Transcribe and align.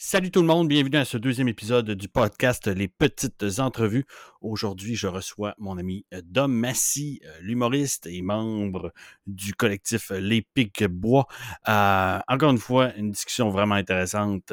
Salut 0.00 0.30
tout 0.30 0.42
le 0.42 0.46
monde, 0.46 0.68
bienvenue 0.68 0.96
à 0.96 1.04
ce 1.04 1.16
deuxième 1.18 1.48
épisode 1.48 1.90
du 1.90 2.06
podcast 2.06 2.68
Les 2.68 2.86
Petites 2.86 3.58
Entrevues. 3.58 4.04
Aujourd'hui, 4.40 4.94
je 4.94 5.08
reçois 5.08 5.56
mon 5.58 5.76
ami 5.76 6.06
euh, 6.14 6.20
Dom 6.24 6.52
Massy, 6.52 7.20
euh, 7.24 7.36
l'humoriste 7.40 8.06
et 8.06 8.22
membre 8.22 8.92
du 9.26 9.54
collectif 9.54 10.10
Les 10.10 10.46
Bois. 10.88 11.26
Euh, 11.68 12.20
encore 12.28 12.52
une 12.52 12.58
fois, 12.58 12.94
une 12.94 13.10
discussion 13.10 13.50
vraiment 13.50 13.74
intéressante 13.74 14.52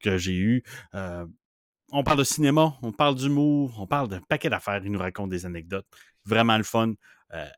que 0.00 0.18
j'ai 0.18 0.36
eue. 0.36 0.62
on 0.92 2.04
parle 2.04 2.18
de 2.18 2.24
cinéma, 2.24 2.76
on 2.82 2.92
parle 2.92 3.14
d'humour, 3.14 3.74
on 3.80 3.86
parle 3.86 4.08
d'un 4.08 4.20
paquet 4.20 4.50
d'affaires. 4.50 4.82
Il 4.84 4.92
nous 4.92 4.98
raconte 4.98 5.30
des 5.30 5.46
anecdotes. 5.46 5.86
Vraiment 6.26 6.58
le 6.58 6.64
fun, 6.64 6.92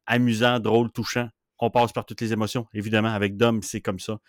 amusant, 0.07 0.61
drôle, 0.61 0.93
touchant. 0.93 1.29
On 1.59 1.71
passe 1.71 1.91
par 1.93 2.07
toutes 2.07 2.21
les 2.21 2.33
émotions, 2.33 2.69
évidemment. 2.73 3.13
Avec 3.13 3.37
Dom, 3.37 3.63
c'est 3.63 3.81
comme 3.81 3.99
ça 3.99 4.21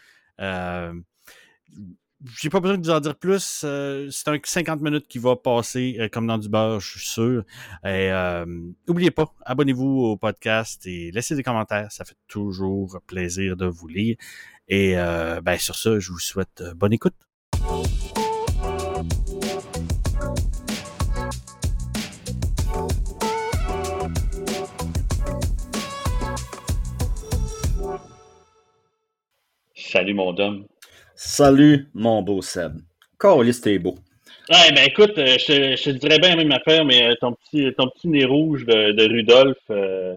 j'ai 2.37 2.49
pas 2.49 2.59
besoin 2.59 2.77
de 2.77 2.83
vous 2.85 2.91
en 2.91 2.99
dire 2.99 3.15
plus. 3.15 3.61
Euh, 3.63 4.07
c'est 4.11 4.27
un 4.27 4.37
50 4.41 4.81
minutes 4.81 5.07
qui 5.07 5.17
va 5.19 5.35
passer 5.35 5.97
euh, 5.99 6.07
comme 6.09 6.27
dans 6.27 6.37
du 6.37 6.49
beurre, 6.49 6.79
je 6.79 6.99
suis 6.99 7.07
sûr. 7.07 7.43
Et 7.83 8.11
euh, 8.11 8.45
n'oubliez 8.87 9.11
pas, 9.11 9.33
abonnez-vous 9.45 10.01
au 10.01 10.17
podcast 10.17 10.85
et 10.85 11.11
laissez 11.11 11.35
des 11.35 11.43
commentaires. 11.43 11.91
Ça 11.91 12.05
fait 12.05 12.17
toujours 12.27 12.99
plaisir 13.07 13.57
de 13.57 13.65
vous 13.65 13.87
lire. 13.87 14.15
Et 14.67 14.93
ben, 14.95 15.57
sur 15.57 15.75
ça, 15.75 15.99
je 15.99 16.11
vous 16.11 16.19
souhaite 16.19 16.63
bonne 16.75 16.93
écoute. 16.93 17.15
Salut 29.75 30.13
mon 30.13 30.31
dôme. 30.31 30.70
Salut, 31.23 31.87
mon 31.93 32.23
beau 32.23 32.41
Seb. 32.41 32.79
Carlis, 33.19 33.61
t'es 33.61 33.77
beau. 33.77 33.93
Ouais, 34.49 34.71
ben 34.73 34.87
écoute, 34.87 35.15
euh, 35.19 35.37
je, 35.37 35.83
te 35.83 35.89
dirais 35.91 36.17
bien 36.17 36.31
la 36.31 36.35
même 36.35 36.51
affaire, 36.51 36.83
mais 36.83 37.03
euh, 37.03 37.13
ton 37.21 37.33
petit, 37.33 37.71
ton 37.77 37.89
petit 37.89 38.07
nez 38.07 38.25
rouge 38.25 38.65
de, 38.65 38.91
de 38.93 39.03
Rudolph. 39.07 39.55
Euh, 39.69 40.15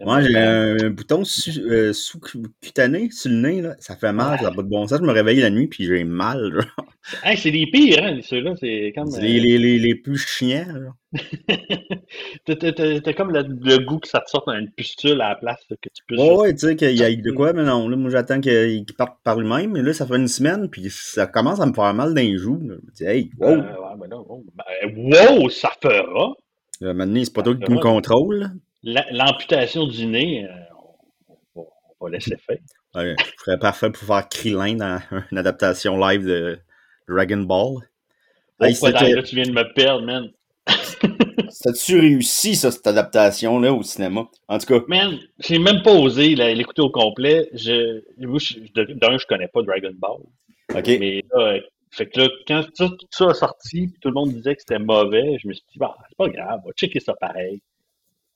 moi, 0.00 0.22
j'ai 0.22 0.36
un, 0.36 0.90
bouton 0.90 1.22
sous-cutané 1.24 3.10
sur 3.10 3.30
le 3.30 3.36
nez, 3.36 3.62
là. 3.62 3.76
ça 3.78 3.94
fait 3.94 4.12
mal, 4.12 4.38
ça 4.38 4.50
n'a 4.50 4.50
pas 4.50 4.62
de 4.62 4.68
bon 4.68 4.86
sens. 4.88 4.98
Je 4.98 5.04
me 5.04 5.12
réveille 5.12 5.40
la 5.40 5.50
nuit 5.50 5.68
puis 5.68 5.84
j'ai 5.84 6.04
mal. 6.04 6.60
Hey, 7.22 7.36
c'est 7.36 7.50
les 7.50 7.66
pires, 7.66 8.02
hein, 8.02 8.18
ceux-là. 8.22 8.54
C'est 8.58 8.94
comme. 8.96 9.10
Les, 9.20 9.38
les, 9.38 9.58
les, 9.58 9.78
les, 9.78 9.94
plus 9.94 10.16
chiants. 10.16 10.64
T'as 12.46 13.12
comme 13.12 13.30
le, 13.30 13.78
goût 13.84 13.98
que 13.98 14.08
ça 14.08 14.20
te 14.20 14.30
sorte 14.30 14.48
une 14.48 14.70
pustule 14.70 15.20
à 15.20 15.28
la 15.28 15.34
place 15.34 15.62
que 15.68 15.88
tu. 15.92 16.02
Oh, 16.16 16.40
ouais, 16.40 16.54
tu 16.54 16.60
sais 16.60 16.76
qu'il 16.76 16.96
y 16.96 17.04
a 17.04 17.14
de 17.14 17.30
quoi, 17.36 17.52
mais 17.52 17.64
non. 17.64 17.90
Là, 17.90 17.96
moi, 17.96 18.08
j'attends 18.08 18.40
qu'il 18.40 18.86
parte 18.96 19.18
par 19.22 19.38
lui-même. 19.38 19.72
Mais 19.72 19.82
là, 19.82 19.92
ça 19.92 20.06
fait 20.06 20.16
une 20.16 20.28
semaine, 20.28 20.70
puis 20.70 20.86
ça 20.88 21.26
commence 21.26 21.60
à 21.60 21.66
me 21.66 21.74
faire 21.74 21.92
mal 21.92 22.14
dans 22.14 22.22
les 22.22 22.38
joues. 22.38 22.58
Je 22.62 22.68
me 22.68 22.92
dis, 22.94 23.04
hey, 23.04 23.30
wow! 23.38 23.50
ouais, 23.50 23.62
ben 24.00 24.08
non, 24.08 24.24
wow. 24.26 24.42
Ben, 24.54 24.96
wow, 24.96 25.50
ça 25.50 25.72
fera! 25.82 26.32
Euh, 26.82 26.94
maintenant, 26.94 27.20
c'est 27.22 27.34
pas 27.34 27.42
toi 27.42 27.54
qui 27.54 27.70
me 27.70 27.80
contrôle. 27.80 28.50
L'amputation 28.84 29.86
du 29.86 30.06
nez, 30.06 30.44
euh, 30.44 31.34
on, 31.54 31.66
va, 32.00 32.10
laisser 32.10 32.36
faire. 32.36 32.58
Ouais, 32.94 33.14
je 33.18 33.44
serais 33.44 33.58
parfait 33.58 33.90
pour 33.90 34.02
faire 34.02 34.28
Krillin 34.28 34.74
dans 34.74 35.00
une 35.32 35.38
adaptation 35.38 35.96
live 35.96 36.24
de 36.24 36.58
Dragon 37.08 37.38
Ball. 37.38 37.76
Oh, 38.60 38.64
hey, 38.64 38.74
là, 38.82 39.22
tu 39.22 39.36
viens 39.36 39.46
de 39.46 39.52
me 39.52 39.72
perdre, 39.74 40.04
man? 40.04 40.30
T'as-tu 41.62 41.98
réussi, 41.98 42.56
ça, 42.56 42.70
cette 42.70 42.86
adaptation-là, 42.86 43.72
au 43.72 43.82
cinéma? 43.82 44.28
En 44.48 44.58
tout 44.58 44.66
cas. 44.66 44.84
Man, 44.86 45.18
j'ai 45.38 45.58
même 45.58 45.82
pas 45.82 45.92
osé 45.92 46.34
l'écouter 46.34 46.82
au 46.82 46.90
complet. 46.90 47.48
Je, 47.54 48.02
moi, 48.18 48.38
d'un, 48.74 49.18
je 49.18 49.26
connais 49.26 49.48
pas 49.48 49.62
Dragon 49.62 49.92
Ball. 49.94 50.20
OK. 50.74 50.86
Mais 51.00 51.24
là, 51.32 51.58
fait 51.90 52.06
que 52.06 52.20
là, 52.20 52.28
quand 52.46 52.64
tout, 52.76 52.96
ça 53.10 53.30
a 53.30 53.34
sorti, 53.34 53.94
tout 54.00 54.08
le 54.08 54.14
monde 54.14 54.32
disait 54.32 54.56
que 54.56 54.60
c'était 54.60 54.78
mauvais, 54.78 55.38
je 55.40 55.48
me 55.48 55.54
suis 55.54 55.64
dit, 55.72 55.78
bah, 55.78 55.96
c'est 56.08 56.16
pas 56.16 56.28
grave, 56.28 56.60
on 56.64 56.68
va 56.68 56.72
checker 56.74 57.00
ça 57.00 57.14
pareil 57.14 57.62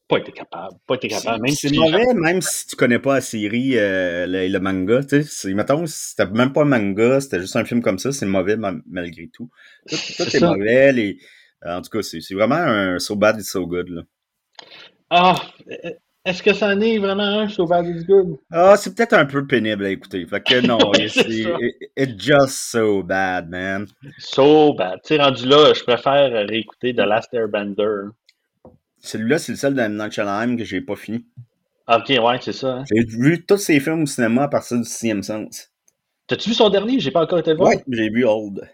pas 0.08 0.18
été 0.18 0.32
capable. 0.32 0.74
Pas 0.86 0.94
été 0.94 1.08
capable. 1.08 1.42
Même 1.42 1.54
c'est 1.54 1.72
mauvais, 1.74 2.14
même 2.14 2.40
si 2.40 2.66
tu 2.66 2.76
connais 2.76 2.98
pas 2.98 3.16
la 3.16 3.20
série, 3.20 3.72
euh, 3.76 4.26
le, 4.26 4.58
manga. 4.58 5.04
Tu 5.04 5.22
sais, 5.22 5.52
mettons, 5.52 5.84
c'était 5.86 6.26
même 6.26 6.52
pas 6.52 6.62
un 6.62 6.64
manga, 6.64 7.20
c'était 7.20 7.40
juste 7.40 7.56
un 7.56 7.64
film 7.64 7.82
comme 7.82 7.98
ça, 7.98 8.10
c'est 8.10 8.26
mauvais 8.26 8.56
malgré 8.56 9.28
tout. 9.28 9.50
Tout, 9.86 9.96
est, 10.34 10.40
mauvais. 10.40 10.92
Les... 10.92 11.18
En 11.64 11.82
tout 11.82 11.90
cas, 11.90 12.02
c'est 12.02 12.34
vraiment 12.34 12.56
un 12.56 12.98
So 12.98 13.16
Bad 13.16 13.38
It's 13.38 13.50
So 13.50 13.66
Good. 13.66 13.90
Là. 13.90 14.02
Ah, 15.10 15.36
est-ce 16.24 16.42
que 16.42 16.54
ça 16.54 16.68
en 16.68 16.80
est 16.80 16.98
vraiment 16.98 17.40
un 17.40 17.48
So 17.48 17.66
Bad 17.66 17.86
It's 17.86 18.06
Good? 18.06 18.38
Ah, 18.50 18.76
c'est 18.78 18.94
peut-être 18.94 19.12
un 19.12 19.26
peu 19.26 19.46
pénible 19.46 19.84
à 19.84 19.90
écouter. 19.90 20.24
Fait 20.26 20.42
que 20.42 20.66
non, 20.66 20.78
c'est 21.08 21.44
it's 21.96 22.18
just 22.18 22.70
so 22.70 23.02
bad, 23.02 23.50
man. 23.50 23.86
So 24.16 24.72
bad. 24.72 25.00
Tu 25.04 25.16
sais, 25.16 25.22
rendu 25.22 25.46
là, 25.46 25.74
je 25.74 25.82
préfère 25.82 26.30
réécouter 26.48 26.94
The 26.94 27.00
Last 27.00 27.34
Airbender. 27.34 28.12
Celui-là, 29.00 29.38
c'est 29.38 29.52
le 29.52 29.58
seul 29.58 29.74
de 29.74 29.82
Nacho 29.82 30.22
que 30.56 30.64
j'ai 30.64 30.80
pas 30.80 30.96
fini. 30.96 31.24
Ah, 31.86 31.98
ok, 31.98 32.08
ouais, 32.08 32.38
c'est 32.42 32.52
ça. 32.52 32.78
Hein. 32.78 32.84
J'ai 32.92 33.04
vu 33.04 33.44
tous 33.46 33.56
ses 33.56 33.80
films 33.80 34.02
au 34.02 34.06
cinéma 34.06 34.42
à 34.44 34.48
partir 34.48 34.76
du 34.76 34.84
sixième 34.84 35.22
sens. 35.22 35.70
T'as-tu 36.26 36.50
vu 36.50 36.54
son 36.54 36.68
dernier? 36.68 37.00
J'ai 37.00 37.10
pas 37.10 37.22
encore 37.22 37.38
été 37.38 37.52
le 37.52 37.56
voir. 37.56 37.70
Ouais, 37.70 37.82
j'ai 37.88 38.10
vu 38.10 38.26
Old. 38.26 38.68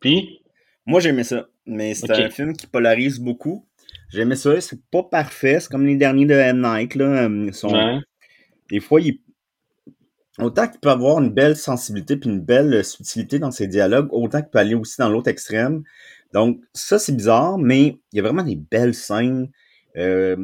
Puis? 0.00 0.40
Moi, 0.86 1.00
j'aimais 1.00 1.24
ça. 1.24 1.46
Mais 1.66 1.94
c'est 1.94 2.10
un 2.10 2.30
film 2.30 2.54
qui 2.54 2.66
polarise 2.66 3.18
beaucoup. 3.18 3.66
J'aimais 4.10 4.36
ça. 4.36 4.58
C'est 4.60 4.80
pas 4.90 5.02
parfait. 5.02 5.60
C'est 5.60 5.68
comme 5.68 5.84
les 5.84 5.96
derniers 5.96 6.24
de 6.24 6.34
M. 6.34 6.62
Night, 6.62 6.94
là. 6.94 7.28
Euh, 7.28 8.00
des 8.70 8.80
fois, 8.80 9.00
il... 9.02 9.18
autant 10.38 10.66
qu'il 10.66 10.80
peut 10.80 10.90
avoir 10.90 11.20
une 11.20 11.30
belle 11.30 11.56
sensibilité 11.56 12.16
puis 12.16 12.30
une 12.30 12.40
belle 12.40 12.82
subtilité 12.82 13.38
dans 13.38 13.50
ses 13.50 13.66
dialogues, 13.66 14.08
autant 14.10 14.40
qu'il 14.40 14.50
peut 14.50 14.58
aller 14.58 14.74
aussi 14.74 14.96
dans 14.98 15.10
l'autre 15.10 15.28
extrême. 15.28 15.82
Donc, 16.32 16.60
ça, 16.72 16.98
c'est 16.98 17.14
bizarre, 17.14 17.58
mais 17.58 17.98
il 18.12 18.16
y 18.16 18.20
a 18.20 18.22
vraiment 18.22 18.42
des 18.42 18.56
belles 18.56 18.94
scènes. 18.94 19.50
Euh, 19.96 20.36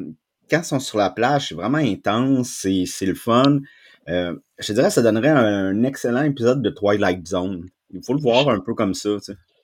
quand 0.50 0.58
ils 0.58 0.64
sont 0.64 0.80
sur 0.80 0.98
la 0.98 1.10
plage, 1.10 1.48
c'est 1.48 1.54
vraiment 1.54 1.78
intense, 1.78 2.48
c'est 2.48 3.06
le 3.06 3.14
fun. 3.14 3.60
Euh, 4.08 4.36
je 4.58 4.66
te 4.68 4.72
dirais 4.72 4.88
que 4.88 4.94
ça 4.94 5.02
donnerait 5.02 5.28
un, 5.28 5.84
excellent 5.84 6.22
épisode 6.22 6.62
de 6.62 6.70
Twilight 6.70 7.26
Zone. 7.26 7.68
Il 7.92 8.02
faut 8.04 8.14
le 8.14 8.20
voir 8.20 8.48
un 8.48 8.60
peu 8.60 8.74
comme 8.74 8.94
ça. 8.94 9.10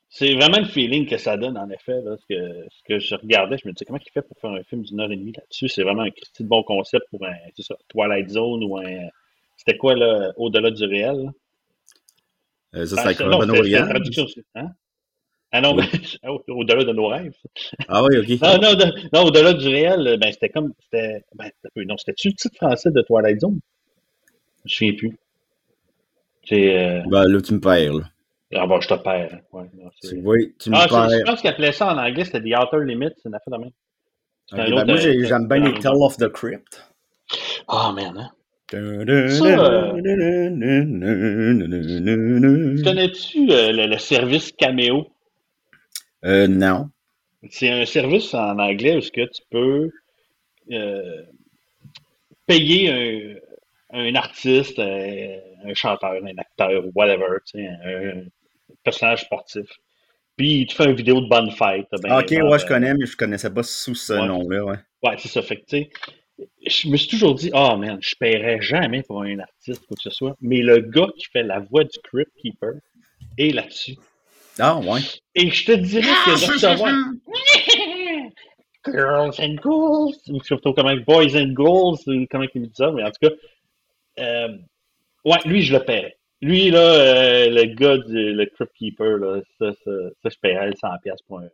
C'est 0.09 0.35
vraiment 0.35 0.59
le 0.59 0.67
feeling 0.67 1.07
que 1.07 1.19
ça 1.19 1.37
donne, 1.37 1.59
en 1.59 1.69
effet. 1.71 2.01
Là, 2.03 2.17
ce, 2.17 2.35
que, 2.35 2.67
ce 2.71 2.83
que 2.85 2.99
je 2.99 3.15
regardais, 3.17 3.59
je 3.59 3.69
me 3.69 3.73
disais, 3.73 3.85
comment 3.85 3.99
il 4.05 4.11
fait 4.13 4.23
pour 4.23 4.39
faire 4.41 4.51
un 4.51 4.63
film 4.63 4.83
d'une 4.83 5.01
heure 5.01 5.11
et 5.11 5.17
demie 5.17 5.33
là-dessus? 5.37 5.69
C'est 5.69 5.83
vraiment 5.83 6.03
un 6.03 6.11
petit 6.11 6.45
bon 6.45 6.63
concept 6.63 7.05
pour 7.11 7.25
un 7.27 7.35
ça, 7.59 7.75
Twilight 7.89 8.31
Zone 8.31 8.65
ou 8.65 8.79
un. 8.79 9.09
C'était 9.57 9.77
quoi, 9.77 9.95
là, 9.95 10.33
au-delà 10.37 10.71
du 10.71 10.85
réel? 10.85 11.31
Euh, 12.75 12.87
ça, 12.87 13.03
c'est 13.03 13.23
ah, 13.23 13.89
traduction 13.89 14.27
Hein? 14.55 14.69
Ah 15.57 15.63
non, 15.63 15.75
au-delà 16.49 16.85
de 16.85 16.93
nos 16.93 17.07
rêves. 17.07 17.35
Ah 17.89 18.05
oui, 18.05 18.19
ok. 18.19 18.29
Non, 18.43 18.59
non, 18.61 18.93
non 19.15 19.23
au-delà 19.25 19.55
du 19.55 19.67
réel, 19.69 20.19
ben, 20.21 20.31
c'était 20.31 20.51
comme. 20.51 20.75
C'était, 20.81 21.25
ben, 21.35 21.51
non, 21.77 21.97
c'était-tu 21.97 22.29
le 22.29 22.35
titre 22.35 22.57
français 22.57 22.91
de 22.91 23.01
Twilight 23.01 23.41
Zone? 23.41 23.59
Je 24.59 24.63
me 24.65 24.69
souviens 24.69 24.93
plus. 24.93 25.19
C'est. 26.47 26.79
Euh... 26.79 27.03
Ben 27.07 27.25
là, 27.25 27.41
tu 27.41 27.55
me 27.55 27.61
perds, 27.61 27.95
là. 27.95 28.05
Ah 28.55 28.67
bon, 28.67 28.83
je 28.83 28.89
te 28.89 28.95
perds. 28.95 29.39
Ouais, 29.53 29.65
non, 29.75 29.91
oui, 30.25 30.55
tu 30.59 30.69
me 30.69 30.77
ah, 30.77 30.87
perds. 30.89 31.09
Je 31.09 31.25
pense 31.25 31.41
qu'il 31.41 31.49
appelait 31.49 31.73
ça 31.73 31.91
en 31.91 31.97
anglais, 31.97 32.27
c'était 32.27 32.43
The 32.43 32.59
Outer 32.59 32.85
Limits, 32.85 33.15
c'est 33.17 33.31
une 33.31 33.35
affaire 33.35 33.59
de 33.59 33.65
même. 33.65 33.73
Okay, 34.53 34.71
ben 34.75 34.85
moi, 34.85 34.97
j'aime 34.97 35.49
bien 35.49 35.59
les 35.59 35.79
Tell 35.81 35.93
of 35.95 36.19
the 36.19 36.29
Crypt. 36.29 36.87
Ah, 37.67 37.89
oh, 37.89 37.93
man, 37.95 38.15
hein? 38.19 38.31
Ça, 38.69 38.77
euh... 38.77 39.93
Connais-tu 42.83 43.51
euh, 43.51 43.73
le, 43.73 43.87
le, 43.87 43.99
service 43.99 44.53
Cameo? 44.53 45.07
Euh, 46.27 46.49
non. 46.49 46.91
C'est 47.51 47.71
un 47.71 47.87
service 47.87 48.35
en 48.35 48.59
anglais 48.59 48.97
où 48.97 49.01
que 49.01 49.27
tu 49.27 49.43
peux 49.51 49.91
euh, 50.73 51.23
payer 52.47 53.41
un, 53.93 54.15
artiste, 54.17 54.79
euh, 54.79 55.39
un, 55.65 55.75
chanteur, 55.75 56.13
un 56.13 56.39
acteur, 56.39 56.83
whatever, 56.95 57.39
un, 57.55 58.25
personnage 58.83 59.23
sportif. 59.23 59.67
Puis 60.37 60.61
il 60.61 60.67
te 60.67 60.75
fait 60.75 60.85
une 60.85 60.97
vidéo 60.97 61.21
de 61.21 61.29
bonne 61.29 61.51
fête. 61.51 61.87
Ben, 62.03 62.19
ok, 62.19 62.31
ouais, 62.31 62.59
je 62.59 62.67
connais, 62.67 62.93
mais 62.95 63.07
je 63.07 63.17
connaissais 63.17 63.53
pas 63.53 63.63
sous 63.63 63.95
ce 63.95 64.13
nom-là. 64.13 64.65
Ouais, 64.65 64.77
ouais 65.05 65.15
c'est 65.19 65.29
ça. 65.29 65.43
Fait 65.43 65.57
que, 65.57 65.67
tu 65.67 65.77
sais, 65.79 65.91
je 66.67 66.89
me 66.89 66.97
suis 66.97 67.09
toujours 67.09 67.35
dit, 67.35 67.51
ah 67.55 67.71
oh, 67.73 67.77
man, 67.77 67.99
je 68.01 68.15
paierais 68.19 68.61
jamais 68.61 69.03
pour 69.03 69.23
un 69.23 69.39
artiste, 69.39 69.87
quoi 69.87 69.97
que 69.97 70.03
ce 70.03 70.11
soit. 70.11 70.37
Mais 70.41 70.59
le 70.59 70.81
gars 70.81 71.09
qui 71.17 71.27
fait 71.33 71.43
la 71.43 71.61
voix 71.61 71.85
du 71.85 71.99
Crypt 72.03 72.31
Keeper 72.43 72.75
est 73.39 73.55
là-dessus. 73.55 73.97
Ah, 74.59 74.79
ouais. 74.79 75.01
Et 75.35 75.51
je 75.51 75.65
te 75.65 75.73
dirais 75.73 76.13
que 76.25 76.31
de 76.31 76.53
recevoir. 76.53 76.93
Girls 78.87 79.35
and 79.41 79.57
Ghouls, 79.63 80.15
ou 80.29 80.43
surtout 80.45 80.73
comment 80.73 80.95
Boys 81.07 81.37
and 81.37 81.53
Ghouls, 81.55 81.99
comment 82.31 82.47
il 82.55 82.61
me 82.61 82.67
dit 82.67 82.73
ça, 82.75 82.93
mais 82.93 83.03
en 83.03 83.11
tout 83.11 83.29
cas, 83.29 83.35
euh, 84.21 84.57
ouais, 85.25 85.39
lui, 85.45 85.63
je 85.63 85.75
le 85.75 85.85
paierais. 85.85 86.17
Lui, 86.41 86.71
là, 86.71 86.79
euh, 86.79 87.51
le 87.51 87.65
gars 87.75 87.99
du 87.99 88.33
le 88.33 88.47
Crypt 88.47 88.73
Keeper, 88.79 89.17
là, 89.17 89.41
ça, 89.59 89.73
ça, 89.85 89.91
ça 90.23 90.29
je 90.29 90.37
paierais 90.41 90.71
100$ 90.71 90.99
pour 91.27 91.41
un. 91.41 91.49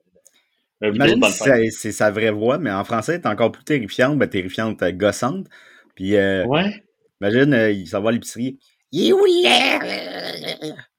Imagine 0.82 1.22
si 1.24 1.70
c'est 1.70 1.92
sa 1.92 2.10
vraie 2.10 2.30
voix, 2.30 2.58
mais 2.58 2.72
en 2.72 2.82
français, 2.84 3.20
c'est 3.22 3.28
encore 3.28 3.52
plus 3.52 3.62
terrifiante, 3.64 4.18
ben, 4.18 4.28
terrifiante, 4.28 4.82
euh, 4.82 4.90
gossante. 4.90 5.46
Puis, 5.94 6.16
euh, 6.16 6.44
ouais. 6.46 6.82
imagine, 7.20 7.54
euh, 7.54 7.70
il 7.70 7.86
s'en 7.86 8.00
va 8.02 8.08
à 8.08 8.12
l'épicerie. 8.12 8.58
Il 8.90 9.08
est 9.08 9.12
où 9.12 9.24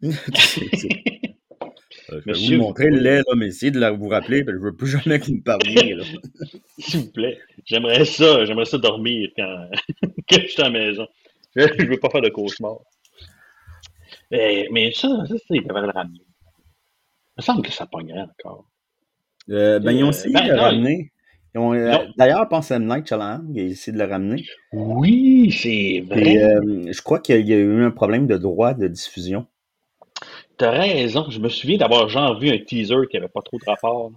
vais 2.26 2.34
vous 2.34 2.64
montrer 2.64 2.90
le 2.90 3.00
lait, 3.00 3.18
là, 3.18 3.36
mais 3.36 3.48
essayez 3.48 3.72
de 3.72 3.86
vous 3.86 4.08
rappeler, 4.08 4.44
je 4.46 4.52
ne 4.52 4.58
veux 4.58 4.76
plus 4.76 4.88
jamais 5.04 5.20
que 5.20 5.26
vous 5.26 5.36
me 5.36 5.42
parliez. 5.44 5.98
S'il 6.80 7.02
vous 7.02 7.12
plaît. 7.12 7.40
J'aimerais 7.66 8.06
ça. 8.06 8.46
J'aimerais 8.46 8.66
ça 8.66 8.78
dormir 8.78 9.30
quand, 9.36 9.70
quand 10.30 10.42
je 10.42 10.48
suis 10.48 10.62
à 10.62 10.66
la 10.66 10.72
maison. 10.72 11.08
Je 11.56 11.64
ne 11.64 11.90
veux 11.90 12.00
pas 12.00 12.10
faire 12.10 12.22
de 12.22 12.30
cauchemar. 12.30 12.78
Mais, 14.32 14.68
mais 14.72 14.92
ça, 14.94 15.08
ça, 15.28 15.36
il 15.50 15.64
devrait 15.64 15.82
le 15.82 15.92
ramener. 15.92 16.22
Il 16.22 17.40
me 17.40 17.42
semble 17.44 17.62
que 17.62 17.72
ça 17.72 17.86
pognerait 17.86 18.22
encore. 18.22 18.66
Euh, 19.50 19.80
ben, 19.80 19.92
ils 19.92 20.04
ont 20.04 20.10
essayé 20.10 20.34
ben, 20.34 20.48
de 20.48 20.54
le 20.54 20.60
ramener. 20.60 21.12
Euh, 21.56 21.98
d'ailleurs, 22.18 22.48
pense 22.50 22.72
à 22.72 22.80
Night 22.80 23.08
Challenge, 23.08 23.44
ils 23.54 23.62
ont 23.62 23.68
essayé 23.68 23.94
de 23.94 24.02
le 24.02 24.10
ramener. 24.10 24.44
Oui, 24.72 25.52
c'est 25.52 26.04
vrai. 26.08 26.38
Euh, 26.44 26.92
je 26.92 27.02
crois 27.02 27.20
qu'il 27.20 27.48
y 27.48 27.54
a 27.54 27.58
eu 27.58 27.84
un 27.84 27.92
problème 27.92 28.26
de 28.26 28.38
droit 28.38 28.74
de 28.74 28.88
diffusion. 28.88 29.46
T'as 30.58 30.72
raison. 30.72 31.30
Je 31.30 31.40
me 31.40 31.50
souviens 31.50 31.78
d'avoir 31.78 32.10
genre 32.10 32.40
vu 32.40 32.50
un 32.50 32.58
teaser 32.58 33.08
qui 33.10 33.18
avait 33.18 33.28
pas 33.28 33.42
trop 33.42 33.58
de 33.58 33.66
rapport. 33.66 34.12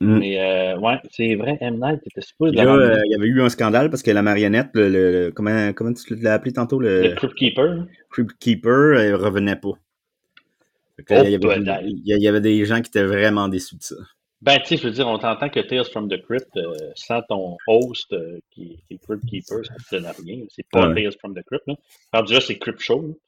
Mm. 0.00 0.18
Mais 0.18 0.40
euh, 0.40 0.78
ouais, 0.78 0.98
c'est 1.10 1.34
vrai, 1.36 1.56
M. 1.60 1.80
Night 1.80 2.00
était 2.04 2.20
super. 2.20 2.52
Là, 2.52 2.74
euh, 2.74 3.00
il 3.06 3.12
y 3.12 3.14
avait 3.14 3.26
eu 3.26 3.42
un 3.42 3.48
scandale 3.48 3.90
parce 3.90 4.02
que 4.02 4.10
la 4.10 4.22
marionnette, 4.22 4.70
le, 4.74 5.30
comment, 5.30 5.72
comment 5.72 5.92
tu 5.92 6.16
l'as 6.16 6.34
appelé 6.34 6.52
tantôt? 6.52 6.78
Le, 6.78 7.14
le 7.14 7.34
Keeper. 7.34 7.86
Crypt 8.10 8.32
Keeper, 8.38 8.98
elle 8.98 9.14
revenait 9.14 9.56
pas. 9.56 9.72
Oh, 10.98 11.02
il, 11.24 11.30
y 11.30 11.34
avait, 11.34 11.82
il, 11.82 12.22
y 12.22 12.28
avait, 12.28 12.40
des 12.40 12.64
gens 12.64 12.80
qui 12.80 12.88
étaient 12.88 13.02
vraiment 13.02 13.48
déçus 13.48 13.76
de 13.76 13.82
ça. 13.82 13.96
Ben, 14.42 14.58
tu 14.60 14.66
sais, 14.66 14.76
je 14.76 14.86
veux 14.86 14.92
dire, 14.92 15.08
on 15.08 15.18
t'entend 15.18 15.48
que 15.48 15.60
Tales 15.60 15.86
from 15.86 16.08
the 16.08 16.20
Crypt, 16.22 16.56
euh, 16.56 16.74
sans 16.94 17.22
ton 17.22 17.56
host 17.66 18.12
euh, 18.12 18.38
qui, 18.50 18.78
qui, 18.86 18.94
est 18.94 18.98
Crypt 18.98 19.24
Keeper, 19.24 19.64
ça 19.64 19.74
ne 19.96 20.02
donne 20.02 20.12
rien. 20.24 20.44
C'est 20.50 20.66
pas 20.70 20.92
Tales 20.94 21.14
from 21.18 21.34
the 21.34 21.42
Crypt. 21.46 21.66
Là. 21.66 21.74
Alors, 22.12 22.26
déjà, 22.26 22.40
c'est 22.40 22.58
Crypt 22.58 22.78
Show. 22.78 23.18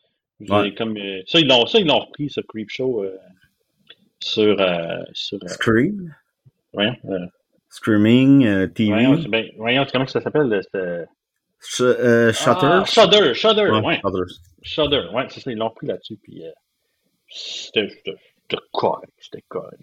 Comme, 0.76 0.96
euh, 0.96 1.22
ça, 1.26 1.40
ils 1.40 1.46
l'ont 1.48 1.98
repris, 1.98 2.28
ce 2.30 2.40
Creep 2.40 2.70
Show, 2.70 3.04
sur. 4.18 4.56
sur 5.12 5.38
Scream? 5.46 6.14
Voyons. 6.72 6.96
Screaming, 7.70 8.68
TV. 8.72 8.90
Voyons, 8.90 9.28
ben, 9.28 9.50
voyons, 9.56 9.86
comment 9.90 10.06
ça 10.06 10.20
s'appelle? 10.20 10.62
Shutter? 11.60 11.96
Ah, 11.96 12.84
Shudder, 12.84 13.34
Shudder, 13.34 13.70
ouais. 13.82 14.00
Shudder, 14.62 15.08
ouais, 15.12 15.26
c'est 15.30 15.40
ça, 15.40 15.50
ils 15.50 15.58
l'ont 15.58 15.68
repris 15.68 15.86
là-dessus, 15.86 16.18
puis 16.22 16.42
c'était 17.28 17.88
correct, 18.72 19.12
c'était 19.18 19.44
correct. 19.48 19.80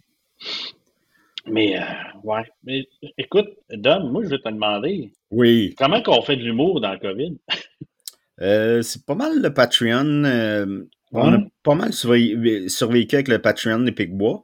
Mais, 1.46 1.78
euh, 1.78 1.84
ouais. 2.24 2.44
Mais 2.64 2.88
écoute, 3.18 3.50
Dom, 3.70 4.12
moi, 4.12 4.24
je 4.24 4.30
vais 4.30 4.40
te 4.40 4.50
demander. 4.50 5.12
Oui. 5.32 5.76
Comment 5.78 6.02
qu'on 6.02 6.22
fait 6.22 6.38
de 6.38 6.44
l'humour 6.44 6.80
dans 6.80 6.94
le 6.94 7.00
COVID? 7.00 7.38
Euh, 8.42 8.82
c'est 8.82 9.06
pas 9.06 9.16
mal 9.16 9.42
le 9.42 9.54
Patreon. 9.54 10.24
Euh, 10.26 10.84
on 11.12 11.34
a 11.34 11.38
pas 11.62 11.76
mal 11.76 11.94
survécu 11.94 13.16
avec 13.16 13.28
le 13.28 13.40
Patreon 13.40 13.80
des 13.80 13.92
Picbois. 13.92 14.44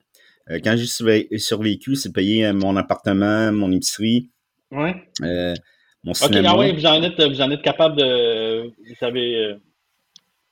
quand 0.63 0.75
j'ai 0.77 1.37
survécu, 1.37 1.95
c'est 1.95 2.13
payer 2.13 2.51
mon 2.53 2.75
appartement, 2.75 3.51
mon 3.51 3.71
épicerie. 3.71 4.29
Ouais. 4.71 4.95
mon 6.03 6.13
cinéma. 6.13 6.53
OK, 6.53 6.65
ah 6.69 6.73
vous 6.73 6.85
en 6.85 7.03
êtes, 7.03 7.21
vous 7.21 7.41
en 7.41 7.51
êtes 7.51 7.63
capable 7.63 7.97
de. 7.97 8.67
Vous 8.67 8.95
savez. 8.99 9.55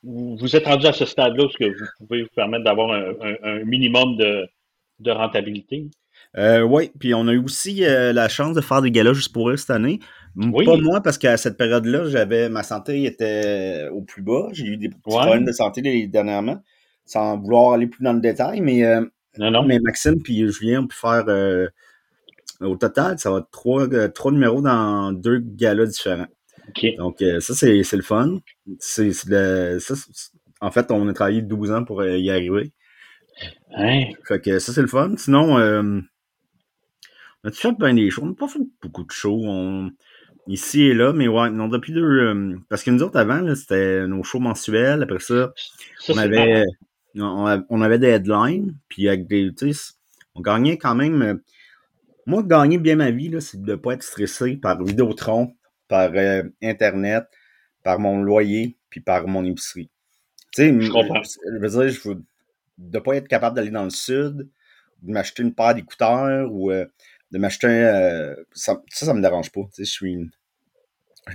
Vous, 0.04 0.56
êtes 0.56 0.66
rendu 0.66 0.88
à 0.88 0.94
ce 0.94 1.06
stade-là 1.06 1.44
parce 1.44 1.58
que 1.58 1.66
vous 1.66 2.08
pouvez 2.08 2.22
vous 2.24 2.30
permettre 2.36 2.64
d'avoir 2.64 2.92
un, 2.92 3.64
minimum 3.66 4.16
de, 4.16 4.48
de 5.00 5.12
rentabilité? 5.12 5.90
Euh, 6.38 6.62
oui, 6.62 6.92
puis 7.00 7.14
on 7.14 7.28
a 7.28 7.34
eu 7.34 7.44
aussi 7.44 7.84
euh, 7.84 8.14
la 8.14 8.30
chance 8.30 8.56
de 8.56 8.62
faire 8.62 8.82
des 8.82 8.92
galas 8.92 9.14
juste 9.14 9.34
pour 9.34 9.50
eux 9.50 9.58
cette 9.58 9.72
année. 9.72 10.00
Pas 10.36 10.78
moi, 10.78 11.02
parce 11.02 11.18
qu'à 11.18 11.38
cette 11.38 11.58
période-là, 11.58 12.10
j'avais 12.10 12.50
ma 12.50 12.64
santé 12.64 13.06
était 13.06 13.88
au 13.92 14.02
plus 14.02 14.22
bas. 14.22 14.48
J'ai 14.52 14.66
eu 14.66 14.78
des 14.78 14.90
petits 14.90 15.00
problèmes 15.02 15.46
de 15.46 15.52
santé 15.52 16.08
dernièrement, 16.08 16.62
sans 17.06 17.38
vouloir 17.40 17.74
aller 17.74 17.88
plus 17.88 18.04
dans 18.04 18.14
le 18.14 18.20
détail, 18.20 18.62
mais, 18.62 18.84
euh, 18.86 19.06
mais 19.38 19.80
Maxime 19.80 20.22
puis 20.22 20.48
Julien 20.52 20.84
ont 20.84 20.88
pu 20.88 20.98
faire 20.98 21.26
au 22.62 22.76
total, 22.76 23.20
ça 23.20 23.32
va 23.32 23.40
être 23.40 23.52
trois, 23.52 23.88
trois 24.10 24.32
numéros 24.32 24.62
dans 24.62 25.12
deux 25.12 25.40
galas 25.40 25.86
différents. 25.86 26.28
Donc, 26.98 27.24
ça, 27.40 27.54
c'est 27.54 27.94
le 27.94 28.02
fun. 28.02 28.40
C'est 28.80 29.12
en 30.60 30.72
fait, 30.72 30.92
on 30.92 31.08
a 31.08 31.14
travaillé 31.14 31.42
12 31.42 31.72
ans 31.72 31.84
pour 31.84 32.04
y 32.04 32.30
arriver. 32.30 32.72
Hein? 33.76 34.06
Fait 34.28 34.42
que 34.42 34.60
ça, 34.60 34.74
c'est 34.74 34.82
le 34.82 34.88
fun. 34.88 35.16
Sinon, 35.18 36.04
on 37.44 37.50
a 37.50 37.52
fait 37.52 37.72
bien 37.78 37.94
des 37.94 38.10
shows? 38.10 38.24
On 38.24 38.28
n'a 38.28 38.34
pas 38.34 38.48
fait 38.48 38.60
beaucoup 38.82 39.04
de 39.04 39.12
shows. 39.12 39.44
Ici 40.48 40.84
et 40.84 40.94
là, 40.94 41.12
mais 41.14 41.28
ouais, 41.28 41.50
non, 41.50 41.68
depuis 41.68 41.94
deux. 41.94 42.04
Euh, 42.04 42.58
parce 42.70 42.84
que 42.84 42.92
nous 42.92 43.04
autres, 43.04 43.20
avant, 43.20 43.54
c'était 43.56 44.08
nos 44.08 44.24
shows 44.24 44.40
mensuels. 44.40 45.04
Après 45.04 45.20
ça, 45.20 45.52
on, 46.10 46.18
avait, 46.18 46.64
on, 47.16 47.82
avait 47.82 48.00
des 48.00 48.08
headlines. 48.08 48.76
Puis 48.88 49.08
avec 49.10 49.28
des. 49.28 49.52
On 50.36 50.42
gagnait 50.42 50.78
quand 50.78 50.96
même. 50.96 51.22
Euh, 51.22 51.36
moi, 52.26 52.44
gagner 52.44 52.78
bien 52.78 52.96
ma 52.96 53.12
vie, 53.12 53.34
c'est 53.42 53.62
de 53.62 53.72
ne 53.72 53.76
pas 53.76 53.94
être 53.94 54.04
stressé 54.04 54.58
par 54.58 54.82
Vidéotron, 54.84 55.54
par 55.88 56.12
euh, 56.14 56.44
Internet, 56.62 57.26
par 57.84 58.00
mon 58.00 58.22
loyer, 58.22 58.78
puis 58.90 59.02
par 59.02 59.28
mon 59.28 59.44
épicerie. 59.46 59.90
Tu 60.54 60.64
sais, 60.64 60.82
je, 60.82 60.88
je 60.88 61.60
veux 61.60 61.70
dire, 61.70 61.90
je 61.90 62.10
veux 62.10 62.24
de 62.78 62.98
ne 62.98 63.04
pas 63.04 63.16
être 63.16 63.28
capable 63.28 63.56
d'aller 63.56 63.72
dans 63.72 63.86
le 63.86 63.90
sud, 63.90 64.50
de 65.02 65.12
m'acheter 65.12 65.44
une 65.44 65.54
paire 65.54 65.74
d'écouteurs 65.74 66.52
ou 66.52 66.72
de 67.32 67.38
m'acheter 67.38 67.68
euh, 67.68 68.36
ça, 68.54 68.82
ça, 68.90 69.14
me 69.14 69.22
dérange 69.22 69.52
pas. 69.52 69.62
je 69.78 69.84
suis 69.84 70.30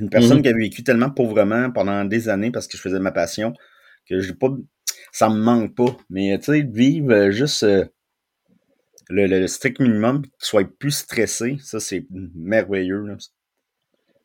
une, 0.01 0.11
personne 0.11 0.39
mhm. 0.39 0.43
qui 0.43 0.49
a 0.49 0.53
vécu 0.55 0.83
tellement 0.83 1.11
pauvrement 1.11 1.71
pendant 1.71 2.05
des 2.05 2.29
années 2.29 2.51
parce 2.51 2.67
que 2.67 2.77
je 2.77 2.83
faisais 2.83 3.01
ma 3.01 3.13
passion 3.13 3.53
que 4.09 4.21
j'ai 4.21 4.35
pas. 4.35 4.49
Ça 5.13 5.29
me 5.29 5.37
manque 5.37 5.75
pas. 5.75 5.97
Mais 6.11 6.39
tu 6.39 6.45
sais, 6.45 6.63
vivre 6.63 7.13
euh, 7.13 7.31
juste 7.31 7.63
euh, 7.63 7.85
le, 9.09 9.47
strict 9.47 9.81
minimum, 9.81 10.23
que 10.23 10.29
tu 10.29 10.47
sois 10.47 10.65
plus 10.65 10.93
stressé, 10.93 11.57
ça 11.61 11.81
c'est 11.81 12.07
merveilleux. 12.11 13.05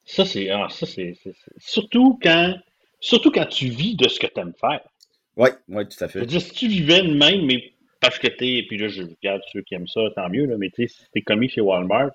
Ça, 0.06 0.25
c'est. 0.25 0.50
Ah, 0.50 0.68
ça, 0.69 0.86
c'est. 0.86 1.16
Surtout 1.58 2.18
quand. 2.22 2.56
Surtout 3.00 3.31
quand 3.31 3.46
tu 3.46 3.68
vis 3.68 3.96
de 3.96 4.08
ce 4.08 4.19
que 4.19 4.28
tu 4.28 4.40
aimes 4.40 4.54
faire. 4.60 4.81
Oui, 5.36 5.50
oui, 5.68 5.88
tout 5.88 6.04
à 6.04 6.08
fait. 6.08 6.28
si 6.28 6.52
tu 6.52 6.68
vivais 6.68 7.04
de 7.04 7.14
même, 7.14 7.46
mais 7.46 7.74
parce 8.02 8.18
que 8.18 8.28
t'es, 8.28 8.66
puis 8.68 8.78
là, 8.78 8.88
je 8.88 9.04
regarde 9.04 9.42
ceux 9.52 9.62
qui 9.62 9.75
aiment 9.75 9.88
ça, 9.88 10.02
tant 10.16 10.30
mieux, 10.30 10.46
là, 10.46 10.58
mais 10.58 10.69
tu 10.69 10.88
sais, 10.88 10.96
si 10.96 11.04
t'es 11.14 11.22
commis 11.22 11.48
chez 11.48 11.62
Walmart, 11.62 12.12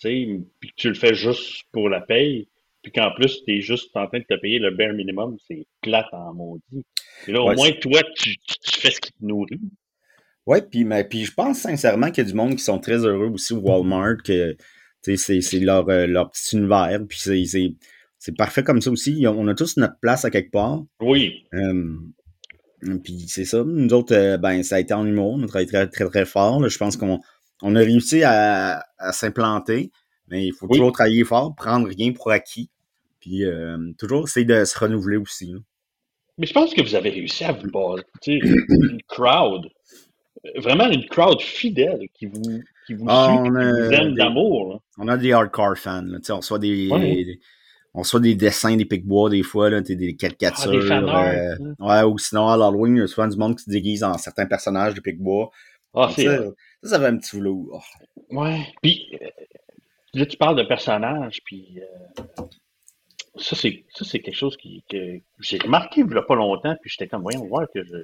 tu 0.00 0.08
sais, 0.08 0.40
puis 0.60 0.70
que 0.70 0.74
tu 0.76 0.88
le 0.88 0.94
fais 0.94 1.14
juste 1.14 1.64
pour 1.72 1.88
la 1.88 2.00
paye, 2.00 2.48
puis 2.84 2.92
qu'en 2.92 3.10
plus, 3.12 3.42
t'es 3.44 3.60
juste 3.60 3.90
en 3.96 4.06
train 4.06 4.18
de 4.18 4.24
te 4.24 4.38
payer 4.38 4.58
le 4.58 4.70
bare 4.70 4.92
minimum, 4.92 5.36
c'est 5.48 5.66
plate 5.80 6.06
en 6.12 6.34
maudit. 6.34 6.84
Et 7.26 7.32
là, 7.32 7.42
au 7.42 7.52
moins, 7.54 7.72
toi, 7.72 8.00
tu, 8.14 8.36
fais 8.62 8.90
ce 8.90 9.00
qui 9.00 9.10
te 9.10 9.24
nourrit. 9.24 9.58
Oui, 10.46 10.58
puis, 10.70 10.84
mais, 10.84 11.04
puis 11.04 11.24
je 11.24 11.32
pense 11.32 11.60
sincèrement 11.60 12.10
qu'il 12.10 12.24
y 12.24 12.26
a 12.26 12.30
du 12.30 12.36
monde 12.36 12.56
qui 12.56 12.62
sont 12.62 12.78
très 12.78 12.98
heureux 13.06 13.28
aussi 13.28 13.54
au 13.54 13.60
Walmart, 13.60 14.18
que 14.22 14.54
c'est 15.02 15.60
leur, 15.60 15.88
euh, 15.88 16.06
leur 16.06 16.30
petit 16.30 16.56
univers, 16.56 17.00
puis 17.08 17.18
c'est 17.18 18.36
parfait 18.36 18.62
comme 18.62 18.82
ça 18.82 18.90
aussi. 18.90 19.24
On 19.26 19.48
a 19.48 19.54
tous 19.54 19.78
notre 19.78 19.98
place 20.00 20.26
à 20.26 20.30
quelque 20.30 20.50
part. 20.50 20.82
Oui. 21.00 21.46
Euh, 21.54 21.96
puis 23.02 23.24
c'est 23.28 23.46
ça. 23.46 23.64
Nous 23.64 23.94
autres, 23.94 24.14
euh, 24.14 24.36
ben, 24.36 24.62
ça 24.62 24.76
a 24.76 24.80
été 24.80 24.92
en 24.92 25.06
humour. 25.06 25.32
On 25.32 25.42
a 25.42 25.46
travaillé 25.46 25.68
très, 25.68 25.88
très, 25.88 26.04
très 26.04 26.24
fort. 26.26 26.68
Je 26.68 26.76
pense 26.76 26.98
qu'on 26.98 27.20
on 27.62 27.76
a 27.76 27.80
réussi 27.80 28.22
à, 28.24 28.84
s'implanter, 29.12 29.90
mais 30.28 30.46
il 30.46 30.52
faut 30.52 30.68
toujours 30.68 30.92
travailler 30.92 31.24
fort, 31.24 31.54
prendre 31.54 31.88
rien 31.88 32.12
pour 32.12 32.30
acquis. 32.30 32.70
Puis 33.24 33.42
euh, 33.42 33.78
toujours 33.98 34.24
essayer 34.24 34.44
de 34.44 34.66
se 34.66 34.78
renouveler 34.78 35.16
aussi. 35.16 35.54
Mais 36.36 36.46
je 36.46 36.52
pense 36.52 36.74
que 36.74 36.82
vous 36.82 36.94
avez 36.94 37.08
réussi 37.08 37.42
à 37.42 37.52
vous 37.52 37.70
bâtir 37.70 38.44
une 38.68 39.00
crowd. 39.08 39.66
Vraiment 40.56 40.90
une 40.90 41.06
crowd 41.06 41.40
fidèle 41.40 42.06
qui 42.12 42.26
vous, 42.26 42.60
qui 42.86 42.92
vous 42.92 43.06
ah, 43.08 43.30
suit, 43.30 43.44
qui 43.44 43.50
vous 43.50 43.92
aime 43.92 44.14
d'amour. 44.14 44.82
On 44.98 45.08
a 45.08 45.16
des 45.16 45.32
hardcore 45.32 45.78
fans. 45.78 46.02
Là. 46.02 46.18
On 46.28 46.36
reçoit 46.36 46.58
des, 46.58 47.38
on 47.94 48.04
soit 48.04 48.20
des 48.20 48.34
dessins 48.34 48.76
des 48.76 48.84
pics-bois 48.84 49.30
des 49.30 49.42
fois, 49.42 49.70
là, 49.70 49.80
des 49.80 50.16
caricatures. 50.16 50.86
Ah, 50.90 51.32
euh, 51.32 51.56
ouais, 51.78 52.02
ou 52.02 52.18
sinon 52.18 52.48
à 52.48 52.58
l'Halloween, 52.58 52.96
il 52.96 53.00
y 53.00 53.02
a 53.04 53.06
souvent 53.06 53.26
du 53.26 53.38
monde 53.38 53.56
qui 53.56 53.64
se 53.64 53.70
déguise 53.70 54.04
en 54.04 54.18
certains 54.18 54.44
personnages 54.44 54.92
de 54.92 55.00
pics-bois. 55.00 55.50
Ah, 55.94 56.10
ça, 56.14 56.22
ça, 56.22 56.42
ça 56.82 57.00
fait 57.00 57.06
un 57.06 57.16
petit 57.16 57.38
velours. 57.38 57.82
Ouais. 58.30 58.66
Puis 58.82 59.08
euh, 59.14 59.28
là, 60.12 60.26
tu 60.26 60.36
parles 60.36 60.56
de 60.56 60.64
personnages, 60.64 61.40
puis 61.42 61.80
euh, 61.80 62.44
ça, 63.36 63.56
c'est 63.56 63.84
ça, 63.94 64.04
c'est 64.04 64.20
quelque 64.20 64.36
chose 64.36 64.56
qui, 64.56 64.84
que 64.88 65.18
j'ai 65.40 65.58
remarqué 65.58 66.00
il 66.00 66.06
n'y 66.06 66.16
a 66.16 66.22
pas 66.22 66.36
longtemps, 66.36 66.76
puis 66.80 66.90
j'étais 66.90 67.08
comme, 67.08 67.22
voyons 67.22 67.46
voir 67.46 67.66
que 67.72 67.84
je 67.84 67.96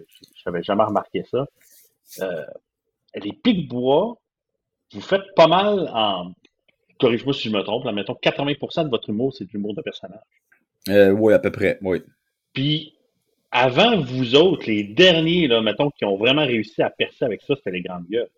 n'avais 0.46 0.62
jamais 0.62 0.84
remarqué 0.84 1.24
ça. 1.30 1.46
les 3.14 3.32
pics-bois, 3.32 4.16
vous 4.92 5.00
faites 5.00 5.34
pas 5.36 5.46
mal 5.46 5.88
en 5.92 6.32
corrige-moi 7.00 7.34
si 7.34 7.48
je 7.48 7.54
me 7.54 7.62
trompe, 7.62 7.84
là, 7.84 7.92
mettons 7.92 8.16
80% 8.22 8.84
de 8.84 8.90
votre 8.90 9.08
humour, 9.08 9.34
c'est 9.34 9.44
de 9.44 9.50
l'humour 9.52 9.74
de 9.74 9.82
personnage. 9.82 10.20
Euh, 10.88 11.10
oui, 11.10 11.32
à 11.32 11.38
peu 11.38 11.50
près, 11.50 11.78
oui. 11.82 12.02
Puis, 12.52 12.94
avant 13.50 14.00
vous 14.00 14.34
autres, 14.36 14.66
les 14.66 14.84
derniers, 14.84 15.48
là, 15.48 15.60
mettons, 15.62 15.90
qui 15.90 16.04
ont 16.04 16.16
vraiment 16.16 16.44
réussi 16.44 16.82
à 16.82 16.90
percer 16.90 17.24
avec 17.24 17.42
ça, 17.42 17.54
c'était 17.56 17.70
les 17.70 17.82
grandes 17.82 18.06
gueules. 18.08 18.30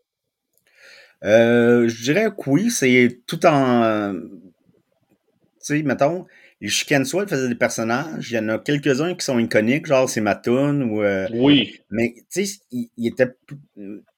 Euh, 1.25 1.89
je 1.89 2.03
dirais 2.03 2.31
que 2.31 2.51
oui, 2.51 2.71
c'est 2.71 3.21
tout 3.27 3.45
en. 3.47 4.15
Tu 4.15 5.79
sais, 5.79 5.83
mettons, 5.83 6.27
soit, 6.69 7.23
ils 7.25 7.28
faisaient 7.28 7.49
des 7.49 7.54
personnages. 7.54 8.31
Il 8.31 8.35
y 8.35 8.38
en 8.38 8.49
a 8.49 8.59
quelques-uns 8.59 9.14
qui 9.14 9.25
sont 9.25 9.38
iconiques, 9.38 9.87
genre 9.87 10.09
c'est 10.09 10.21
Matun 10.21 10.81
ou. 10.83 11.02
Euh, 11.02 11.26
oui. 11.33 11.81
Mais 11.90 12.14
tu 12.33 12.47
sais, 12.47 12.61
il, 12.71 13.07
était. 13.07 13.28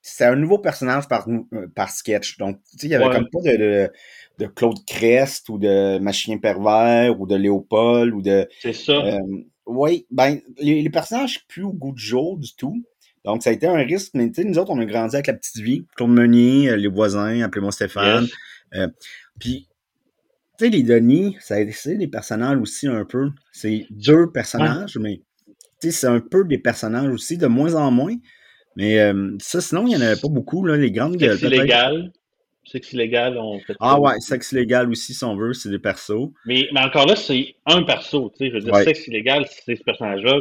C'est 0.02 0.26
un 0.26 0.36
nouveau 0.36 0.58
personnage 0.58 1.08
par, 1.08 1.26
euh, 1.28 1.66
par 1.74 1.90
sketch. 1.90 2.36
Donc, 2.38 2.58
tu 2.70 2.78
sais, 2.78 2.86
il 2.86 2.90
y 2.90 2.94
avait 2.94 3.14
comme 3.14 3.28
pas 3.30 3.40
de, 3.40 3.90
de, 4.38 4.46
Claude 4.46 4.84
Crest 4.86 5.48
ou 5.48 5.58
de 5.58 5.98
Machin 5.98 6.38
Pervers 6.38 7.18
ou 7.18 7.26
de 7.26 7.36
Léopold 7.36 8.12
ou 8.12 8.20
de. 8.20 8.46
C'est 8.60 8.74
ça. 8.74 8.92
Euh, 8.92 9.18
oui, 9.66 10.06
ben, 10.10 10.40
les, 10.58 10.90
personnages 10.90 11.46
plus 11.46 11.62
au 11.62 11.72
goût 11.72 11.92
du 11.92 12.02
jour 12.02 12.36
du 12.36 12.54
tout. 12.54 12.84
Donc, 13.24 13.42
ça 13.42 13.48
a 13.48 13.52
été 13.54 13.66
un 13.66 13.76
risque, 13.76 14.10
mais 14.12 14.28
tu 14.28 14.42
sais, 14.42 14.44
nous 14.44 14.58
autres, 14.58 14.70
on 14.70 14.78
a 14.78 14.84
grandi 14.84 15.16
avec 15.16 15.28
la 15.28 15.32
petite 15.32 15.62
vie. 15.62 15.86
Claude 15.96 16.10
Meunier, 16.10 16.76
les 16.76 16.88
voisins, 16.88 17.40
appelez-moi 17.40 17.72
Stéphane. 17.72 18.26
puis, 19.40 19.66
tu 20.58 20.64
sais, 20.64 20.70
les 20.70 20.82
Denis, 20.82 21.36
été 21.50 21.96
des 21.96 22.06
personnages 22.06 22.58
aussi 22.58 22.86
un 22.86 23.04
peu. 23.04 23.30
C'est 23.52 23.86
deux 23.90 24.30
personnages, 24.30 24.96
mais 24.98 25.20
tu 25.80 25.90
sais, 25.90 25.90
c'est 25.90 26.06
un 26.06 26.20
peu 26.20 26.44
des 26.44 26.58
personnages 26.58 27.10
aussi, 27.10 27.38
de 27.38 27.46
moins 27.46 27.74
en 27.74 27.90
moins. 27.90 28.14
Mais 28.76 29.00
euh, 29.00 29.36
ça, 29.40 29.60
sinon, 29.60 29.86
il 29.86 29.90
n'y 29.90 29.96
en 29.96 30.00
avait 30.00 30.20
pas 30.20 30.28
beaucoup, 30.28 30.64
là, 30.64 30.76
les 30.76 30.90
grandes. 30.90 31.18
Sexe 31.18 31.42
illégal. 31.42 32.12
Sexe 32.64 32.92
illégal, 32.92 33.36
on 33.36 33.60
fait 33.60 33.74
Ah 33.78 34.00
ouais, 34.00 34.18
sexe 34.20 34.52
illégal 34.52 34.88
aussi, 34.88 35.12
si 35.12 35.22
on 35.24 35.36
veut, 35.36 35.52
c'est 35.52 35.68
des 35.68 35.78
persos. 35.78 36.30
Mais, 36.46 36.66
mais 36.72 36.80
encore 36.80 37.06
là, 37.06 37.14
c'est 37.14 37.54
un 37.66 37.82
perso, 37.82 38.32
tu 38.36 38.44
sais. 38.44 38.50
Je 38.50 38.54
veux 38.54 38.60
dire, 38.60 38.74
sexe 38.76 39.06
illégal, 39.06 39.46
c'est 39.50 39.76
ce 39.76 39.82
personnage-là. 39.82 40.40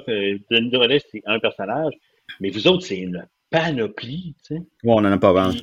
Denis 0.50 0.72
Drolet, 0.72 1.02
c'est 1.12 1.22
un 1.26 1.40
personnage. 1.40 1.94
Mais 2.40 2.50
vous 2.50 2.68
autres, 2.68 2.86
c'est 2.86 2.98
une 2.98 3.28
panoplie, 3.50 4.36
tu 4.48 4.56
sais. 4.56 4.62
Ouais, 4.84 4.94
on 4.94 5.02
n'en 5.02 5.12
a 5.12 5.18
pas 5.18 5.34
vraiment. 5.34 5.54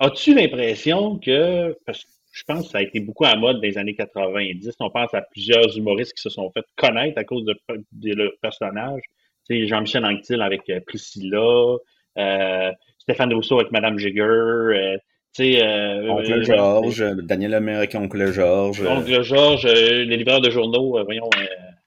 As-tu 0.00 0.34
l'impression 0.34 1.18
que. 1.18 1.76
Parce 1.86 2.04
je 2.30 2.44
pense 2.44 2.66
que 2.66 2.72
ça 2.72 2.78
a 2.78 2.82
été 2.82 3.00
beaucoup 3.00 3.24
à 3.24 3.34
mode 3.36 3.56
dans 3.56 3.62
les 3.62 3.78
années 3.78 3.94
90. 3.94 4.76
On 4.80 4.90
pense 4.90 5.12
à 5.14 5.22
plusieurs 5.22 5.76
humoristes 5.76 6.14
qui 6.14 6.22
se 6.22 6.30
sont 6.30 6.50
fait 6.50 6.64
connaître 6.76 7.18
à 7.18 7.24
cause 7.24 7.44
de, 7.44 8.14
leur 8.14 8.32
personnage. 8.40 9.02
Jean-Michel 9.48 10.04
Anctil 10.04 10.42
avec 10.42 10.70
euh, 10.70 10.78
Priscilla, 10.86 11.76
euh, 12.18 12.70
Stéphane 12.98 13.32
Rousseau 13.32 13.58
avec 13.58 13.72
Madame 13.72 13.98
Jigger, 13.98 14.22
euh, 14.22 14.96
euh, 15.40 16.08
Oncle 16.08 16.42
Georges, 16.42 17.04
Daniel 17.22 17.54
avec 17.54 17.94
Oncle 17.94 18.32
Georges. 18.32 18.82
Oncle 18.82 19.22
Georges, 19.22 19.66
les 19.66 20.16
livreurs 20.16 20.40
de 20.40 20.50
journaux, 20.50 21.02
voyons. 21.04 21.30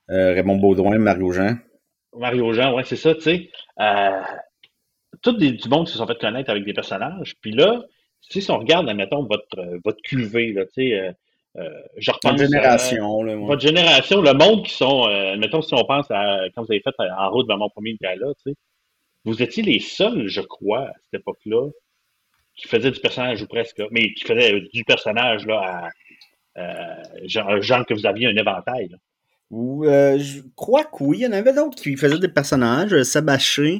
Raymond 0.10 0.58
Baudouin, 0.58 0.98
Mario 0.98 1.32
Jean. 1.32 1.56
Mario 2.18 2.54
Jean, 2.54 2.74
ouais, 2.76 2.84
c'est 2.84 2.96
ça, 2.96 3.16
tu 3.16 3.22
sais. 3.22 3.50
tout 5.22 5.34
des, 5.34 5.52
du 5.52 5.70
monde 5.70 5.86
qui 5.86 5.94
se 5.94 5.98
sont 5.98 6.08
fait 6.08 6.20
connaître 6.20 6.50
avec 6.50 6.64
des 6.64 6.74
personnages. 6.74 7.36
Puis 7.42 7.52
là, 7.52 7.84
si 8.30 8.51
on 8.51 8.60
regarde, 8.60 8.89
admettons, 8.89 9.24
votre, 9.24 9.60
euh, 9.60 9.80
votre 9.84 10.01
cuvée, 10.01 10.53
là, 10.53 10.65
tu 10.65 10.72
sais, 10.75 11.00
euh, 11.00 11.12
euh, 11.58 11.70
je 11.98 12.12
repense 12.12 12.32
votre 12.32 12.46
génération, 12.46 13.24
là, 13.24 13.36
votre 13.36 13.62
génération, 13.62 14.22
le 14.22 14.34
monde 14.34 14.65
qui 14.65 14.74
sont, 14.74 15.03
admettons, 15.03 15.62
si 15.62 15.74
on 15.75 15.86
pense 15.86 16.10
à 16.10 16.46
quand 16.56 16.63
vous 16.63 16.72
avez 16.72 16.82
fait 16.82 16.96
en 17.00 17.30
route 17.30 17.48
vers 17.48 17.58
mon 17.58 17.70
premier 17.70 17.96
gala, 18.01 18.27
tu 18.44 18.51
sais, 18.51 18.56
vous 19.25 19.42
étiez 19.42 19.62
les 19.62 19.80
seuls, 19.80 20.27
je 20.27 20.42
crois, 20.42 20.88
à 20.88 20.94
cette 21.03 21.22
époque-là, 21.22 21.70
qui 22.56 22.68
faisaient 22.68 22.92
du 22.92 23.00
personnage 23.00 23.42
ou 23.42 23.48
presque, 23.48 23.82
mais 23.92 24.13
qui 24.13 24.25
faisaient 24.25 24.62
du 24.74 24.84
personnage 24.84 25.46
là, 25.46 25.92
à 26.56 27.18
genre, 27.25 27.62
genre, 27.62 27.86
que 27.86 27.94
vous 27.94 28.06
aviez 28.06 28.27
un 28.27 28.36
éventail. 28.36 28.89
Là. 28.89 28.98
je 30.18 30.42
crois 30.56 30.84
que 30.84 31.03
oui. 31.03 31.20
Il 31.20 31.24
y 31.24 31.27
en 31.27 31.32
avait 31.34 31.53
d'autres 31.53 31.82
qui 31.82 31.96
faisaient 31.98 32.20
des 32.20 32.27
personnages. 32.27 33.01
Sabaché, 33.03 33.75
euh, 33.75 33.80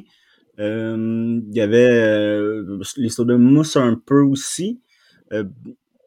il 0.58 1.52
y 1.52 1.60
avait 1.60 1.90
euh, 1.90 2.80
les 2.96 3.08
sodas 3.08 3.34
de 3.34 3.38
mousse 3.38 3.76
un 3.76 4.00
peu 4.04 4.22
aussi. 4.22 4.80
Euh, 5.32 5.44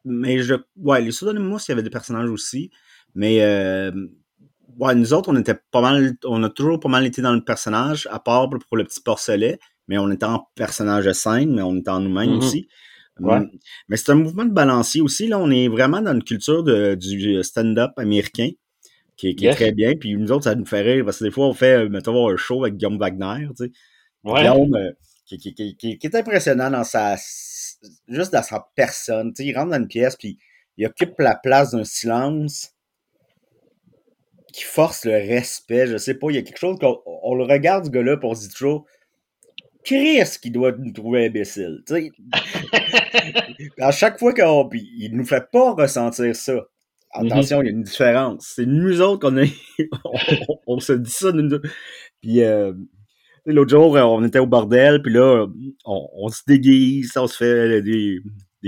mais 0.05 0.39
je. 0.39 0.55
Ouais, 0.77 1.01
les 1.01 1.11
sodas 1.11 1.33
de 1.33 1.39
mousse, 1.39 1.67
il 1.67 1.71
y 1.71 1.73
avait 1.73 1.83
des 1.83 1.89
personnages 1.89 2.29
aussi. 2.29 2.71
Mais 3.15 3.39
ouais, 4.79 4.95
nous 4.95 5.13
autres, 5.13 5.29
on 5.31 5.35
était 5.35 5.59
pas 5.71 5.81
mal. 5.81 6.13
On 6.25 6.43
a 6.43 6.49
toujours 6.49 6.79
pas 6.79 6.89
mal 6.89 7.05
été 7.05 7.21
dans 7.21 7.33
le 7.33 7.43
personnage, 7.43 8.07
à 8.11 8.19
part 8.19 8.49
pour 8.49 8.77
le 8.77 8.83
petit 8.83 9.01
porcelet. 9.01 9.59
Mais 9.87 9.97
on 9.97 10.11
était 10.11 10.25
en 10.25 10.47
personnage 10.55 11.05
de 11.05 11.13
scène, 11.13 11.55
mais 11.55 11.61
on 11.61 11.77
était 11.77 11.89
en 11.89 12.01
nous-mêmes 12.01 12.31
mm-hmm. 12.31 12.37
aussi. 12.37 12.67
Hum, 13.19 13.49
mais 13.87 13.97
c'est 13.97 14.11
un 14.11 14.15
mouvement 14.15 14.45
de 14.45 14.51
balancier 14.51 15.01
aussi. 15.01 15.27
Là, 15.27 15.39
on 15.39 15.49
est 15.49 15.67
vraiment 15.67 16.01
dans 16.01 16.13
une 16.13 16.23
culture 16.23 16.63
de, 16.63 16.95
du 16.95 17.41
stand-up 17.43 17.91
américain 17.97 18.49
qui, 19.15 19.29
est 19.29 19.51
très 19.53 19.71
bien. 19.71 19.93
Puis 19.99 20.15
nous 20.15 20.31
autres, 20.31 20.43
ça 20.45 20.55
nous 20.55 20.65
fait 20.65 20.81
rire 20.81 21.05
parce 21.05 21.19
que 21.19 21.23
des 21.23 21.31
fois, 21.31 21.47
on 21.47 21.53
fait, 21.53 21.89
mettons, 21.89 22.29
un 22.29 22.37
show 22.37 22.63
avec 22.63 22.77
Guillaume 22.77 22.97
Wagner, 22.97 23.47
tu 23.57 23.65
sais. 23.65 23.71
Euh, 24.27 24.91
qui, 25.25 25.99
est 26.03 26.15
impressionnant 26.15 26.69
dans 26.69 26.83
sa 26.83 27.15
juste 28.07 28.33
dans 28.33 28.43
sa 28.43 28.67
personne. 28.75 29.33
il 29.39 29.55
rentre 29.55 29.71
dans 29.71 29.77
une 29.77 29.87
pièce 29.87 30.15
puis 30.15 30.37
il 30.77 30.85
occupe 30.85 31.19
la 31.19 31.35
place 31.35 31.71
d'un 31.71 31.83
silence 31.83 32.73
qui 34.53 34.63
force 34.63 35.05
le 35.05 35.13
respect. 35.13 35.87
Je 35.87 35.97
sais 35.97 36.13
pas, 36.13 36.27
il 36.29 36.35
y 36.35 36.39
a 36.39 36.41
quelque 36.41 36.59
chose 36.59 36.77
qu'on 36.79 37.35
le 37.35 37.43
regarde 37.43 37.85
ce 37.85 37.89
gars-là 37.89 38.17
pour 38.17 38.31
on 38.31 38.35
se 38.35 38.47
dit 38.47 38.53
toujours 38.53 38.85
ce 39.89 40.39
qu'il 40.39 40.51
doit 40.51 40.71
nous 40.73 40.91
trouver 40.91 41.27
imbécile. 41.27 41.83
à 43.79 43.91
chaque 43.91 44.19
fois 44.19 44.33
qu'on. 44.33 44.69
Il 44.73 45.11
nous 45.13 45.25
fait 45.25 45.49
pas 45.51 45.73
ressentir 45.73 46.35
ça. 46.35 46.53
Mm-hmm. 46.53 47.25
Attention, 47.25 47.61
il 47.61 47.65
y 47.65 47.69
a 47.69 47.71
une 47.71 47.83
différence. 47.83 48.53
C'est 48.55 48.65
nous 48.65 49.01
autres 49.01 49.27
qu'on 49.29 49.37
est. 49.37 49.53
on, 50.67 50.79
se 50.79 50.93
dit 50.93 51.11
ça. 51.11 51.31
Nous... 51.31 51.59
Puis 52.21 52.41
euh, 52.41 52.73
L'autre 53.47 53.69
jour, 53.69 53.95
euh, 53.95 54.01
on 54.01 54.25
était 54.25 54.39
au 54.39 54.45
bordel, 54.45 55.01
puis 55.01 55.13
là, 55.13 55.47
on, 55.85 56.27
se 56.27 56.41
déguise, 56.45 57.13
on 57.15 57.27
se 57.27 57.37
fait 57.37 57.81
des, 57.81 58.21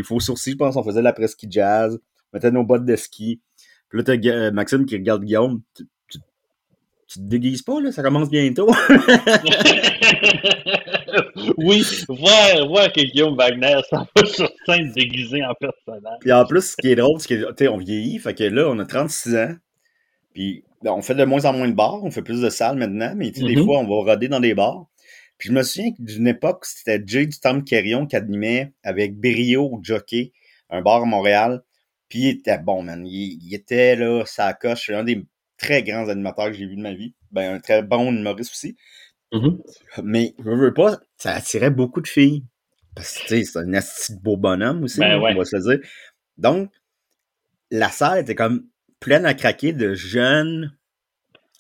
faux 0.03 0.21
sourcils, 0.21 0.51
je 0.51 0.55
pense, 0.55 0.77
on 0.77 0.83
faisait 0.83 1.01
la 1.01 1.12
presque 1.12 1.45
jazz, 1.50 2.00
on 2.31 2.38
mettait 2.38 2.50
nos 2.50 2.63
bottes 2.63 2.86
de 2.86 2.95
ski. 2.95 3.41
Puis 3.89 3.98
là, 3.98 4.03
t'as 4.05 4.15
euh, 4.15 4.51
Maxime 4.51 4.86
qui 4.86 4.95
regarde 4.95 5.25
Guillaume. 5.25 5.62
Tu, 5.75 5.83
te 7.07 7.19
déguises 7.19 7.63
pas, 7.63 7.81
là? 7.81 7.91
Ça 7.91 8.03
commence 8.03 8.29
bientôt. 8.29 8.67
oui, 11.57 11.83
voir, 12.07 12.67
voir 12.67 12.93
que 12.93 13.01
Guillaume 13.01 13.36
Wagner 13.36 13.81
s'en 13.89 14.07
va 14.15 14.25
sur 14.25 14.50
scène 14.65 14.93
déguisé 14.93 15.43
en 15.43 15.55
personnage. 15.55 16.19
Puis 16.21 16.31
en 16.31 16.45
plus, 16.45 16.62
ce 16.62 16.77
qui 16.77 16.91
est 16.91 16.95
drôle, 16.95 17.19
c'est 17.19 17.27
que, 17.27 17.51
tu 17.51 17.67
on 17.67 17.77
vieillit, 17.77 18.19
fait 18.19 18.33
que 18.33 18.45
là, 18.45 18.69
on 18.69 18.79
a 18.79 18.86
36 18.86 19.36
ans. 19.36 19.55
Puis 20.33 20.63
on 20.83 21.01
fait 21.01 21.15
de 21.15 21.25
moins 21.25 21.45
en 21.45 21.53
moins 21.53 21.67
de 21.67 21.74
bars, 21.74 22.03
on 22.03 22.12
fait 22.12 22.21
plus 22.21 22.41
de 22.41 22.50
salles 22.50 22.77
maintenant, 22.77 23.13
mais 23.15 23.31
des 23.31 23.41
mm-hmm. 23.41 23.65
fois, 23.65 23.79
on 23.79 23.83
va 23.83 24.13
roder 24.13 24.27
dans 24.27 24.39
des 24.39 24.53
bars. 24.53 24.86
Puis 25.38 25.50
je 25.50 25.53
me 25.53 25.63
souviens 25.63 25.91
d'une 26.00 26.27
époque, 26.27 26.65
c'était 26.65 27.01
Jay 27.05 27.25
du 27.25 27.39
Tom 27.39 27.63
Carrion 27.63 28.05
qui 28.05 28.15
animait 28.15 28.74
avec 28.83 29.17
Brio 29.17 29.63
au 29.63 29.79
Jockey, 29.81 30.33
un 30.69 30.81
bar 30.81 31.03
à 31.03 31.05
Montréal. 31.05 31.63
Puis 32.09 32.19
il 32.19 32.27
était 32.29 32.57
bon, 32.57 32.83
man. 32.83 33.05
Il, 33.05 33.53
était 33.53 33.95
là, 33.95 34.24
ça 34.25 34.53
coche. 34.53 34.88
C'est 34.88 34.95
un 34.95 35.03
des 35.03 35.25
très 35.57 35.83
grands 35.83 36.09
animateurs 36.09 36.48
que 36.48 36.53
j'ai 36.53 36.65
vu 36.65 36.75
de 36.75 36.81
ma 36.81 36.93
vie. 36.93 37.13
Ben, 37.31 37.55
un 37.55 37.59
très 37.59 37.83
bon 37.83 38.12
humoriste 38.12 38.51
aussi. 38.51 38.75
Mm-hmm. 39.31 40.01
Mais 40.03 40.33
je 40.39 40.50
veux 40.50 40.74
pas, 40.74 40.98
ça 41.17 41.31
attirait 41.36 41.71
beaucoup 41.71 42.01
de 42.01 42.07
filles. 42.07 42.43
Parce 42.95 43.19
que, 43.19 43.27
tu 43.27 43.27
sais, 43.27 43.43
c'est 43.45 43.59
un 43.59 43.74
assez 43.74 44.15
beau 44.15 44.36
bonhomme 44.36 44.83
aussi, 44.83 45.00
ben 45.00 45.19
on 45.21 45.36
va 45.36 45.45
se 45.45 45.55
dire. 45.55 45.79
Donc, 46.38 46.69
la 47.71 47.89
salle 47.89 48.19
était 48.19 48.36
comme 48.36 48.65
pleine 48.99 49.25
à 49.25 49.33
craquer 49.33 49.73
de 49.73 49.93
jeunes 49.93 50.75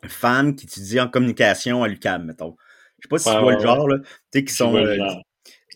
femmes 0.07 0.55
qui 0.55 0.65
étudient 0.65 1.05
en 1.05 1.09
communication 1.09 1.83
à 1.83 1.87
l'UQAM, 1.87 2.25
mettons. 2.25 2.55
Je 2.99 3.05
sais 3.05 3.09
pas 3.09 3.17
si 3.17 3.29
tu 3.29 3.41
vois 3.41 3.53
le 3.53 3.59
genre, 3.59 3.87
là. 3.87 3.97
Tu 3.99 4.05
sais, 4.33 4.43
qui 4.43 4.53
sont, 4.53 4.75
euh, 4.75 4.97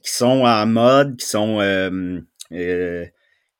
qui 0.01 0.11
sont 0.11 0.43
en 0.45 0.65
mode, 0.65 1.17
qui 1.17 1.25
sont, 1.25 1.59
euh, 1.61 2.19
euh, 2.51 3.05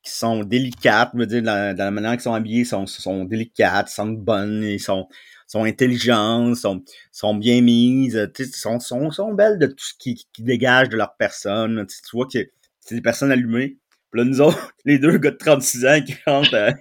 qui 0.04 0.12
sont 0.12 0.44
délicates, 0.44 1.12
je 1.14 1.20
veux 1.20 1.26
dire, 1.26 1.44
dans, 1.44 1.76
la 1.78 1.92
manière 1.92 2.12
qu'ils 2.12 2.22
sont 2.22 2.34
habillés, 2.34 2.62
ils 2.62 2.66
sont, 2.66 2.86
sont 2.86 3.24
délicates, 3.24 3.90
ils 3.90 3.94
sont 3.94 4.10
bonnes, 4.10 4.64
ils 4.64 4.80
sont, 4.80 5.08
sont 5.48 5.64
intelligentes, 5.64 6.58
sont, 6.58 6.84
sont 7.12 7.36
bien 7.36 7.62
mises, 7.62 8.30
tu 8.36 8.46
sais, 8.46 8.52
sont, 8.52 8.80
sont, 8.80 9.12
sont 9.12 9.34
belles 9.34 9.60
de 9.60 9.68
tout 9.68 9.86
ce 9.86 9.94
qui, 9.98 10.16
qui 10.34 10.44
dégage 10.44 10.90
de 10.90 10.98
leur 10.98 11.16
personne. 11.16 11.86
Tu, 11.88 11.96
vois 12.12 12.26
que 12.26 12.40
c'est 12.82 12.96
des 12.96 13.02
personnes 13.02 13.32
allumées. 13.32 13.78
Puis 14.14 14.22
là, 14.22 14.30
nous 14.30 14.42
autres, 14.42 14.74
les 14.86 15.00
deux 15.00 15.18
gars 15.18 15.32
de 15.32 15.38
36 15.38 15.86
ans 15.88 16.00
qui 16.06 16.16
rentrent 16.28 16.54
euh, 16.54 16.72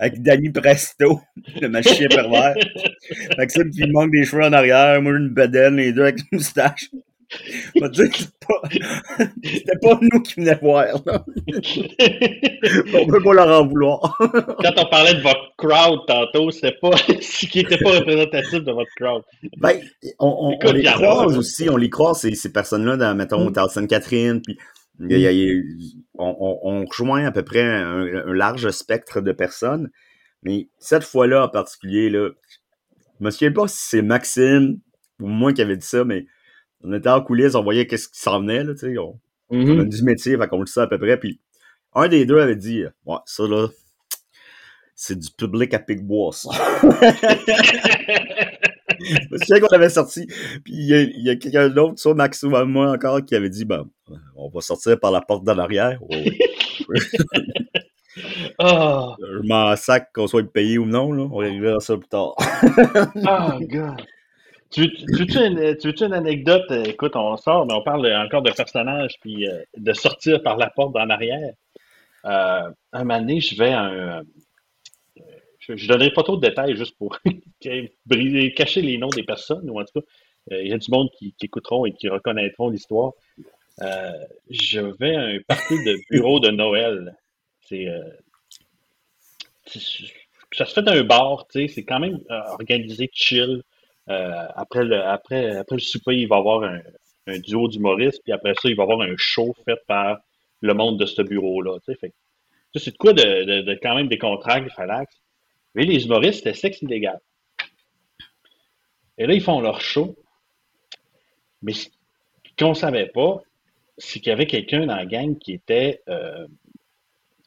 avec 0.00 0.20
Danny 0.20 0.50
Presto, 0.50 1.20
le 1.60 1.68
machin 1.68 2.08
pervers. 2.08 2.56
Maxime 3.38 3.70
qui 3.70 3.86
manque 3.88 4.10
des 4.10 4.24
cheveux 4.24 4.42
en 4.42 4.52
arrière, 4.52 5.00
moi 5.00 5.12
une 5.12 5.28
bedaine, 5.28 5.76
les 5.76 5.92
deux 5.92 6.02
avec 6.02 6.18
une 6.18 6.38
moustache. 6.38 6.90
C'était 7.74 8.18
pas, 8.46 8.60
pas 9.80 10.00
nous 10.02 10.20
qui 10.20 10.34
venaient 10.34 10.58
voir. 10.60 10.84
Là. 11.06 11.24
on 12.94 13.06
peut 13.06 13.22
pas 13.22 13.32
leur 13.32 13.48
en 13.48 13.66
vouloir. 13.66 14.18
Quand 14.18 14.74
on 14.76 14.86
parlait 14.90 15.14
de 15.14 15.22
votre 15.22 15.56
crowd 15.56 16.00
tantôt, 16.06 16.50
c'était 16.50 16.76
pas 16.82 16.90
ce 16.98 17.46
qui 17.46 17.60
était 17.60 17.78
pas 17.78 17.92
représentatif 17.92 18.64
de 18.64 18.72
votre 18.72 18.90
crowd. 18.96 19.22
Ben, 19.56 19.80
on, 20.18 20.58
on, 20.62 20.72
les 20.72 20.82
croise 20.82 21.38
aussi, 21.38 21.70
on 21.70 21.78
les 21.78 21.88
croise 21.88 22.20
ces, 22.20 22.34
ces 22.34 22.52
personnes-là 22.52 22.98
dans, 22.98 23.14
mettons, 23.14 23.48
mm. 23.48 23.68
Sainte-Catherine, 23.70 24.42
puis 24.42 24.58
on, 26.14 26.84
rejoint 26.84 27.24
à 27.24 27.32
peu 27.32 27.42
près 27.42 27.62
un, 27.62 28.32
large 28.32 28.70
spectre 28.70 29.20
de 29.20 29.32
personnes. 29.32 29.90
Mais 30.42 30.68
cette 30.78 31.04
fois-là 31.04 31.44
en 31.44 31.48
particulier, 31.48 32.10
là, 32.10 32.30
je 33.20 33.24
me 33.24 33.30
souviens 33.30 33.52
pas 33.52 33.68
si 33.68 33.76
c'est 33.78 34.02
Maxime 34.02 34.80
ou 35.20 35.28
moi 35.28 35.52
qui 35.52 35.62
avait 35.62 35.76
dit 35.76 35.86
ça, 35.86 36.04
mais 36.04 36.26
on 36.82 36.92
était 36.92 37.08
en 37.08 37.22
coulisses, 37.22 37.54
on 37.54 37.62
voyait 37.62 37.86
qu'est-ce 37.86 38.08
qui 38.08 38.20
s'en 38.20 38.40
venait, 38.40 38.64
là, 38.64 38.74
tu 38.74 38.80
sais. 38.80 38.98
On, 38.98 39.20
mm-hmm. 39.52 39.80
a 39.80 39.84
du 39.84 40.02
métier, 40.02 40.36
fait 40.36 40.48
qu'on 40.48 40.60
le 40.60 40.66
sait 40.66 40.80
à 40.80 40.86
peu 40.86 40.98
près. 40.98 41.16
Puis 41.18 41.40
un 41.94 42.08
des 42.08 42.26
deux 42.26 42.40
avait 42.40 42.56
dit 42.56 42.84
Ouais, 43.06 43.18
ça 43.26 43.44
là, 43.44 43.68
c'est 44.94 45.18
du 45.18 45.30
public 45.30 45.74
à 45.74 45.78
Picbois, 45.78 46.32
ça. 46.32 46.50
Je 49.32 49.44
sais 49.44 49.60
qu'on 49.60 49.68
avait 49.68 49.88
sorti. 49.88 50.26
Puis 50.64 50.74
il 50.74 51.22
y 51.24 51.30
a, 51.30 51.36
quelqu'un 51.36 51.68
d'autre, 51.68 51.98
ça, 51.98 52.14
Max 52.14 52.42
ou 52.42 52.50
moi 52.50 52.90
encore, 52.90 53.24
qui 53.24 53.34
avait 53.34 53.50
dit 53.50 53.64
ben, 53.64 53.84
on 54.36 54.48
va 54.48 54.60
sortir 54.60 54.98
par 54.98 55.10
la 55.10 55.20
porte 55.20 55.44
de 55.44 55.52
l'arrière. 55.52 55.98
oh. 58.58 59.14
Je 59.18 59.46
m'en 59.46 59.74
sac 59.76 60.12
qu'on 60.12 60.26
soit 60.26 60.50
payé 60.50 60.78
ou 60.78 60.86
non, 60.86 61.12
là. 61.12 61.28
on 61.30 61.40
va 61.40 61.46
arriver 61.46 61.70
à 61.70 61.80
ça 61.80 61.96
plus 61.96 62.08
tard. 62.08 62.34
oh, 62.38 63.58
God. 63.60 64.02
Tu, 64.70 64.90
veux-tu 65.18 65.38
une, 65.38 66.04
une, 66.06 66.14
anecdote? 66.14 66.70
Écoute, 66.86 67.14
on 67.14 67.36
sort, 67.36 67.66
mais 67.66 67.74
on 67.74 67.82
parle 67.82 68.10
encore 68.14 68.40
de 68.40 68.50
personnages, 68.52 69.16
puis 69.20 69.46
euh, 69.46 69.60
de 69.76 69.92
sortir 69.92 70.42
par 70.42 70.56
la 70.56 70.70
porte 70.70 70.96
en 70.96 71.10
arrière. 71.10 71.52
Euh, 72.24 72.70
un 72.92 73.04
moment 73.04 73.20
donné, 73.20 73.40
je 73.40 73.54
vais 73.56 73.72
à 73.72 73.82
un, 73.82 74.22
je 75.68 75.72
ne 75.72 75.88
donnerai 75.88 76.10
pas 76.12 76.22
trop 76.22 76.36
de 76.36 76.40
détails 76.40 76.76
juste 76.76 76.96
pour 76.98 77.18
cacher 77.60 78.82
les 78.82 78.98
noms 78.98 79.08
des 79.08 79.22
personnes, 79.22 79.68
ou 79.70 79.80
en 79.80 79.84
tout 79.84 80.00
cas, 80.00 80.06
euh, 80.50 80.62
il 80.62 80.68
y 80.68 80.72
a 80.72 80.78
du 80.78 80.90
monde 80.90 81.08
qui, 81.16 81.34
écouteront 81.40 81.86
et 81.86 81.92
qui 81.92 82.08
reconnaîtront 82.08 82.68
l'histoire. 82.70 83.12
Euh, 83.80 84.12
je 84.50 84.80
vais 84.80 85.14
à 85.14 85.22
un 85.22 85.38
parti 85.46 85.74
de 85.84 85.98
bureau 86.10 86.40
de 86.40 86.50
Noël. 86.50 87.16
C'est, 87.60 87.86
euh, 87.86 88.00
ça 89.66 90.66
se 90.66 90.74
fait 90.74 90.82
dans 90.82 90.92
un 90.92 91.04
bar, 91.04 91.46
c'est 91.50 91.84
quand 91.84 92.00
même 92.00 92.18
organisé 92.28 93.08
chill. 93.12 93.62
après, 94.06 94.84
le, 94.84 95.00
après, 95.00 95.56
après 95.56 95.76
le 95.76 95.80
souper, 95.80 96.16
il 96.16 96.28
va 96.28 96.36
y 96.36 96.38
avoir 96.40 96.64
un, 96.64 97.38
duo 97.38 97.68
d'humoristes, 97.68 98.20
puis 98.24 98.32
après 98.32 98.54
ça, 98.54 98.68
il 98.68 98.74
va 98.74 98.82
y 98.82 98.86
avoir 98.92 99.08
un 99.08 99.14
show 99.16 99.54
fait 99.64 99.78
par 99.86 100.18
le 100.60 100.74
monde 100.74 100.98
de 100.98 101.06
ce 101.06 101.22
bureau-là. 101.22 101.78
C'est 101.86 102.90
de 102.90 102.96
quoi 102.96 103.12
de, 103.12 103.78
quand 103.80 103.94
même 103.94 104.08
des 104.08 104.18
contrats, 104.18 104.60
relax. 104.76 105.21
Mais 105.74 105.84
les 105.84 106.04
humoristes, 106.04 106.38
c'était 106.38 106.54
sexe 106.54 106.82
illégal. 106.82 107.20
Et 109.18 109.26
là, 109.26 109.34
ils 109.34 109.42
font 109.42 109.60
leur 109.60 109.80
show. 109.80 110.16
Mais 111.62 111.72
ce 111.72 111.88
qu'on 112.58 112.70
ne 112.70 112.74
savait 112.74 113.06
pas, 113.06 113.40
c'est 113.98 114.20
qu'il 114.20 114.30
y 114.30 114.32
avait 114.32 114.46
quelqu'un 114.46 114.86
dans 114.86 114.96
la 114.96 115.06
gang 115.06 115.38
qui 115.38 115.52
était 115.52 116.02
euh, 116.08 116.46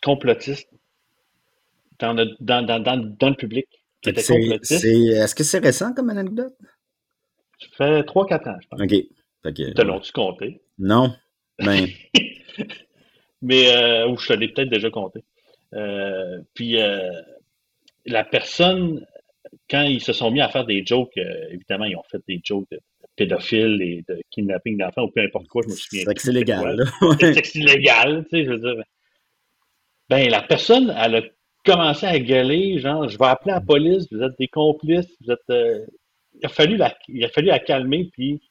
complotiste 0.01 0.70
dans 2.00 2.13
le, 2.13 2.36
dans, 2.39 2.65
dans, 2.65 2.79
dans, 2.79 3.29
le 3.29 3.36
public. 3.36 3.67
Est-ce 4.05 5.36
que 5.36 5.44
c'est 5.44 5.60
récent 5.60 5.94
comme 5.94 6.10
anecdote? 6.10 6.53
Ça 7.60 7.67
fait 7.77 8.01
3-4 8.01 8.50
ans, 8.50 8.58
je 8.62 8.67
pense. 8.67 8.82
OK. 8.82 9.74
Te 9.74 9.82
l'ont-tu 9.82 10.12
compté? 10.12 10.62
Non. 10.77 11.13
Ben... 11.60 11.88
Mais, 13.41 13.70
euh, 13.75 14.08
ou 14.08 14.17
je 14.17 14.27
te 14.27 14.34
l'ai 14.34 14.48
peut-être 14.48 14.70
déjà 14.70 14.89
compté. 14.89 15.24
Euh, 15.74 16.41
puis, 16.53 16.82
euh, 16.82 17.12
la 18.06 18.24
personne, 18.24 19.06
quand 19.70 19.84
ils 19.84 20.02
se 20.02 20.14
sont 20.14 20.32
mis 20.32 20.42
à 20.42 20.50
faire 20.50 20.66
des 20.66 20.86
jokes, 20.86 21.18
euh, 21.18 21.50
évidemment, 21.52 21.86
ils 21.86 21.96
ont 21.96 22.04
fait 22.10 22.22
des 22.28 22.40
jokes 22.44 22.68
de, 22.72 22.80
pédophiles 23.16 23.82
et 23.82 24.04
de 24.10 24.22
kidnapping 24.30 24.78
d'enfants 24.78 25.04
ou 25.04 25.10
peu 25.10 25.22
importe 25.22 25.48
quoi, 25.48 25.62
je 25.66 25.72
me 25.72 25.76
souviens. 25.76 26.04
C'est 26.18 26.32
illégal. 26.32 26.84
C'est 27.32 27.56
illégal, 27.56 28.26
tu 28.30 28.38
sais, 28.38 28.46
je 28.46 28.52
veux 28.52 28.60
dire. 28.60 28.84
Ben, 30.10 30.30
la 30.30 30.42
personne, 30.42 30.94
elle 30.98 31.16
a 31.16 31.22
commencé 31.64 32.06
à 32.06 32.20
gueuler, 32.20 32.78
genre, 32.80 33.08
je 33.08 33.18
vais 33.18 33.26
appeler 33.26 33.54
la 33.54 33.62
police, 33.62 34.08
vous 34.12 34.22
êtes 34.22 34.38
des 34.38 34.48
complices, 34.48 35.16
vous 35.22 35.32
êtes. 35.32 35.50
Euh, 35.50 35.86
il, 36.40 36.46
a 36.46 36.50
fallu 36.50 36.76
la, 36.76 36.96
il 37.08 37.24
a 37.24 37.30
fallu 37.30 37.48
la 37.48 37.60
calmer, 37.60 38.10
puis 38.12 38.42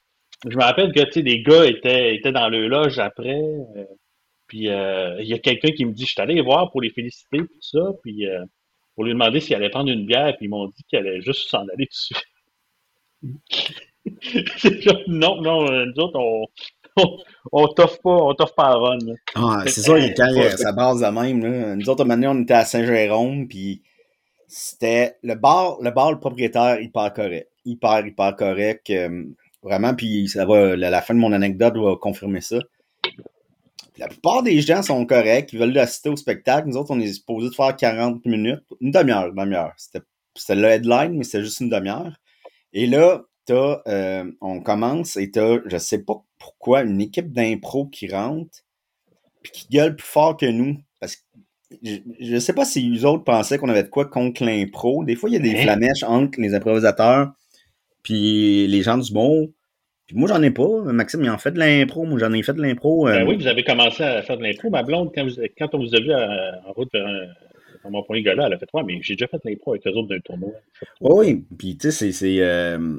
je 0.49 0.57
me 0.57 0.63
rappelle 0.63 0.93
que, 0.93 1.01
tu 1.01 1.13
sais, 1.13 1.23
des 1.23 1.43
gars 1.43 1.67
étaient, 1.67 2.17
étaient 2.17 2.33
dans 2.33 2.49
le 2.49 2.67
loge 2.67 2.99
après, 2.99 3.43
euh, 3.77 3.85
puis 4.47 4.67
il 4.69 5.27
y 5.27 5.35
a 5.35 5.39
quelqu'un 5.39 5.71
qui 5.73 5.85
me 5.85 5.93
dit, 5.93 6.05
je 6.05 6.13
suis 6.13 6.21
allé 6.21 6.41
voir 6.41 6.71
pour 6.71 6.81
les 6.81 6.91
féliciter, 6.91 7.39
tout 7.39 7.61
ça, 7.61 7.93
puis 8.03 8.27
pour 8.95 9.05
lui 9.05 9.13
demander 9.13 9.41
s'il 9.41 9.55
allait 9.55 9.71
prendre 9.71 9.91
une 9.91 10.07
bière, 10.07 10.35
puis 10.37 10.47
ils 10.47 10.49
m'ont 10.49 10.67
dit 10.67 10.85
qu'il 10.89 10.99
allait 10.99 11.21
juste 11.21 11.49
s'en 11.51 11.67
aller 11.69 11.87
dessus. 11.87 12.15
non, 15.09 15.41
non, 15.41 15.71
euh, 15.71 15.87
nous 15.87 16.03
autres, 16.03 16.19
on, 16.19 16.47
on, 17.53 17.69
t'offre 17.69 18.01
pas, 18.03 18.11
on 18.11 18.35
t'offre 18.35 18.55
pas 18.55 18.69
à 18.69 18.75
run. 18.75 18.99
Ah, 19.35 19.63
c'est 19.67 19.81
ça, 19.81 19.99
il 19.99 20.15
quand 20.15 20.29
sa 20.57 20.73
base 20.73 21.01
de 21.01 21.07
même. 21.07 21.43
Là. 21.43 21.75
Nous 21.77 21.89
autres, 21.89 22.05
maintenant, 22.05 22.37
on 22.37 22.43
était 22.43 22.55
à 22.55 22.65
Saint-Jérôme, 22.65 23.49
puis 23.49 23.83
c'était 24.47 25.17
le 25.23 25.35
bar, 25.35 25.79
le 25.81 25.91
bar, 25.91 26.13
le 26.13 26.21
propriétaire, 26.21 26.81
hyper 26.81 27.13
correct. 27.13 27.51
Hyper, 27.65 28.07
hyper 28.07 28.37
correct. 28.37 28.91
Euh, 28.91 29.25
vraiment, 29.63 29.95
puis 29.95 30.29
ça 30.29 30.45
va, 30.45 30.77
la, 30.77 30.91
la, 30.91 31.03
fin 31.03 31.15
de 31.15 31.19
mon 31.19 31.33
anecdote 31.33 31.77
va 31.77 31.97
confirmer 31.97 32.41
ça. 32.43 32.59
La 33.97 34.09
plupart 34.09 34.43
des 34.43 34.61
gens 34.61 34.83
sont 34.83 35.07
corrects, 35.07 35.53
ils 35.53 35.59
veulent 35.59 35.77
assister 35.79 36.09
au 36.09 36.17
spectacle. 36.17 36.69
Nous 36.69 36.77
autres, 36.77 36.91
on 36.91 37.01
est 37.01 37.13
supposé 37.13 37.49
de 37.49 37.55
faire 37.55 37.77
40 37.77 38.25
minutes, 38.27 38.65
une 38.81 38.91
demi-heure, 38.91 39.29
une 39.29 39.37
demi-heure. 39.37 39.73
C'était 39.77 40.55
le 40.57 40.65
headline, 40.65 41.17
mais 41.17 41.25
c'était 41.25 41.45
juste 41.45 41.61
une 41.61 41.71
demi-heure. 41.71 42.13
Et 42.73 42.87
là, 42.87 43.23
t'as, 43.47 43.83
euh, 43.87 44.31
on 44.41 44.61
commence 44.61 45.17
et 45.17 45.31
t'as, 45.31 45.59
je 45.67 45.79
sais 45.79 45.99
pas 45.99 46.25
pourquoi, 46.39 46.83
une 46.83 47.01
équipe 47.01 47.33
d'impro 47.33 47.87
qui 47.87 48.09
rentre 48.09 48.65
puis 49.43 49.53
qui 49.53 49.69
gueule 49.69 49.95
plus 49.95 50.07
fort 50.07 50.37
que 50.37 50.47
nous. 50.47 50.77
Parce 50.99 51.17
que 51.17 51.23
je, 51.83 51.97
je 52.19 52.39
sais 52.39 52.53
pas 52.53 52.65
si 52.65 52.83
les 52.83 53.05
autres 53.05 53.25
pensaient 53.25 53.59
qu'on 53.59 53.69
avait 53.69 53.85
de 53.85 53.89
quoi 53.89 54.07
contre 54.07 54.45
l'impro. 54.45 55.05
Des 55.05 55.15
fois, 55.15 55.31
il 55.31 55.35
y 55.35 55.37
a 55.37 55.39
des 55.39 55.55
flamèches 55.63 56.03
entre 56.03 56.41
les 56.41 56.55
improvisateurs 56.55 57.33
puis 58.05 58.69
les 58.69 58.83
gens 58.83 58.99
du 58.99 59.13
bon 60.13 60.21
moi, 60.21 60.29
j'en 60.29 60.43
ai 60.43 60.51
pas. 60.51 60.83
Maxime, 60.85 61.25
il 61.25 61.31
en 61.31 61.39
fait 61.39 61.53
de 61.53 61.59
l'impro. 61.59 62.05
Moi, 62.05 62.19
j'en 62.19 62.33
ai 62.33 62.43
fait 62.43 62.53
de 62.53 62.63
l'impro. 62.63 63.07
Ben 63.07 63.23
euh, 63.23 63.25
oui, 63.27 63.37
vous 63.37 63.47
avez 63.47 63.63
commencé 63.63 64.03
à 64.03 64.23
faire 64.23 64.37
de 64.37 64.43
l'impro. 64.43 64.71
Ma 64.71 64.83
blonde, 64.83 65.11
quand, 65.15 65.27
quand 65.59 65.75
on 65.75 65.79
vous 65.79 65.95
a 65.95 66.01
vu 66.01 66.13
en 66.13 66.73
route 66.73 66.91
vers, 66.93 67.91
mon 67.91 68.03
premier 68.03 68.23
gars-là, 68.23 68.47
elle 68.47 68.55
a 68.55 68.59
fait 68.59 68.69
Ouais, 68.73 68.83
mais 68.83 68.99
j'ai 69.03 69.15
déjà 69.15 69.29
fait 69.29 69.39
de 69.45 69.51
l'impro 69.51 69.73
avec 69.73 69.87
eux 69.87 69.91
autres 69.91 70.09
d'un 70.09 70.21
tournoi. 70.21 70.51
oui, 71.01 71.45
puis 71.57 71.77
tu 71.77 71.91
sais, 71.91 72.13
c'est. 72.13 72.41
Euh... 72.41 72.99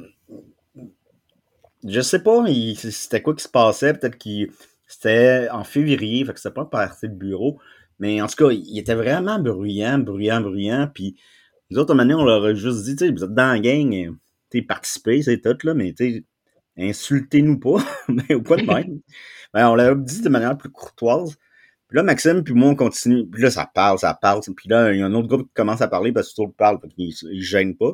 Je 1.87 2.01
sais 2.01 2.23
pas, 2.23 2.43
c'était 2.75 3.21
quoi 3.21 3.35
qui 3.35 3.43
se 3.43 3.49
passait. 3.49 3.93
Peut-être 3.93 4.17
qu'il. 4.17 4.49
C'était 4.87 5.47
en 5.51 5.63
février, 5.63 6.23
fait 6.25 6.33
que 6.33 6.39
c'était 6.39 6.53
pas 6.53 6.65
parti 6.65 7.07
de 7.07 7.13
bureau. 7.13 7.59
Mais 7.99 8.21
en 8.21 8.27
tout 8.27 8.35
cas, 8.35 8.51
il 8.51 8.77
était 8.77 8.93
vraiment 8.93 9.39
bruyant, 9.39 9.97
bruyant, 9.97 10.41
bruyant. 10.41 10.89
Puis 10.93 11.15
nous 11.69 11.79
autres, 11.79 11.97
à 11.97 12.03
on 12.03 12.23
leur 12.23 12.43
a 12.43 12.53
juste 12.53 12.83
dit, 12.83 12.95
tu 12.95 13.05
sais, 13.05 13.11
vous 13.11 13.23
êtes 13.23 13.33
dans 13.33 13.53
la 13.53 13.59
gang, 13.59 14.15
tu 14.51 14.63
participé, 14.63 15.21
c'est 15.21 15.41
tout, 15.41 15.57
là, 15.63 15.73
mais 15.73 15.93
tu 15.93 16.13
sais 16.13 16.23
insultez-nous 16.77 17.59
pas, 17.59 17.77
mais 18.07 18.35
au 18.35 18.41
pas 18.41 18.57
de 18.57 18.63
même. 18.63 18.99
Ben, 19.53 19.69
on 19.69 19.75
l'a 19.75 19.95
dit 19.95 20.21
de 20.21 20.29
manière 20.29 20.57
plus 20.57 20.69
courtoise. 20.69 21.37
Puis 21.87 21.97
là, 21.97 22.03
Maxime, 22.03 22.43
puis 22.43 22.53
moi, 22.53 22.69
on 22.69 22.75
continue. 22.75 23.25
Puis 23.27 23.41
là, 23.41 23.51
ça 23.51 23.69
parle, 23.71 23.99
ça 23.99 24.13
parle. 24.13 24.41
Puis 24.41 24.69
là, 24.69 24.91
il 24.91 24.99
y 24.99 25.03
a 25.03 25.05
un 25.05 25.13
autre 25.13 25.27
groupe 25.27 25.47
qui 25.47 25.53
commence 25.53 25.81
à 25.81 25.87
parler 25.87 26.11
parce 26.11 26.29
que 26.29 26.35
tout 26.35 26.45
le 26.45 26.51
parle, 26.51 26.79
parce 26.79 26.93
qu'ils 26.93 27.13
ne 27.23 27.41
gênent 27.41 27.75
pas. 27.75 27.91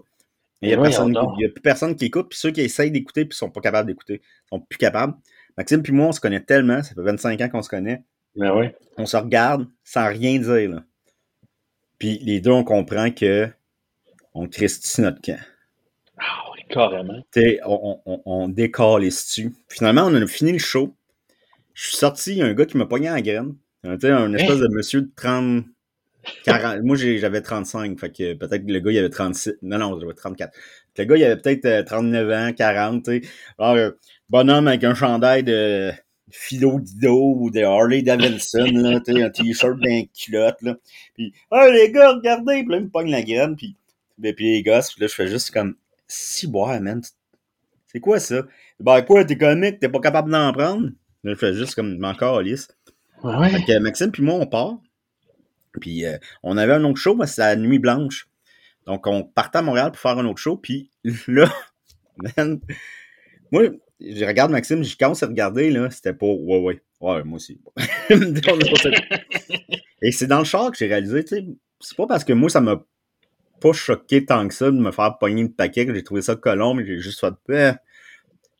il 0.61 0.69
n'y 0.69 0.73
a, 0.73 0.81
personne, 0.81 1.15
il 1.37 1.43
y 1.43 1.45
a 1.45 1.49
plus 1.49 1.61
personne 1.61 1.95
qui 1.95 2.05
écoute. 2.05 2.29
Puis 2.29 2.39
ceux 2.39 2.51
qui 2.51 2.61
essayent 2.61 2.91
d'écouter, 2.91 3.25
puis 3.25 3.37
sont 3.37 3.49
pas 3.49 3.61
capables 3.61 3.87
d'écouter, 3.87 4.21
sont 4.49 4.59
plus 4.61 4.77
capables. 4.77 5.13
Maxime, 5.57 5.83
puis 5.83 5.91
moi, 5.91 6.07
on 6.07 6.11
se 6.11 6.21
connaît 6.21 6.41
tellement. 6.41 6.81
Ça 6.81 6.95
fait 6.95 7.01
25 7.01 7.41
ans 7.41 7.49
qu'on 7.49 7.61
se 7.61 7.69
connaît. 7.69 8.03
Ben 8.35 8.55
oui. 8.55 8.67
On 8.97 9.05
se 9.05 9.17
regarde 9.17 9.67
sans 9.83 10.07
rien 10.07 10.39
dire. 10.39 10.69
Là. 10.69 10.83
Puis 11.99 12.17
les 12.19 12.39
deux, 12.39 12.51
on 12.51 12.63
comprend 12.63 13.11
que 13.11 13.49
on 14.33 14.47
christie 14.47 15.01
notre 15.01 15.21
camp. 15.21 15.39
Ah 16.17 16.50
Carrément. 16.71 17.21
on, 17.65 17.99
on, 18.05 18.21
on 18.25 18.47
décolle 18.47 19.01
les 19.01 19.11
stu. 19.11 19.53
Finalement, 19.69 20.03
on 20.05 20.15
a 20.15 20.27
fini 20.27 20.53
le 20.53 20.57
show. 20.59 20.95
Je 21.73 21.87
suis 21.87 21.97
sorti, 21.97 22.31
il 22.31 22.37
y 22.37 22.41
a 22.41 22.45
un 22.45 22.53
gars 22.53 22.65
qui 22.65 22.77
m'a 22.77 22.85
pogné 22.85 23.09
en 23.09 23.19
graine. 23.19 23.55
Un, 23.83 23.97
un 24.03 24.33
espèce 24.33 24.59
de 24.59 24.67
monsieur 24.67 25.01
de 25.01 25.11
30. 25.15 25.65
40, 26.45 26.83
moi, 26.83 26.95
j'avais 26.95 27.41
35, 27.41 27.99
fait 27.99 28.11
que 28.11 28.33
peut-être 28.33 28.65
que 28.65 28.71
le 28.71 28.79
gars, 28.79 28.91
il 28.91 28.97
avait 28.99 29.09
36. 29.09 29.53
Non, 29.63 29.79
non, 29.79 29.99
j'avais 29.99 30.13
34. 30.13 30.53
Le 30.97 31.03
gars, 31.05 31.17
il 31.17 31.23
avait 31.23 31.37
peut-être 31.37 31.85
39 31.85 32.29
euh, 32.29 32.49
ans, 32.49 32.53
40, 32.53 33.03
tu 33.03 33.11
sais. 33.11 33.21
Alors, 33.57 33.75
euh, 33.75 33.91
bonhomme 34.29 34.67
avec 34.67 34.83
un 34.83 34.93
chandail 34.93 35.43
de 35.43 35.91
Philo 36.29 36.79
Dido 36.79 37.35
ou 37.37 37.49
de 37.49 37.61
Harley 37.61 38.03
Davidson, 38.03 38.69
là, 38.73 38.99
tu 38.99 39.13
sais, 39.13 39.23
un 39.23 39.29
t-shirt 39.29 39.79
d'un 39.79 40.03
culotte, 40.15 40.61
là. 40.61 40.75
Puis, 41.15 41.33
ah, 41.49 41.69
les 41.71 41.91
gars, 41.91 42.13
regardez! 42.13 42.63
Puis 42.63 42.71
là, 42.71 42.77
il 42.77 42.83
me 42.83 42.89
pogne 42.89 43.09
la 43.09 43.23
graine, 43.23 43.55
puis, 43.55 43.75
ben, 44.17 44.35
puis 44.35 44.51
les 44.51 44.63
gosses, 44.63 44.91
puis 44.91 45.01
là, 45.01 45.07
je 45.07 45.15
fais 45.15 45.27
juste 45.27 45.51
comme, 45.51 45.75
si 46.11 46.47
boire, 46.47 46.79
man. 46.81 47.01
C'est 47.87 47.99
quoi 47.99 48.19
ça? 48.19 48.43
Ben 48.79 49.01
quoi, 49.01 49.23
t'es 49.25 49.37
comique, 49.37 49.79
t'es 49.79 49.89
pas 49.89 49.99
capable 49.99 50.31
d'en 50.31 50.51
prendre? 50.51 50.89
je 51.23 51.35
fais 51.35 51.53
juste 51.53 51.75
comme 51.75 52.03
encore 52.03 52.39
Alice. 52.39 52.67
Ouais. 53.23 53.49
Fait 53.49 53.63
que 53.63 53.79
Maxime 53.79 54.11
puis 54.11 54.23
moi, 54.23 54.35
on 54.35 54.47
part. 54.47 54.77
Puis 55.79 56.05
euh, 56.05 56.17
on 56.43 56.57
avait 56.57 56.73
un 56.73 56.83
autre 56.83 56.99
show, 56.99 57.15
mais 57.15 57.27
c'était 57.27 57.43
la 57.43 57.55
nuit 57.55 57.79
blanche. 57.79 58.27
Donc 58.87 59.07
on 59.07 59.23
partait 59.23 59.59
à 59.59 59.61
Montréal 59.61 59.91
pour 59.91 59.99
faire 59.99 60.17
un 60.17 60.25
autre 60.25 60.39
show. 60.39 60.57
Puis 60.57 60.89
là, 61.27 61.49
man, 62.37 62.59
moi, 63.51 63.63
je 64.01 64.25
regarde 64.25 64.51
Maxime, 64.51 64.83
je 64.83 64.97
commence 64.97 65.23
à 65.23 65.27
regarder, 65.27 65.69
là, 65.69 65.89
c'était 65.91 66.13
pas 66.13 66.25
ouais, 66.25 66.59
ouais, 66.59 66.81
ouais, 66.99 67.23
moi 67.23 67.35
aussi. 67.35 67.61
Et 70.01 70.11
c'est 70.11 70.27
dans 70.27 70.39
le 70.39 70.45
char 70.45 70.71
que 70.71 70.77
j'ai 70.77 70.87
réalisé, 70.87 71.23
tu 71.23 71.35
sais, 71.35 71.45
c'est 71.79 71.95
pas 71.95 72.07
parce 72.07 72.23
que 72.23 72.33
moi, 72.33 72.49
ça 72.49 72.59
m'a 72.59 72.83
pas 73.61 73.71
choqué 73.73 74.25
tant 74.25 74.47
que 74.47 74.53
ça 74.53 74.65
de 74.65 74.77
me 74.77 74.91
faire 74.91 75.17
pogner 75.17 75.43
le 75.43 75.51
paquet, 75.51 75.85
que 75.85 75.93
j'ai 75.93 76.03
trouvé 76.03 76.21
ça 76.21 76.35
colombe, 76.35 76.81
j'ai 76.83 76.99
juste 76.99 77.19
fait 77.19 77.33
peur. 77.45 77.75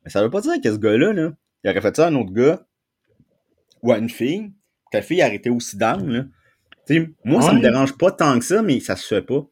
Mais 0.03 0.11
ça 0.11 0.21
veut 0.21 0.29
pas 0.29 0.41
dire 0.41 0.53
que 0.63 0.71
ce 0.71 0.77
gars-là, 0.77 1.13
là, 1.13 1.31
il 1.63 1.69
aurait 1.69 1.81
fait 1.81 1.95
ça 1.95 2.05
à 2.05 2.09
un 2.09 2.15
autre 2.15 2.31
gars 2.31 2.65
ou 3.83 3.91
à 3.91 3.97
une 3.97 4.09
fille, 4.09 4.53
que 4.91 4.97
la 4.97 5.01
fille 5.01 5.21
a 5.21 5.25
arrêté 5.25 5.49
aussi 5.49 5.77
là. 5.77 5.97
moi, 7.25 7.41
ça 7.41 7.53
me 7.53 7.61
dérange 7.61 7.97
pas 7.97 8.11
tant 8.11 8.37
que 8.39 8.45
ça, 8.45 8.61
mais 8.61 8.79
ça 8.79 8.95
se 8.95 9.07
fait 9.07 9.21
pas. 9.21 9.45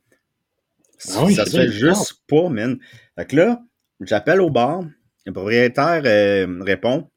Ah 1.15 1.29
ça 1.33 1.45
se 1.45 1.57
fait 1.57 1.69
juste 1.69 2.21
pas, 2.27 2.49
man. 2.49 2.77
Fait 3.17 3.25
que 3.25 3.35
là, 3.35 3.62
j'appelle 4.01 4.41
au 4.41 4.49
bar, 4.49 4.83
le 5.25 5.31
propriétaire 5.31 6.01
euh, 6.05 6.62
répond. 6.62 7.09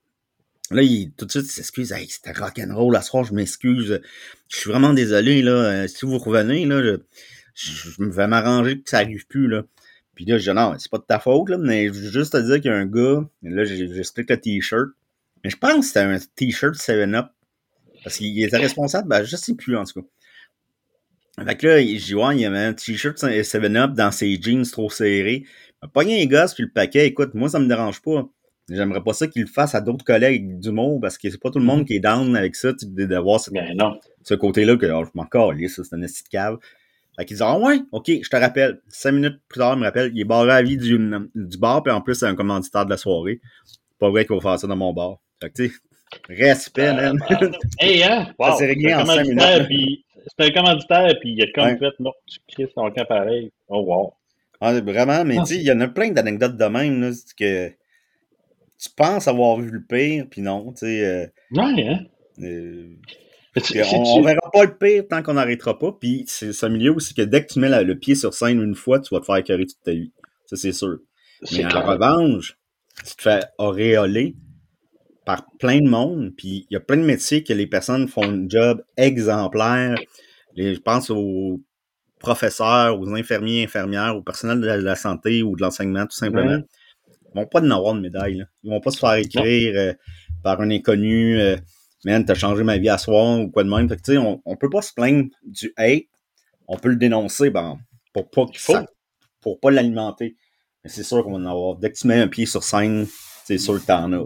Là, 0.71 0.83
il, 0.83 1.13
tout 1.13 1.27
de 1.27 1.31
suite, 1.31 1.45
il 1.45 1.51
s'excuse. 1.51 1.93
Hey, 1.93 2.09
c'était 2.09 2.33
rock'n'roll 2.33 2.95
à 2.97 3.03
soir, 3.03 3.25
je 3.25 3.35
m'excuse. 3.35 4.01
Je 4.49 4.57
suis 4.57 4.71
vraiment 4.71 4.95
désolé, 4.95 5.43
là. 5.43 5.53
Euh, 5.53 5.87
si 5.89 6.07
vous 6.07 6.19
revenez, 6.19 6.65
là, 6.65 6.83
je, 6.83 7.01
vais 7.99 8.27
m'arranger 8.27 8.81
que 8.81 8.91
ça 8.91 8.99
arrive 8.99 9.27
plus, 9.27 9.49
là. 9.49 9.63
Puis 10.15 10.25
là, 10.27 10.39
je 10.39 10.51
dis 10.51 10.57
non, 10.57 10.75
c'est 10.79 10.91
pas 10.91 10.99
de 10.99 11.05
ta 11.05 11.19
faute, 11.19 11.49
là, 11.49 11.59
mais 11.59 11.89
je 11.89 11.93
veux 11.93 12.11
juste 12.11 12.33
te 12.33 12.39
dire 12.39 12.57
qu'il 12.57 12.71
y 12.71 12.75
a 12.75 12.77
un 12.77 12.87
gars, 12.87 13.25
là, 13.43 13.65
j'explique 13.65 14.31
le 14.31 14.41
t-shirt. 14.41 14.91
Mais 15.43 15.51
je 15.51 15.57
pense 15.57 15.75
que 15.75 15.85
c'était 15.87 16.01
un 16.01 16.19
t-shirt 16.37 16.75
7-Up. 16.75 17.27
Parce 18.05 18.17
qu'il 18.17 18.43
était 18.43 18.57
responsable, 18.57 19.09
ben, 19.09 19.25
je 19.25 19.37
sais 19.37 19.55
plus, 19.55 19.77
en 19.77 19.85
tout 19.85 20.03
cas. 20.03 21.45
Fait 21.45 21.57
que 21.57 21.67
là, 21.67 21.81
je 21.81 22.05
dis, 22.05 22.15
ouais, 22.15 22.37
il 22.37 22.41
y 22.41 22.45
avait 22.45 22.59
un 22.59 22.75
t-shirt 22.75 23.17
7-Up 23.17 23.93
dans 23.93 24.11
ses 24.11 24.41
jeans 24.41 24.65
trop 24.67 24.91
serrés. 24.91 25.45
Il 25.45 25.87
m'a 25.87 25.89
pogné 25.89 26.23
un 26.23 26.27
gosse 26.27 26.55
puis 26.55 26.65
le 26.65 26.71
paquet. 26.71 27.07
Écoute, 27.07 27.35
moi, 27.35 27.49
ça 27.49 27.59
me 27.59 27.67
dérange 27.67 28.03
pas. 28.03 28.29
J'aimerais 28.69 29.03
pas 29.03 29.13
ça 29.13 29.27
qu'il 29.27 29.43
le 29.43 29.49
fasse 29.49 29.75
à 29.75 29.81
d'autres 29.81 30.05
collègues 30.05 30.59
du 30.61 30.71
monde 30.71 31.01
parce 31.01 31.19
que 31.19 31.29
c'est 31.29 31.41
pas 31.41 31.51
tout 31.51 31.59
le 31.59 31.65
monde 31.65 31.85
qui 31.85 31.95
est 31.95 32.01
down 32.01 32.37
avec 32.37 32.55
ça, 32.55 32.73
d'avoir 32.81 33.41
ce, 33.41 33.51
ben 33.51 33.77
ce 34.23 34.35
côté-là 34.35 34.77
que 34.77 34.87
oh, 34.87 35.05
je 35.05 35.11
m'en 35.15 35.25
calisse, 35.25 35.81
c'est 35.83 35.95
un 35.95 36.03
esti 36.03 36.23
de 36.25 36.29
cave. 36.29 36.59
Fait 37.17 37.25
qu'ils 37.25 37.37
disent 37.37 37.43
Ah 37.43 37.59
ouais, 37.59 37.81
ok, 37.93 38.11
je 38.23 38.29
te 38.29 38.37
rappelle. 38.37 38.81
Cinq 38.89 39.13
minutes 39.13 39.41
plus 39.49 39.59
tard, 39.59 39.75
il 39.75 39.81
me 39.81 39.85
rappelle, 39.85 40.11
il 40.15 40.21
est 40.21 40.25
barré 40.25 40.53
à 40.53 40.63
vie 40.63 40.77
du, 40.77 40.99
du 41.35 41.59
bar, 41.59 41.83
puis 41.83 41.93
en 41.93 42.01
plus, 42.01 42.15
c'est 42.15 42.27
un 42.27 42.35
commanditaire 42.35 42.85
de 42.85 42.91
la 42.91 42.97
soirée. 42.97 43.41
Pas 43.99 44.11
vrai 44.11 44.25
qu'il 44.25 44.35
va 44.35 44.41
faire 44.41 44.59
ça 44.59 44.67
dans 44.67 44.77
mon 44.77 44.93
bar. 44.93 45.19
Fait 45.41 45.51
que 45.51 45.55
tu 45.55 45.69
sais, 45.69 45.75
respect, 46.29 46.89
euh, 46.89 46.95
man. 46.95 47.19
hey, 47.81 48.03
hein? 48.03 48.33
Wow, 48.39 48.57
c'est 48.59 48.67
réglé 48.67 48.95
en 48.95 49.05
cinq 49.05 49.27
minutes. 49.27 50.05
C'est 50.39 50.47
un 50.47 50.51
commanditaire, 50.51 51.15
puis 51.21 51.33
il 51.33 51.43
a 51.43 51.47
comme 51.53 51.79
fait, 51.79 51.99
non, 51.99 52.13
tu 52.27 52.39
crées 52.49 52.73
ton 52.75 52.91
camp 52.91 53.05
pareil. 53.07 53.51
Oh 53.69 53.83
wow. 53.83 54.15
Ah, 54.61 54.81
vraiment, 54.81 55.25
mais 55.25 55.39
tu 55.39 55.47
sais, 55.47 55.57
il 55.57 55.63
y 55.63 55.73
en 55.73 55.81
a 55.81 55.89
plein 55.89 56.11
d'anecdotes 56.11 56.57
de 56.57 56.65
même, 56.67 57.01
là, 57.01 57.11
que 57.37 57.69
tu 57.69 58.91
penses 58.97 59.27
avoir 59.27 59.59
vu 59.59 59.71
le 59.71 59.83
pire, 59.83 60.27
puis 60.31 60.41
non, 60.41 60.73
tu 60.73 60.87
sais. 60.87 61.05
Euh, 61.05 61.27
ouais, 61.51 61.89
hein? 61.89 62.01
Euh, 62.41 62.95
on, 63.57 64.21
ne 64.21 64.25
verra 64.25 64.51
pas 64.53 64.65
le 64.65 64.77
pire 64.77 65.05
tant 65.09 65.23
qu'on 65.23 65.35
n'arrêtera 65.35 65.79
pas. 65.79 65.93
Puis 65.93 66.25
c'est 66.27 66.65
un 66.65 66.69
milieu 66.69 66.95
aussi 66.95 67.15
que 67.15 67.23
dès 67.23 67.45
que 67.45 67.53
tu 67.53 67.59
mets 67.59 67.85
le 67.85 67.99
pied 67.99 68.15
sur 68.15 68.33
scène 68.33 68.63
une 68.63 68.75
fois, 68.75 69.01
tu 69.01 69.15
vas 69.15 69.21
te 69.21 69.27
faire 69.27 69.37
écœurer 69.37 69.67
toute 69.67 69.83
ta 69.85 69.93
vie. 69.93 70.13
Ça, 70.47 70.57
c'est 70.57 70.73
sûr. 70.73 70.99
Mais 71.53 71.65
en 71.67 71.83
revanche, 71.83 72.57
tu 73.05 73.17
te 73.17 73.23
fais 73.23 73.41
auréoler 73.59 74.37
par 75.25 75.47
plein 75.59 75.81
de 75.81 75.89
monde. 75.89 76.33
Puis 76.37 76.67
il 76.71 76.75
y 76.75 76.77
a 76.77 76.81
plein 76.81 76.97
de 76.97 77.03
métiers 77.03 77.43
que 77.43 77.53
les 77.53 77.67
personnes 77.67 78.09
font 78.09 78.25
un 78.25 78.49
job 78.49 78.83
exemplaire. 78.97 79.97
je 80.57 80.79
pense 80.79 81.11
aux 81.11 81.61
professeurs, 82.19 82.99
aux 82.99 83.15
infirmiers, 83.15 83.65
infirmières, 83.65 84.17
au 84.17 84.23
personnel 84.23 84.61
de 84.61 84.67
la, 84.67 84.95
santé 84.95 85.43
ou 85.43 85.57
de 85.57 85.63
l'enseignement, 85.63 86.05
tout 86.05 86.17
simplement. 86.17 86.61
Ils 87.35 87.41
vont 87.41 87.47
pas 87.47 87.61
de 87.61 87.71
avoir 87.71 87.95
de 87.95 88.01
médaille. 88.01 88.37
Là. 88.39 88.45
Ils 88.63 88.71
vont 88.71 88.81
pas 88.81 88.91
se 88.91 88.99
faire 88.99 89.15
écrire 89.15 89.75
euh, 89.77 89.93
par 90.43 90.61
un 90.61 90.71
inconnu. 90.71 91.41
Euh, 91.41 91.57
man, 92.05 92.25
t'as 92.25 92.35
changé 92.35 92.65
ma 92.65 92.79
vie 92.79 92.89
à 92.89 92.99
soir 92.99 93.41
ou 93.41 93.51
quoi 93.51 93.65
de 93.65 93.69
même. 93.69 93.89
Fait 93.89 94.01
que, 94.01 94.17
on, 94.17 94.43
on 94.45 94.57
peut 94.57 94.71
pas 94.71 94.83
se 94.83 94.93
plaindre 94.93 95.29
du 95.45 95.73
hate. 95.77 96.05
On 96.69 96.77
peut 96.77 96.89
le 96.89 96.97
dénoncer 96.97 97.51
ben, 97.51 97.79
pour 98.13 98.31
pas 98.31 98.47
qu'il 98.47 98.59
faut. 98.59 98.75
pour 99.41 99.61
pas 99.61 99.71
l'alimenter. 99.71 100.37
Mais 100.85 100.91
c'est 100.91 101.03
sûr 101.03 101.23
qu'on 101.23 101.33
va 101.33 101.39
en 101.39 101.47
avoir. 101.47 101.77
Dès 101.77 101.91
que 101.91 101.97
tu 101.97 102.07
mets 102.07 102.21
un 102.21 102.29
pied 102.29 102.47
sur 102.47 102.63
scène, 102.63 103.07
c'est 103.45 103.59
sûr 103.59 103.81
que 103.81 103.87
t'en 103.87 104.13
as. 104.13 104.25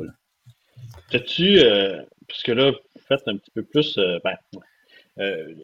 T'as-tu, 1.11 1.61
euh, 1.61 2.03
puisque 2.27 2.49
là, 2.49 2.71
vous 2.71 3.01
faites 3.07 3.27
un 3.27 3.37
petit 3.37 3.51
peu 3.51 3.63
plus, 3.63 3.97
euh, 3.99 4.19
ben, 4.25 4.37
euh, 5.19 5.55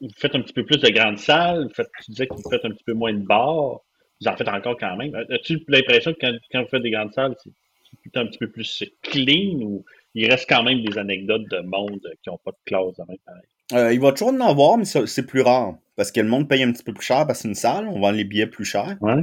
vous 0.00 0.08
faites 0.16 0.34
un 0.34 0.40
petit 0.42 0.52
peu 0.52 0.64
plus 0.64 0.78
de 0.78 0.88
grandes 0.90 1.18
salles, 1.18 1.64
vous 1.64 1.74
faites, 1.74 1.88
tu 2.04 2.10
disais 2.12 2.26
que 2.26 2.34
vous 2.34 2.48
faites 2.48 2.64
un 2.64 2.70
petit 2.70 2.84
peu 2.84 2.92
moins 2.92 3.12
de 3.12 3.24
bars, 3.24 3.80
vous 4.20 4.28
en 4.28 4.36
faites 4.36 4.48
encore 4.48 4.76
quand 4.78 4.96
même. 4.96 5.14
As-tu 5.30 5.64
l'impression 5.68 6.12
que 6.12 6.18
quand, 6.20 6.32
quand, 6.52 6.62
vous 6.62 6.68
faites 6.68 6.82
des 6.82 6.90
grandes 6.90 7.12
salles, 7.12 7.34
c'est 8.04 8.16
un 8.16 8.26
petit 8.26 8.38
peu 8.38 8.50
plus 8.50 8.84
clean 9.02 9.60
ou 9.60 9.84
il 10.14 10.30
reste 10.30 10.46
quand 10.48 10.62
même 10.62 10.82
des 10.82 10.98
anecdotes 10.98 11.48
de 11.50 11.60
monde 11.60 12.00
qui 12.22 12.30
n'ont 12.30 12.38
pas 12.44 12.52
de 12.52 12.58
classe 12.66 13.00
euh, 13.72 13.92
il 13.92 14.00
va 14.00 14.12
toujours 14.12 14.34
en 14.34 14.40
avoir, 14.40 14.76
mais 14.76 14.84
c'est 14.84 15.26
plus 15.26 15.40
rare. 15.40 15.76
Parce 15.96 16.12
que 16.12 16.20
le 16.20 16.28
monde 16.28 16.46
paye 16.48 16.62
un 16.62 16.72
petit 16.72 16.82
peu 16.82 16.92
plus 16.92 17.04
cher 17.06 17.26
parce 17.26 17.38
que 17.38 17.42
c'est 17.42 17.48
une 17.48 17.54
salle, 17.54 17.88
on 17.88 18.00
vend 18.00 18.10
les 18.10 18.24
billets 18.24 18.46
plus 18.46 18.66
cher. 18.66 18.96
Ouais. 19.00 19.22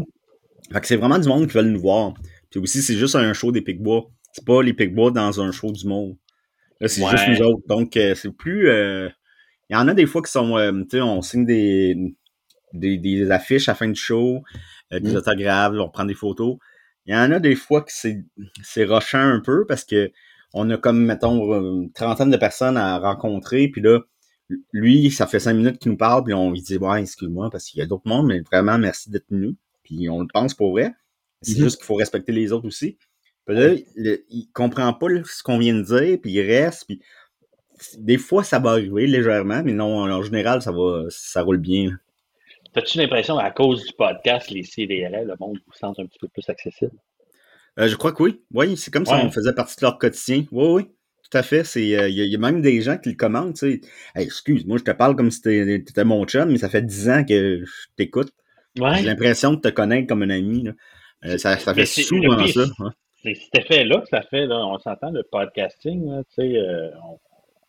Fait 0.72 0.82
que 0.82 0.88
c'est 0.88 0.96
vraiment 0.96 1.20
du 1.20 1.28
monde 1.28 1.48
qui 1.48 1.54
veut 1.54 1.64
nous 1.64 1.80
voir. 1.80 2.14
Puis 2.50 2.60
aussi, 2.60 2.82
c'est 2.82 2.96
juste 2.96 3.16
un 3.16 3.34
show 3.34 3.52
des 3.52 3.62
Picbois. 3.62 4.10
C'est 4.34 4.46
pas 4.46 4.64
les 4.64 4.74
Picbois 4.74 5.12
dans 5.12 5.40
un 5.40 5.52
show 5.52 5.72
du 5.72 5.86
monde. 5.88 6.16
Là, 6.80 6.88
c'est 6.88 7.06
juste 7.06 7.28
nous 7.28 7.42
autres. 7.46 7.68
Donc, 7.68 7.96
euh, 7.96 8.16
c'est 8.16 8.32
plus. 8.32 8.70
Euh, 8.70 9.10
il 9.70 9.74
y 9.74 9.76
en 9.76 9.88
a 9.88 9.94
des 9.94 10.08
fois 10.08 10.22
qui 10.24 10.32
sont. 10.32 10.56
tu 10.90 10.98
sais, 10.98 11.02
on 11.02 11.22
signe 11.22 11.46
des, 11.46 11.96
des, 12.74 13.30
affiches 13.30 13.68
à 13.68 13.74
la 13.74 13.76
fin 13.76 13.88
du 13.88 14.00
show, 14.00 14.42
des 14.92 15.12
mm. 15.12 15.16
autographes, 15.16 15.74
on 15.78 15.90
prend 15.90 16.06
des 16.06 16.16
photos. 16.16 16.58
Il 17.06 17.14
y 17.14 17.18
en 17.18 17.32
a 17.32 17.40
des 17.40 17.56
fois 17.56 17.82
que 17.82 17.92
c'est 17.92 18.86
rochant 18.86 19.20
un 19.20 19.42
peu 19.42 19.66
parce 19.68 19.84
que 19.84 20.12
on 20.54 20.70
a 20.70 20.78
comme, 20.78 21.06
mettons, 21.06 21.54
une 21.54 21.92
trentaine 21.92 22.32
de 22.32 22.38
personnes 22.38 22.78
à 22.78 22.98
rencontrer, 23.00 23.68
puis 23.68 23.82
là, 23.82 24.00
lui, 24.72 25.12
ça 25.12 25.28
fait 25.28 25.40
cinq 25.40 25.54
minutes 25.54 25.78
qu'il 25.78 25.92
nous 25.92 25.98
parle, 25.98 26.24
puis 26.24 26.34
on 26.34 26.52
lui 26.52 26.62
dit, 26.62 26.78
ouais, 26.78 27.02
excuse-moi, 27.02 27.50
parce 27.52 27.66
qu'il 27.66 27.80
y 27.80 27.84
a 27.84 27.86
d'autres 27.86 28.08
mondes, 28.08 28.28
mais 28.28 28.42
vraiment, 28.42 28.78
merci 28.78 29.10
d'être 29.10 29.30
venu. 29.30 29.56
Puis 29.84 30.10
on 30.10 30.22
le 30.22 30.28
pense 30.34 30.54
pour 30.54 30.72
vrai. 30.72 30.94
C'est 31.42 31.58
mhm. 31.58 31.64
juste 31.64 31.78
qu'il 31.78 31.86
faut 31.86 31.96
respecter 31.96 32.32
les 32.32 32.52
autres 32.52 32.68
aussi. 32.68 32.98
Puis 33.46 33.56
là, 33.56 33.74
il 34.30 34.48
comprend 34.54 34.94
pas 34.94 35.08
ce 35.24 35.44
qu'on 35.44 35.60
vient 35.60 35.76
de 35.76 35.82
dire, 35.82 36.20
puis 36.22 36.32
il 36.32 36.42
reste, 36.42 36.86
puis 36.86 37.02
des 37.98 38.18
fois, 38.18 38.44
ça 38.44 38.60
va 38.60 38.72
arriver 38.72 39.08
légèrement, 39.08 39.62
mais 39.64 39.74
non, 39.74 40.04
en 40.04 40.22
général, 40.22 40.62
ça 40.62 40.72
va, 40.72 41.06
ça 41.10 41.42
roule 41.42 41.58
bien. 41.58 41.98
As-tu 42.76 42.98
l'impression, 43.00 43.38
à 43.38 43.50
cause 43.50 43.86
du 43.86 43.94
podcast, 43.94 44.52
les 44.52 44.64
CDRL, 44.64 45.28
le 45.28 45.36
monde 45.40 45.58
vous 45.66 45.74
sent 45.74 45.88
un 45.88 46.06
petit 46.06 46.20
peu 46.20 46.28
plus 46.28 46.48
accessible? 46.50 46.96
Euh, 47.78 47.88
je 47.88 47.96
crois 47.96 48.12
que 48.12 48.24
oui. 48.24 48.42
Oui, 48.54 48.78
c'est 48.78 48.92
comme 48.92 49.06
si 49.06 49.14
on 49.14 49.32
faisait 49.32 49.54
partie 49.54 49.76
de 49.78 49.86
leur 49.86 49.98
quotidien. 49.98 50.46
Oui, 50.52 50.68
oui. 50.68 50.84
Tout 51.30 51.38
à 51.38 51.44
fait. 51.44 51.64
Il 51.76 51.96
euh, 51.96 52.10
y, 52.10 52.36
a 52.36 52.38
même 52.40 52.62
des 52.62 52.82
gens 52.82 52.98
qui 52.98 53.10
le 53.10 53.16
commandent. 53.16 53.54
Tu 53.54 53.82
sais. 53.82 54.22
excuse, 54.22 54.66
moi, 54.66 54.78
je 54.78 54.84
te 54.84 54.92
parle 54.92 55.16
comme 55.16 55.30
si 55.30 55.42
t'étais 55.42 56.04
mon 56.04 56.26
chum, 56.26 56.52
mais 56.52 56.58
ça 56.58 56.70
fait 56.70 56.82
dix 56.82 57.10
ans 57.10 57.24
que 57.24 57.64
je 57.64 57.72
t'écoute. 57.96 58.32
J'ai 58.76 59.04
l'impression 59.04 59.54
de 59.54 59.60
te 59.60 59.68
connaître 59.70 60.08
comme 60.08 60.24
un 60.24 60.30
ami. 60.30 60.70
Euh, 61.26 61.38
ça, 61.38 61.58
ça 61.58 61.74
fait 61.74 61.86
souvent 61.86 62.48
ça. 62.48 62.66
C'est 63.22 63.36
cet 63.36 63.66
effet-là 63.66 64.00
que 64.00 64.08
ça 64.08 64.22
fait. 64.22 64.46
Là. 64.46 64.66
On 64.66 64.80
s'entend, 64.80 65.12
le 65.12 65.24
podcasting. 65.30 66.10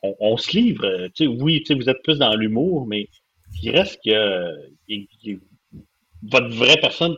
on, 0.02 0.14
on, 0.20 0.36
se 0.36 0.56
livre. 0.56 1.10
oui, 1.20 1.64
vous 1.68 1.88
êtes 1.90 2.02
plus 2.04 2.18
dans 2.18 2.34
l'humour, 2.36 2.86
mais 2.86 3.08
il 3.62 3.70
reste 3.70 3.98
que 4.04 4.54
votre 6.22 6.54
vraie 6.56 6.78
personne 6.80 7.16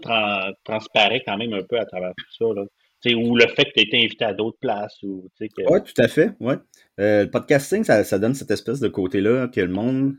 transparaît 0.65 1.23
quand 1.27 1.37
même 1.37 1.53
un 1.53 1.63
peu 1.63 1.79
à 1.79 1.85
travers 1.85 2.13
tout 2.17 2.35
ça. 2.39 2.61
Là 2.61 2.65
ou 3.11 3.37
le 3.37 3.47
fait 3.49 3.65
que 3.65 3.73
tu 3.75 3.81
as 3.81 3.83
été 3.83 3.99
invité 3.99 4.25
à 4.25 4.35
d'autres 4.35 4.59
places. 4.61 4.97
Ou, 5.03 5.29
que... 5.41 5.47
Oui, 5.69 5.81
tout 5.83 6.03
à 6.03 6.09
fait. 6.09 6.33
Ouais. 6.41 6.57
Euh, 7.01 7.25
le 7.25 7.31
podcasting, 7.31 7.85
ça, 7.85 8.05
ça, 8.05 8.19
donne 8.19 8.35
cette 8.35 8.51
espèce 8.51 8.81
de 8.81 8.89
côté-là 8.89 9.49
que 9.49 9.61
le 9.61 9.73
monde 9.73 10.15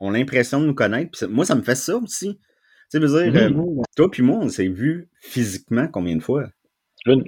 a 0.00 0.10
l'impression 0.10 0.60
de 0.60 0.66
nous 0.66 0.74
connaître. 0.74 1.26
moi, 1.26 1.44
ça 1.44 1.54
me 1.54 1.62
fait 1.62 1.74
ça 1.74 1.96
aussi. 1.96 2.38
Tu 2.90 3.00
sais, 3.00 3.00
dire, 3.00 3.08
mm-hmm. 3.08 3.80
euh, 3.80 3.82
toi 3.96 4.10
puis 4.10 4.22
moi, 4.22 4.38
on 4.40 4.48
s'est 4.48 4.68
vu 4.68 5.08
physiquement 5.20 5.88
combien 5.88 6.16
de 6.16 6.22
fois? 6.22 6.48
Une. 7.06 7.24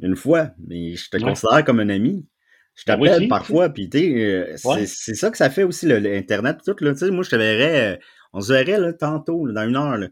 Une 0.00 0.16
fois, 0.16 0.50
mais 0.66 0.94
je 0.94 1.10
te 1.10 1.16
considère 1.16 1.64
comme 1.64 1.80
un 1.80 1.88
ami. 1.88 2.26
Je 2.76 2.84
ben 2.86 2.96
t'appelle 2.96 3.26
parfois, 3.26 3.70
puis 3.70 3.90
tu 3.90 4.22
euh, 4.22 4.54
c'est 4.56 5.14
ça 5.14 5.30
que 5.32 5.36
ça 5.36 5.50
fait 5.50 5.64
aussi, 5.64 5.86
l'Internet, 5.86 6.58
tout. 6.64 6.76
Là, 6.80 6.92
moi, 7.10 7.24
je 7.24 7.30
te 7.30 7.34
verrais, 7.34 7.98
on 8.32 8.40
se 8.40 8.52
verrait 8.52 8.78
là, 8.78 8.92
tantôt, 8.92 9.50
dans 9.50 9.68
une 9.68 9.76
heure. 9.76 9.96
Là. 9.96 10.08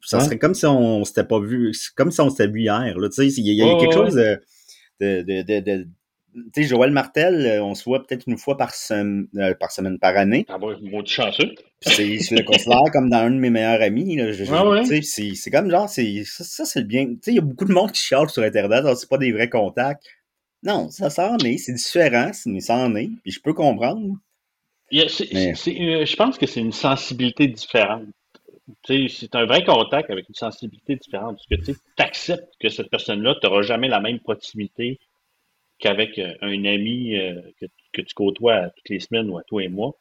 Ça 0.00 0.20
serait 0.20 0.38
comme 0.38 0.54
si 0.54 0.66
on 0.66 1.04
s'était 1.04 1.24
pas 1.24 1.40
vu, 1.40 1.72
comme 1.96 2.10
si 2.10 2.20
on 2.20 2.28
s'était 2.28 2.48
vu 2.48 2.60
hier. 2.60 2.98
Là, 2.98 3.08
il 3.18 3.54
y 3.54 3.62
a, 3.62 3.78
quelque 3.78 3.94
chose 3.94 4.14
de, 4.14 4.40
de, 5.00 5.22
de, 5.42 5.60
de 5.60 5.88
tu 6.34 6.62
sais, 6.62 6.62
Joël 6.64 6.90
Martel, 6.90 7.46
euh, 7.46 7.62
on 7.62 7.74
se 7.74 7.84
voit 7.84 8.04
peut-être 8.04 8.24
une 8.26 8.36
fois 8.36 8.56
par, 8.56 8.74
semaine, 8.74 9.28
euh, 9.36 9.54
par 9.54 9.70
semaine, 9.70 9.98
par 9.98 10.16
année. 10.16 10.44
Ah 10.48 10.58
bon, 10.58 10.76
moi, 10.82 11.02
chanceux. 11.06 11.54
C'est, 11.80 12.18
je 12.18 12.34
le 12.34 12.42
considère 12.42 12.80
comme 12.92 13.08
dans 13.08 13.18
un 13.18 13.30
de 13.30 13.36
mes 13.36 13.50
meilleurs 13.50 13.80
amis. 13.80 14.16
Là. 14.16 14.32
c'est, 14.84 15.34
c'est 15.34 15.50
comme 15.50 15.70
genre, 15.70 15.88
c'est, 15.88 16.24
ça, 16.24 16.64
c'est 16.64 16.80
le 16.80 16.86
bien. 16.86 17.06
Tu 17.06 17.18
sais, 17.22 17.30
il 17.32 17.36
y 17.36 17.38
a 17.38 17.42
beaucoup 17.42 17.64
de 17.64 17.72
monde 17.72 17.92
qui 17.92 18.02
charge 18.02 18.32
sur 18.32 18.42
Internet, 18.42 18.84
c'est 18.96 19.08
pas 19.08 19.18
des 19.18 19.32
vrais 19.32 19.48
contacts. 19.48 20.04
Non, 20.64 20.90
ça, 20.90 21.10
s'en 21.10 21.36
est, 21.38 21.58
c'est 21.58 21.74
différent, 21.74 22.30
mais 22.46 22.60
ça 22.60 22.76
en 22.76 22.96
est, 22.96 23.10
puis 23.22 23.30
je 23.30 23.40
peux 23.40 23.52
comprendre. 23.52 24.16
Euh, 24.92 25.08
je 25.08 26.16
pense 26.16 26.38
que 26.38 26.46
c'est 26.46 26.60
une 26.60 26.72
sensibilité 26.72 27.46
différente 27.48 28.04
c'est 28.86 29.34
un 29.34 29.44
vrai 29.44 29.62
contact 29.62 30.10
avec 30.10 30.28
une 30.28 30.34
sensibilité 30.34 30.96
différente. 30.96 31.38
Parce 31.50 31.62
que 31.62 31.72
tu 31.72 31.78
acceptes 31.98 32.54
que 32.58 32.70
cette 32.70 32.88
personne-là, 32.88 33.36
tu 33.40 33.46
n'auras 33.46 33.62
jamais 33.62 33.88
la 33.88 34.00
même 34.00 34.20
proximité 34.20 34.98
qu'avec 35.78 36.18
euh, 36.18 36.32
un 36.40 36.64
ami 36.64 37.16
euh, 37.16 37.42
que, 37.60 38.00
tu 38.00 38.14
côtoies 38.14 38.70
toutes 38.70 38.88
les 38.88 39.00
semaines 39.00 39.28
ou 39.28 39.36
à 39.36 39.42
toi 39.42 39.62
et 39.62 39.68
moi. 39.68 39.94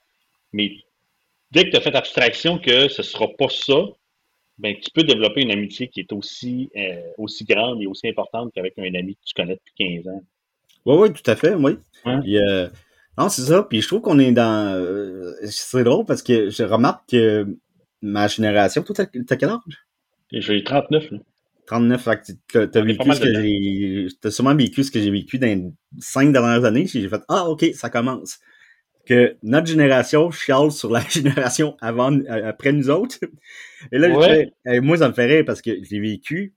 Mais 0.54 0.78
dès 1.52 1.65
que 1.65 1.72
tu 1.72 1.76
as 1.76 1.82
fait 1.82 1.96
abstraction 1.96 2.58
que 2.58 2.88
ce 2.88 3.02
ne 3.02 3.06
sera 3.06 3.28
pas 3.38 3.50
ça, 3.50 3.84
ben, 4.60 4.76
tu 4.80 4.91
peux 4.91 5.04
développer 5.04 5.41
une 5.41 5.52
amitié 5.52 5.89
qui 5.89 6.00
est 6.00 6.13
aussi, 6.13 6.69
aussi 7.17 7.43
grande 7.43 7.82
et 7.82 7.88
aussi 7.88 8.08
importante 8.08 8.54
qu'avec 8.54 8.78
un 8.78 8.93
ami 8.93 9.15
que 9.15 9.22
tu 9.26 9.34
connais 9.34 9.56
depuis 9.56 10.04
15 10.04 10.08
ans. 10.13 10.24
Oui, 10.86 10.96
oui, 11.00 11.13
tout 11.13 11.30
à 11.30 11.36
fait, 11.36 11.56
oui. 11.56 11.74
Non, 13.17 13.30
c'est 13.30 13.43
ça. 13.43 13.63
Puis 13.63 13.82
je 13.82 13.88
trouve 13.88 14.02
qu'on 14.02 14.19
est 14.19 14.32
dans. 14.32 14.73
Euh, 14.76 15.34
c'est 15.45 15.84
drôle 15.84 16.06
parce 16.06 16.23
que 16.23 16.49
je 16.49 16.63
remarque 16.63 17.10
que 17.10 17.45
ma 18.02 18.28
génération. 18.28 18.84
Toi, 18.84 18.95
t'as 18.95 19.36
quel 19.36 19.49
âge? 19.49 19.86
J'ai 20.32 20.63
39. 20.63 21.12
Là. 21.12 21.17
39, 21.65 22.04
fait 22.04 22.36
que 22.47 22.65
t'as 22.65 22.82
vécu 22.82 23.13
ce 23.13 23.19
que 23.19 23.34
j'ai. 23.34 24.08
T'as 24.19 24.32
sûrement 24.32 24.56
vécu 24.56 24.84
ce 24.84 24.91
que 24.91 24.99
j'ai 24.99 25.12
vécu 25.12 25.39
dans 25.39 25.47
les 25.47 25.63
cinq 25.99 26.32
dernières 26.34 26.65
années. 26.65 26.86
J'ai 26.88 27.08
fait 27.08 27.21
Ah, 27.30 27.47
ok, 27.49 27.65
ça 27.73 27.89
commence. 27.89 28.39
Que 29.06 29.36
notre 29.43 29.67
génération 29.67 30.32
chiale 30.32 30.71
sur 30.71 30.89
la 30.91 31.02
génération 31.10 31.78
avant 31.82 32.13
euh, 32.13 32.49
après 32.49 32.71
nous 32.71 32.89
autres. 32.89 33.17
Et 33.91 33.97
là, 33.97 34.10
moi, 34.82 34.97
ça 34.97 35.10
me 35.10 35.13
fait 35.13 35.26
rire 35.26 35.43
parce 35.45 35.62
que 35.62 35.71
j'ai 35.84 35.99
vécu 35.99 36.54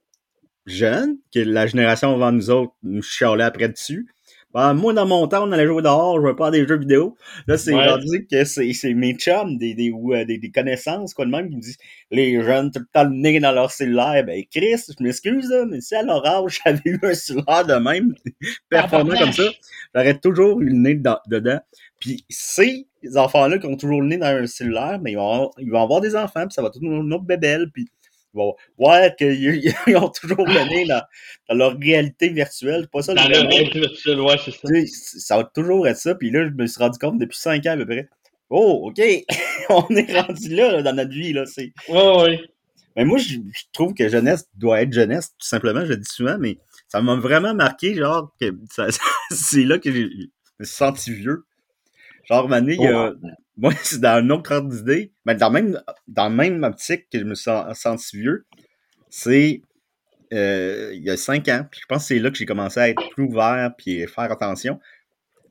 jeune, 0.65 1.17
que 1.33 1.39
la 1.39 1.67
génération 1.67 2.13
avant 2.13 2.31
nous 2.31 2.49
autres 2.49 2.73
nous 2.83 3.01
chialait 3.01 3.43
après 3.43 3.69
dessus. 3.69 4.07
Ben, 4.53 4.73
moi, 4.73 4.93
dans 4.93 5.05
mon 5.05 5.27
temps, 5.27 5.47
on 5.47 5.51
allait 5.51 5.67
jouer 5.67 5.81
dehors, 5.81 6.15
je 6.15 6.21
jouais 6.21 6.35
pas 6.35 6.47
à 6.47 6.51
des 6.51 6.65
jeux 6.65 6.77
vidéo. 6.77 7.17
Là, 7.47 7.57
c'est 7.57 7.73
rendu 7.73 8.27
que 8.31 8.45
c'est 8.45 8.93
mes 8.93 9.13
chums, 9.13 9.57
des, 9.57 9.73
des, 9.73 9.91
ou, 9.91 10.13
euh, 10.13 10.23
des, 10.23 10.37
des, 10.37 10.51
connaissances, 10.51 11.13
quoi 11.13 11.25
de 11.25 11.31
même, 11.31 11.49
qui 11.49 11.57
me 11.57 11.61
disent 11.61 11.77
les 12.11 12.41
jeunes, 12.41 12.71
tout 12.71 12.79
le 12.79 12.87
temps 12.93 13.03
le 13.03 13.15
nez 13.15 13.39
dans 13.41 13.51
leur 13.51 13.71
cellulaire. 13.71 14.23
Ben, 14.25 14.43
Chris, 14.49 14.77
je 14.87 15.03
m'excuse, 15.03 15.53
mais 15.69 15.81
si 15.81 15.95
à 15.95 16.01
leur 16.01 16.25
âge, 16.25 16.61
j'avais 16.63 16.81
eu 16.85 16.99
un 17.03 17.13
cellulaire 17.13 17.65
de 17.65 17.73
même, 17.73 18.15
performant 18.69 19.17
comme 19.17 19.33
ça, 19.33 19.43
j'aurais 19.93 20.17
toujours 20.17 20.61
eu 20.61 20.65
le 20.69 20.75
nez 20.75 20.95
dedans. 20.95 21.59
Puis 21.99 22.25
ces 22.29 22.87
enfants-là 23.15 23.59
qui 23.59 23.65
ont 23.67 23.75
toujours 23.75 24.01
le 24.01 24.07
nez 24.07 24.17
dans 24.17 24.27
un 24.27 24.47
cellulaire, 24.47 24.99
ben, 24.99 25.11
ils, 25.11 25.17
vont, 25.17 25.51
ils 25.57 25.69
vont 25.69 25.83
avoir 25.83 25.99
des 25.99 26.15
enfants, 26.15 26.45
puis 26.47 26.53
ça 26.53 26.61
va 26.61 26.69
tout 26.69 26.79
une 26.81 27.13
autre 27.13 27.25
bébelle, 27.25 27.69
puis 27.71 27.89
vont 28.33 28.55
voir 28.77 29.15
qu'ils 29.15 29.73
ont 29.95 30.09
toujours 30.09 30.45
le 30.47 30.69
nez 30.69 30.85
dans, 30.85 31.55
leur 31.55 31.77
réalité 31.77 32.29
virtuelle. 32.29 32.87
Pas 32.87 33.01
ça, 33.01 33.13
dans 33.13 33.27
leur 33.27 33.47
réalité 33.47 33.79
virtuelle, 33.79 34.21
ouais, 34.21 34.37
c'est 34.43 34.51
ça. 34.51 35.19
Ça 35.19 35.37
va 35.37 35.43
toujours 35.43 35.87
être 35.87 35.97
ça. 35.97 36.15
Puis 36.15 36.31
là, 36.31 36.45
je 36.45 36.53
me 36.53 36.67
suis 36.67 36.79
rendu 36.79 36.99
compte 36.99 37.19
depuis 37.19 37.37
5 37.37 37.65
ans 37.65 37.71
à 37.71 37.77
peu 37.77 37.85
près. 37.85 38.09
Oh, 38.49 38.89
OK! 38.89 38.99
On 39.69 39.87
est 39.95 40.21
rendu 40.21 40.55
là, 40.55 40.81
dans 40.81 40.93
notre 40.93 41.11
vie. 41.11 41.33
Là, 41.33 41.45
c'est... 41.45 41.73
Ouais, 41.89 42.21
ouais. 42.21 42.39
Mais 42.95 43.05
moi, 43.05 43.19
je, 43.19 43.37
trouve 43.73 43.93
que 43.93 44.09
jeunesse 44.09 44.49
doit 44.55 44.81
être 44.81 44.91
jeunesse, 44.91 45.29
tout 45.37 45.47
simplement. 45.47 45.81
Je 45.85 45.91
le 45.91 45.97
dis 45.97 46.09
souvent, 46.09 46.37
mais 46.39 46.57
ça 46.87 47.01
m'a 47.01 47.15
vraiment 47.15 47.53
marqué, 47.53 47.93
genre, 47.93 48.33
que 48.41 48.55
c'est 49.29 49.63
là 49.63 49.77
que 49.77 49.91
je 49.91 49.99
me 50.59 50.65
suis 50.65 50.75
senti 50.75 51.11
vieux. 51.13 51.45
Genre, 52.23 52.49
Mané, 52.49 52.73
il 52.73 52.81
y 52.81 52.87
a, 52.87 53.13
moi, 53.57 53.73
c'est 53.83 53.99
dans 53.99 54.17
un 54.17 54.29
autre 54.29 54.53
ordre 54.53 54.69
d'idée, 54.69 55.11
mais 55.25 55.35
dans, 55.35 55.51
même, 55.51 55.81
dans 56.07 56.23
la 56.23 56.29
même 56.29 56.63
optique 56.63 57.09
que 57.11 57.19
je 57.19 57.23
me 57.25 57.35
suis 57.35 57.51
senti 57.73 58.17
vieux, 58.17 58.45
c'est 59.09 59.61
euh, 60.33 60.91
il 60.93 61.03
y 61.03 61.09
a 61.09 61.17
cinq 61.17 61.47
ans, 61.47 61.65
puis 61.69 61.79
je 61.81 61.85
pense 61.87 62.03
que 62.03 62.07
c'est 62.09 62.19
là 62.19 62.29
que 62.29 62.37
j'ai 62.37 62.45
commencé 62.45 62.79
à 62.79 62.89
être 62.89 63.01
plus 63.11 63.23
ouvert 63.23 63.71
puis 63.77 64.05
faire 64.07 64.31
attention. 64.31 64.79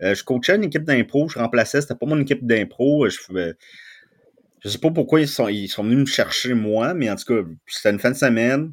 Euh, 0.03 0.15
je 0.15 0.23
coachais 0.23 0.57
une 0.57 0.65
équipe 0.65 0.85
d'impro, 0.85 1.29
je 1.29 1.39
remplaçais, 1.39 1.81
c'était 1.81 1.95
pas 1.95 2.07
mon 2.07 2.21
équipe 2.21 2.47
d'impro. 2.47 3.09
Je, 3.09 3.55
je 4.61 4.69
sais 4.69 4.79
pas 4.79 4.91
pourquoi 4.91 5.21
ils 5.21 5.29
sont, 5.29 5.49
ils 5.49 5.69
sont 5.69 5.85
venus 5.85 6.01
me 6.01 6.07
chercher 6.07 6.53
moi, 6.53 6.93
mais 6.93 7.11
en 7.11 7.17
tout 7.17 7.25
cas, 7.25 7.49
c'était 7.67 7.91
une 7.91 7.99
fin 7.99 8.11
de 8.11 8.17
semaine. 8.17 8.73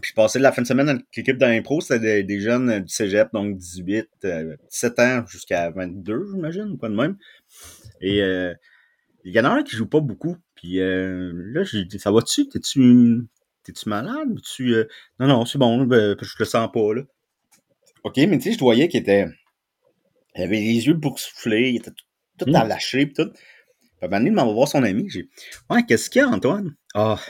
Puis 0.00 0.10
je 0.10 0.14
passais 0.14 0.38
la 0.38 0.52
fin 0.52 0.62
de 0.62 0.66
semaine 0.66 0.88
avec 0.88 1.04
l'équipe 1.16 1.36
d'impro, 1.36 1.80
c'était 1.80 2.22
des, 2.22 2.40
jeunes 2.40 2.80
du 2.80 2.92
cégep, 2.92 3.28
donc 3.32 3.56
18, 3.56 4.08
17 4.70 4.98
euh, 4.98 5.02
ans 5.02 5.26
jusqu'à 5.26 5.70
22, 5.70 6.26
j'imagine, 6.32 6.78
pas 6.78 6.88
de 6.88 6.94
même. 6.94 7.16
Et 8.00 8.22
euh, 8.22 8.54
il 9.24 9.34
y 9.34 9.40
en 9.40 9.44
a 9.44 9.50
un 9.50 9.62
qui 9.62 9.76
joue 9.76 9.86
pas 9.86 10.00
beaucoup. 10.00 10.36
Puis 10.54 10.80
euh, 10.80 11.32
là, 11.34 11.62
j'ai 11.64 11.84
dit, 11.84 11.98
ça 11.98 12.10
va-tu? 12.10 12.48
T'es-tu 12.48 13.26
T'es-tu 13.64 13.88
malade? 13.88 14.40
Tu, 14.42 14.74
euh, 14.74 14.84
Non, 15.18 15.26
non, 15.26 15.44
c'est 15.44 15.58
bon, 15.58 15.84
ben, 15.84 16.16
je 16.20 16.34
le 16.38 16.44
sens 16.44 16.70
pas, 16.72 16.94
là. 16.94 17.02
OK, 18.04 18.16
mais 18.16 18.38
tu 18.38 18.44
sais, 18.44 18.52
je 18.52 18.58
voyais 18.58 18.88
qu'il 18.88 19.00
était. 19.00 19.26
Il 20.34 20.42
avait 20.42 20.56
les 20.56 20.86
yeux 20.86 20.98
pour 20.98 21.18
souffler, 21.18 21.70
il 21.70 21.76
était 21.76 21.90
tout, 21.90 22.06
tout 22.38 22.54
à 22.54 22.64
lâcher, 22.64 23.06
pis 23.06 23.14
tout. 23.14 23.30
Puis 23.30 23.40
à 24.00 24.06
un 24.06 24.08
moment 24.08 24.18
donné, 24.18 24.30
il 24.30 24.34
m'en 24.34 24.52
voir 24.52 24.68
son 24.68 24.82
ami. 24.82 25.08
J'ai 25.10 25.28
Ouais, 25.68 25.84
qu'est-ce 25.86 26.08
qu'il 26.08 26.22
y 26.22 26.24
a, 26.24 26.28
Antoine? 26.28 26.74
Ah, 26.94 27.20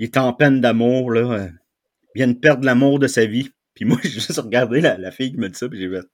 il 0.00 0.04
est 0.04 0.16
en 0.16 0.32
peine 0.32 0.60
d'amour, 0.60 1.12
là. 1.12 1.48
Il 2.14 2.18
vient 2.18 2.28
de 2.28 2.32
perdre 2.32 2.64
l'amour 2.64 2.98
de 2.98 3.06
sa 3.06 3.26
vie. 3.26 3.50
Puis 3.74 3.84
moi, 3.84 3.98
j'ai 4.02 4.10
juste 4.10 4.38
regardé 4.40 4.80
la, 4.80 4.98
la 4.98 5.12
fille 5.12 5.30
qui 5.30 5.38
me 5.38 5.48
dit 5.48 5.58
ça, 5.58 5.68
puis 5.68 5.78
j'ai 5.78 5.88
fait. 5.90 6.04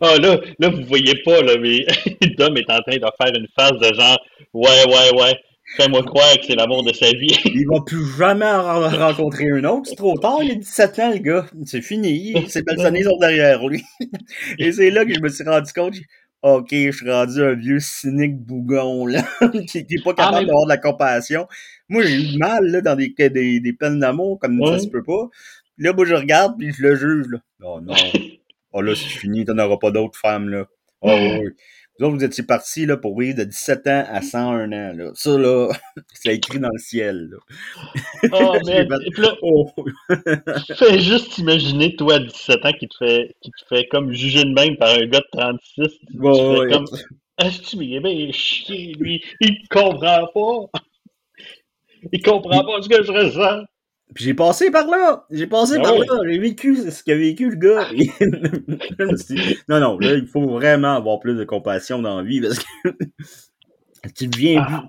Ah, 0.00 0.16
là, 0.18 0.40
là, 0.58 0.68
vous 0.68 0.84
voyez 0.84 1.14
pas, 1.24 1.42
là, 1.42 1.56
mais 1.60 1.86
Dom 2.38 2.56
est 2.56 2.70
en 2.70 2.80
train 2.80 2.96
de 2.96 3.06
faire 3.20 3.34
une 3.34 3.48
phase 3.56 3.78
de 3.78 3.94
genre, 3.94 4.18
ouais, 4.52 4.84
ouais, 4.86 5.20
ouais, 5.20 5.34
fais-moi 5.76 6.02
croire 6.02 6.34
que 6.38 6.46
c'est 6.46 6.56
l'amour 6.56 6.84
de 6.84 6.92
sa 6.92 7.10
vie. 7.10 7.36
il 7.44 7.66
va 7.66 7.80
plus 7.84 8.04
jamais 8.16 8.46
en 8.46 8.88
rencontrer 8.88 9.50
un 9.50 9.64
autre. 9.64 9.88
C'est 9.88 9.96
trop 9.96 10.18
tard, 10.18 10.38
il 10.42 10.52
a 10.52 10.54
17 10.54 10.98
ans, 11.00 11.12
le 11.12 11.18
gars. 11.18 11.46
C'est 11.64 11.82
fini. 11.82 12.34
Ses 12.48 12.62
belles 12.62 12.80
années 12.86 13.02
sont 13.02 13.18
derrière 13.18 13.66
lui. 13.66 13.82
Et 14.58 14.72
c'est 14.72 14.90
là 14.90 15.04
que 15.04 15.14
je 15.14 15.20
me 15.20 15.28
suis 15.28 15.44
rendu 15.44 15.72
compte. 15.72 15.94
OK, 16.42 16.68
je 16.70 16.90
suis 16.90 17.10
rendu 17.10 17.42
un 17.42 17.54
vieux 17.54 17.80
cynique 17.80 18.36
bougon, 18.36 19.06
là, 19.06 19.22
qui 19.66 19.78
n'est 19.78 20.02
pas 20.04 20.12
capable 20.12 20.36
ah, 20.42 20.44
d'avoir 20.44 20.64
de 20.64 20.68
la 20.68 20.76
compassion. 20.76 21.46
Moi, 21.88 22.02
j'ai 22.02 22.34
eu 22.34 22.36
mal, 22.36 22.66
là, 22.66 22.82
dans 22.82 22.96
des, 22.96 23.14
des, 23.16 23.60
des 23.60 23.72
peines 23.72 23.98
d'amour, 23.98 24.38
comme 24.38 24.60
ça 24.62 24.78
se 24.78 24.88
peut 24.88 25.02
pas. 25.02 25.30
Là, 25.78 25.94
moi, 25.94 26.04
je 26.04 26.14
regarde, 26.14 26.56
puis 26.58 26.70
je 26.70 26.82
le 26.82 26.96
juge, 26.96 27.26
là. 27.30 27.38
Oh 27.62 27.80
non. 27.80 27.94
Oh 28.76 28.82
là, 28.82 28.94
c'est 28.96 29.04
fini, 29.04 29.44
t'en 29.44 29.56
auras 29.58 29.78
pas 29.78 29.92
d'autres 29.92 30.18
femmes, 30.18 30.48
là. 30.48 30.66
Oh 31.00 31.12
oui. 31.12 31.50
Vous 31.98 32.06
autres, 32.06 32.16
vous 32.16 32.24
étiez 32.24 32.42
partis 32.42 32.86
là, 32.86 32.96
pour 32.96 33.16
vivre 33.16 33.38
de 33.38 33.44
17 33.44 33.86
ans 33.86 34.04
à 34.08 34.20
101 34.20 34.72
ans. 34.72 34.92
Là. 34.96 35.10
Ça, 35.14 35.38
là, 35.38 35.68
c'est 36.12 36.34
écrit 36.34 36.58
dans 36.58 36.70
le 36.72 36.78
ciel. 36.78 37.30
Là. 37.30 37.38
Oh, 38.32 38.56
mais 38.66 38.88
oh. 39.42 39.70
fais 40.76 40.98
juste 40.98 41.38
imaginer, 41.38 41.94
toi, 41.94 42.14
à 42.14 42.18
17 42.18 42.66
ans, 42.66 42.72
qui 42.72 42.88
te 42.88 42.96
fait, 42.96 43.36
qui 43.40 43.50
te 43.52 43.64
fait 43.68 43.86
comme 43.86 44.12
juger 44.12 44.42
de 44.42 44.52
même 44.52 44.76
par 44.76 44.90
un 44.90 45.06
gars 45.06 45.20
de 45.20 45.38
36. 45.38 45.88
Bon, 46.14 46.58
ouais. 46.58 46.72
comme, 46.72 46.86
est-ce 47.38 47.76
que 47.76 47.80
il 47.80 47.94
est 47.94 48.00
bien 48.00 48.32
chier, 48.32 48.94
lui? 48.98 49.22
Il 49.40 49.68
comprend 49.68 50.26
pas. 50.34 50.80
Il 52.12 52.22
comprend 52.22 52.64
pas 52.64 52.82
ce 52.82 52.88
que 52.88 53.04
je 53.04 53.12
ressens. 53.12 53.66
Puis 54.12 54.24
j'ai 54.24 54.34
passé 54.34 54.70
par 54.70 54.86
là. 54.86 55.26
J'ai 55.30 55.46
passé 55.46 55.76
ah 55.78 55.82
par 55.82 55.98
là. 55.98 56.06
J'ai 56.26 56.38
vécu 56.38 56.76
ce 56.90 57.02
qu'a 57.02 57.16
vécu 57.16 57.50
le 57.50 57.56
gars. 57.56 57.88
non, 59.68 59.80
non, 59.80 59.98
là, 59.98 60.14
il 60.14 60.26
faut 60.26 60.46
vraiment 60.48 60.94
avoir 60.94 61.20
plus 61.20 61.34
de 61.34 61.44
compassion 61.44 62.02
dans 62.02 62.18
la 62.18 62.22
vie 62.22 62.40
parce 62.40 62.58
que 62.58 62.90
tu 64.14 64.28
deviens. 64.28 64.64
Ah. 64.66 64.84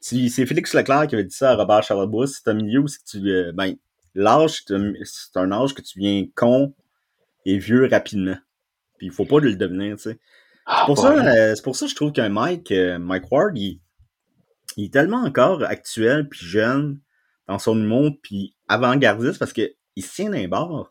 C'est 0.00 0.46
Félix 0.46 0.74
Leclerc 0.74 1.08
qui 1.08 1.14
avait 1.14 1.24
dit 1.24 1.34
ça 1.34 1.52
à 1.52 1.56
Robert 1.56 1.82
Charlebois. 1.82 2.26
C'est 2.26 2.48
un 2.48 2.54
milieu 2.54 2.80
où 2.80 2.86
tu. 2.86 3.18
Euh, 3.28 3.52
ben, 3.52 3.74
l'âge, 4.14 4.64
c'est 4.66 5.36
un 5.36 5.52
âge 5.52 5.74
que 5.74 5.82
tu 5.82 5.98
viens 5.98 6.24
con 6.34 6.74
et 7.44 7.58
vieux 7.58 7.86
rapidement. 7.86 8.36
Puis 8.98 9.06
il 9.06 9.12
faut 9.12 9.24
pas 9.24 9.40
le 9.40 9.54
devenir, 9.54 9.96
tu 9.96 10.10
sais. 10.10 10.18
Ah, 10.66 10.80
c'est 10.80 10.86
pour, 10.86 10.98
ça, 10.98 11.12
euh, 11.12 11.54
pour 11.62 11.76
ça 11.76 11.86
que 11.86 11.90
je 11.90 11.96
trouve 11.96 12.12
qu'un 12.12 12.28
Mike, 12.28 12.72
euh, 12.72 12.98
Mike 12.98 13.30
Ward, 13.30 13.56
il, 13.56 13.80
il, 14.76 14.86
est 14.86 14.92
tellement 14.92 15.22
encore 15.22 15.62
actuel 15.62 16.28
puis 16.28 16.44
jeune 16.44 16.98
dans 17.48 17.58
son 17.58 17.78
humour, 17.78 18.12
puis 18.22 18.56
avant-gardiste 18.68 19.38
parce 19.38 19.52
qu'il 19.52 19.72
se 19.98 20.14
tient 20.14 20.30
d'un 20.30 20.48
bar. 20.48 20.90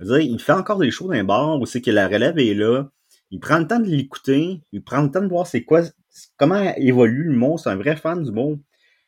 il 0.00 0.40
fait 0.40 0.52
encore 0.52 0.78
des 0.78 0.90
shows 0.90 1.08
d'un 1.08 1.24
bar 1.24 1.60
où 1.60 1.66
c'est 1.66 1.80
que 1.80 1.90
la 1.90 2.08
relève 2.08 2.38
est 2.38 2.54
là. 2.54 2.90
Il 3.30 3.40
prend 3.40 3.58
le 3.58 3.66
temps 3.66 3.80
de 3.80 3.86
l'écouter, 3.86 4.60
il 4.72 4.82
prend 4.82 5.02
le 5.02 5.10
temps 5.10 5.22
de 5.22 5.28
voir 5.28 5.46
c'est 5.46 5.64
quoi, 5.64 5.82
comment 6.36 6.72
évolue 6.76 7.24
le 7.24 7.36
mot. 7.36 7.56
C'est 7.56 7.70
un 7.70 7.76
vrai 7.76 7.96
fan 7.96 8.22
du 8.22 8.30
mot. 8.30 8.58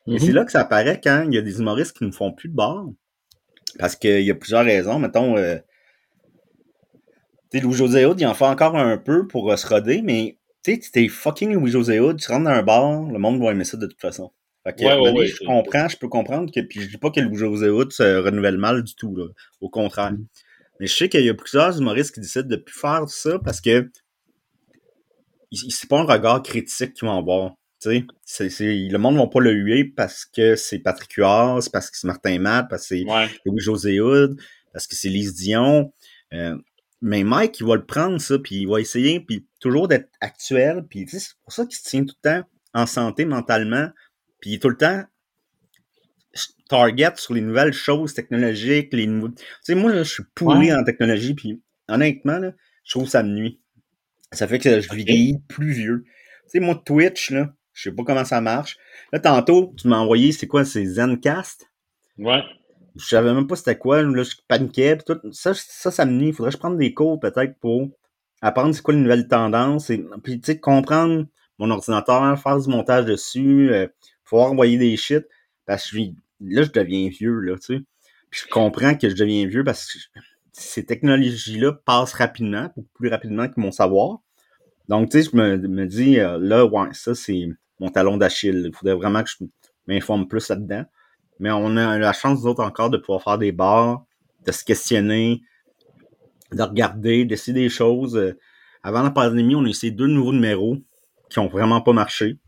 Et 0.07 0.18
c'est 0.18 0.26
mm-hmm. 0.26 0.33
là 0.33 0.44
que 0.44 0.52
ça 0.52 0.61
apparaît 0.61 1.00
quand 1.02 1.24
il 1.26 1.35
y 1.35 1.38
a 1.38 1.42
des 1.42 1.59
humoristes 1.59 1.96
qui 1.96 2.04
ne 2.04 2.11
font 2.11 2.33
plus 2.33 2.48
de 2.48 2.54
bar. 2.54 2.87
Parce 3.78 3.96
qu'il 3.96 4.22
y 4.22 4.30
a 4.30 4.35
plusieurs 4.35 4.64
raisons. 4.64 4.98
Mettons, 4.98 5.37
euh, 5.37 5.59
Louis-José 7.61 8.04
Hood, 8.07 8.20
il 8.20 8.26
en 8.26 8.35
fait 8.35 8.44
encore 8.44 8.76
un 8.76 8.98
peu 8.98 9.26
pour 9.26 9.52
euh, 9.52 9.57
se 9.57 9.66
roder, 9.66 10.02
mais 10.02 10.38
tu 10.64 10.74
sais, 10.74 10.90
t'es 10.92 11.09
fucking 11.09 11.52
Louis-José 11.52 12.00
Hood, 12.00 12.18
tu 12.18 12.30
rentres 12.30 12.44
dans 12.44 12.50
un 12.50 12.62
bar, 12.62 13.02
le 13.02 13.18
monde 13.18 13.40
va 13.40 13.52
aimer 13.52 13.64
ça 13.64 13.76
de 13.76 13.87
toute 13.87 14.00
façon. 14.00 14.33
Fait 14.64 14.72
que, 14.72 14.83
je 14.83 15.44
comprends, 15.44 15.88
je 15.88 15.96
peux 15.98 16.09
comprendre 16.09 16.50
que, 16.50 16.61
puis 16.61 16.81
je 16.81 16.88
dis 16.88 16.96
pas 16.96 17.11
que 17.11 17.20
le 17.20 17.35
José 17.35 17.68
Hood 17.68 17.92
se 17.92 18.18
renouvelle 18.18 18.57
mal 18.57 18.83
du 18.83 18.94
tout, 18.94 19.14
là. 19.14 19.27
Au 19.61 19.68
contraire. 19.68 20.12
Mm. 20.12 20.27
Mais 20.81 20.87
je 20.87 20.94
sais 20.94 21.09
qu'il 21.09 21.24
y 21.24 21.29
a 21.29 21.35
plusieurs 21.35 21.79
humoristes 21.79 22.14
qui 22.14 22.20
décident 22.20 22.48
de 22.48 22.57
plus 22.57 22.79
faire 22.79 23.09
ça 23.09 23.38
parce 23.38 23.61
que 23.61 23.90
c'est 25.53 25.88
pas 25.88 26.00
un 26.00 26.05
regard 26.05 26.42
critique 26.42 26.94
qu'ils 26.94 27.07
vont 27.07 27.18
avoir. 27.18 27.55
Le 27.87 28.96
monde 28.96 29.14
ne 29.14 29.20
va 29.20 29.27
pas 29.27 29.40
le 29.40 29.53
huer 29.53 29.85
parce 29.85 30.24
que 30.24 30.57
c'est 30.57 30.79
Patrick 30.79 31.12
Huard, 31.12 31.61
parce 31.72 31.90
que 31.90 31.98
c'est 31.98 32.07
Martin 32.07 32.38
Matt, 32.38 32.66
parce 32.70 32.88
que 32.88 32.96
c'est 32.96 33.05
Louis-José 33.44 34.00
Hood, 34.00 34.40
parce 34.72 34.87
que 34.87 34.96
c'est 34.96 35.11
Lise 35.11 35.35
Dion. 35.35 35.92
Euh, 36.33 36.57
mais 37.03 37.22
Mike, 37.22 37.61
il 37.61 37.66
va 37.66 37.77
le 37.77 37.85
prendre, 37.85 38.18
ça, 38.20 38.38
puis 38.38 38.62
il 38.62 38.68
va 38.68 38.81
essayer, 38.81 39.20
puis 39.20 39.46
toujours 39.61 39.87
d'être 39.87 40.09
actuel. 40.20 40.85
Puis 40.88 41.07
c'est 41.09 41.35
pour 41.42 41.53
ça 41.53 41.66
qu'il 41.66 41.77
se 41.77 41.85
tient 41.85 42.05
tout 42.05 42.14
le 42.24 42.31
temps 42.31 42.48
en 42.72 42.87
santé 42.87 43.24
mentalement, 43.24 43.90
puis 44.44 44.50
il 44.50 44.54
est 44.57 44.59
tout 44.59 44.68
le 44.68 44.76
temps 44.76 45.04
target 46.68 47.12
sur 47.16 47.33
les 47.33 47.40
nouvelles 47.40 47.72
choses 47.72 48.12
technologiques, 48.12 48.92
les 48.92 49.07
nouveaux. 49.07 49.30
Tu 49.30 49.42
sais, 49.62 49.74
moi, 49.74 49.90
je 49.94 50.02
suis 50.02 50.22
pourri 50.35 50.70
en 50.70 50.85
technologie, 50.85 51.33
puis 51.33 51.62
honnêtement, 51.88 52.38
là, 52.38 52.52
je 52.85 52.90
trouve 52.90 53.09
ça 53.09 53.22
me 53.22 53.30
nuit. 53.30 53.59
Ça 54.33 54.46
fait 54.46 54.59
que 54.59 54.80
je 54.80 54.92
vieillis 54.92 55.38
plus 55.48 55.72
vieux. 55.72 56.04
Tu 56.04 56.12
sais, 56.48 56.61
moi, 56.61 56.74
Twitch, 56.85 57.30
là, 57.30 57.54
je 57.72 57.85
sais 57.85 57.92
pas 57.96 58.02
comment 58.04 58.26
ça 58.26 58.42
marche. 58.42 58.76
Là, 59.14 59.18
tantôt, 59.18 59.72
tu 59.78 59.88
m'as 59.88 59.96
envoyé, 59.96 60.33
c'est 60.33 60.46
quoi, 60.46 60.66
c'est 60.66 60.85
Zencast? 60.85 61.70
Ouais. 62.18 62.42
je 62.96 63.07
savais 63.07 63.33
même 63.33 63.46
pas 63.46 63.57
c'était 63.57 63.78
quoi. 63.78 64.02
Là, 64.02 64.22
je 64.22 64.35
paniquais. 64.46 64.98
Tout. 64.98 65.20
Ça, 65.33 65.54
ça, 65.54 65.90
ça 65.90 66.04
me 66.04 66.12
nuit. 66.12 66.28
Il 66.28 66.35
faudrait 66.35 66.50
que 66.50 66.57
je 66.57 66.61
prenne 66.61 66.76
des 66.76 66.92
cours 66.92 67.18
peut-être 67.18 67.59
pour 67.61 67.88
apprendre 68.42 68.74
c'est 68.74 68.83
quoi 68.83 68.92
les 68.92 69.00
nouvelles 69.00 69.26
tendances. 69.26 69.88
Et, 69.88 70.04
puis, 70.22 70.38
tu 70.38 70.52
sais, 70.52 70.61
comprendre 70.61 71.24
mon 71.59 71.70
ordinateur, 71.70 72.38
faire 72.38 72.59
du 72.59 72.68
montage 72.68 73.07
dessus, 73.07 73.72
euh, 73.72 73.87
pouvoir 74.24 74.50
envoyer 74.50 74.78
des 74.78 74.96
shit. 74.96 75.24
Parce 75.66 75.90
que 75.90 75.96
là, 76.40 76.62
je 76.62 76.70
deviens 76.70 77.08
vieux, 77.08 77.38
là, 77.40 77.56
tu 77.56 77.76
sais. 77.76 77.82
Puis 78.30 78.42
je 78.44 78.48
comprends 78.48 78.96
que 78.96 79.08
je 79.08 79.14
deviens 79.14 79.46
vieux 79.46 79.64
parce 79.64 79.92
que 79.92 79.98
ces 80.52 80.84
technologies-là 80.84 81.72
passent 81.84 82.14
rapidement, 82.14 82.70
beaucoup 82.76 82.88
plus 82.94 83.08
rapidement 83.08 83.48
que 83.48 83.60
mon 83.60 83.72
savoir. 83.72 84.18
Donc, 84.88 85.10
tu 85.10 85.22
sais, 85.22 85.30
je 85.30 85.37
me, 85.37 85.56
me 85.56 85.87
dis, 85.87 86.20
euh, 86.20 86.38
là, 86.38 86.64
ouais, 86.66 86.88
ça, 86.92 87.14
c'est 87.14 87.48
mon 87.80 87.88
talon 87.88 88.16
d'Achille. 88.16 88.64
Il 88.66 88.74
faudrait 88.74 88.94
vraiment 88.94 89.22
que 89.22 89.30
je 89.30 89.44
m'informe 89.87 90.28
plus 90.28 90.48
là-dedans. 90.48 90.84
Mais 91.40 91.50
on 91.50 91.76
a 91.76 91.98
la 91.98 92.12
chance, 92.12 92.40
nous 92.40 92.46
autres, 92.46 92.62
encore, 92.62 92.90
de 92.90 92.98
pouvoir 92.98 93.22
faire 93.22 93.38
des 93.38 93.52
bars, 93.52 94.04
de 94.46 94.52
se 94.52 94.64
questionner, 94.64 95.42
de 96.52 96.62
regarder, 96.62 97.24
d'essayer 97.24 97.54
des 97.54 97.68
choses. 97.68 98.16
Euh, 98.16 98.38
avant 98.82 99.02
la 99.02 99.10
pandémie, 99.10 99.54
on 99.54 99.64
a 99.64 99.68
essayé 99.68 99.90
deux 99.90 100.06
nouveaux 100.06 100.32
numéros 100.32 100.76
qui 101.30 101.38
ont 101.38 101.48
vraiment 101.48 101.80
pas 101.80 101.92
marché. 101.92 102.38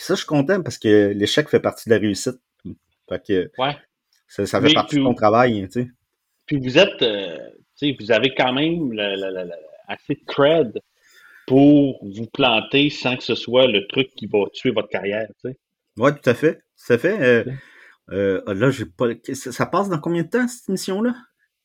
Puis 0.00 0.06
ça, 0.06 0.14
je 0.14 0.20
suis 0.20 0.26
content 0.26 0.62
parce 0.62 0.78
que 0.78 1.12
l'échec 1.14 1.46
fait 1.50 1.60
partie 1.60 1.90
de 1.90 1.94
la 1.94 2.00
réussite. 2.00 2.40
Fait 3.06 3.22
que 3.22 3.50
ouais. 3.58 3.76
ça, 4.28 4.58
fait 4.58 4.72
partie 4.72 4.96
de 4.96 5.02
ton 5.02 5.12
travail, 5.12 5.68
tu 5.70 5.82
sais. 5.82 5.90
Puis 6.46 6.56
vous 6.56 6.78
êtes, 6.78 7.02
euh, 7.02 7.36
tu 7.78 7.90
sais, 7.90 7.96
vous 8.00 8.10
avez 8.10 8.34
quand 8.34 8.54
même 8.54 8.98
assez 9.88 10.14
de 10.14 10.24
cred 10.26 10.80
pour 11.46 12.02
vous 12.02 12.24
planter 12.32 12.88
sans 12.88 13.14
que 13.18 13.22
ce 13.22 13.34
soit 13.34 13.66
le 13.66 13.86
truc 13.88 14.08
qui 14.16 14.24
va 14.24 14.46
tuer 14.54 14.70
votre 14.70 14.88
carrière, 14.88 15.28
tu 15.44 15.50
sais. 15.50 15.58
Ouais, 15.98 16.14
tout 16.14 16.30
à 16.30 16.32
fait. 16.32 16.62
Ça 16.76 16.96
fait. 16.96 17.20
Euh, 17.20 17.44
euh, 18.10 18.54
là, 18.54 18.70
j'ai 18.70 18.86
pas. 18.86 19.08
Ça 19.34 19.66
passe 19.66 19.90
dans 19.90 19.98
combien 19.98 20.22
de 20.22 20.30
temps, 20.30 20.48
cette 20.48 20.70
émission-là? 20.70 21.14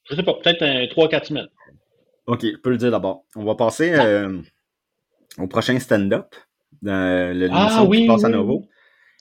Je 0.10 0.16
sais 0.18 0.24
pas, 0.24 0.34
peut-être 0.34 0.62
3-4 0.94 1.24
semaines. 1.24 1.48
OK, 2.26 2.42
je 2.42 2.58
peux 2.58 2.72
le 2.72 2.78
dire 2.78 2.92
d'abord. 2.92 3.24
On 3.38 3.46
va 3.46 3.56
passer 3.56 3.94
euh, 3.94 4.42
au 5.38 5.48
prochain 5.48 5.80
stand-up, 5.80 6.36
dans 6.86 7.38
l'émission 7.38 7.90
ah, 7.92 7.96
qui 7.96 8.08
passe 8.08 8.24
à 8.24 8.30
nouveau. 8.30 8.66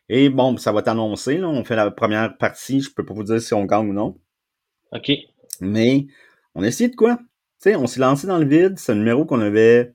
Et 0.08 0.28
bon, 0.28 0.56
ça 0.56 0.72
va 0.72 0.82
t'annoncer. 0.82 1.42
On 1.42 1.64
fait 1.64 1.76
la 1.76 1.90
première 1.90 2.36
partie. 2.36 2.80
Je 2.80 2.92
peux 2.92 3.04
pas 3.04 3.14
vous 3.14 3.24
dire 3.24 3.40
si 3.40 3.54
on 3.54 3.64
gagne 3.64 3.88
ou 3.88 3.92
non. 3.92 4.18
OK. 4.92 5.10
Mais 5.60 6.06
on 6.54 6.62
a 6.62 6.66
essayé 6.66 6.90
de 6.90 6.96
quoi? 6.96 7.18
On 7.66 7.86
s'est 7.86 8.00
lancé 8.00 8.26
dans 8.26 8.38
le 8.38 8.46
vide. 8.46 8.78
C'est 8.78 8.92
un 8.92 8.96
numéro 8.96 9.24
qu'on 9.24 9.40
avait 9.40 9.94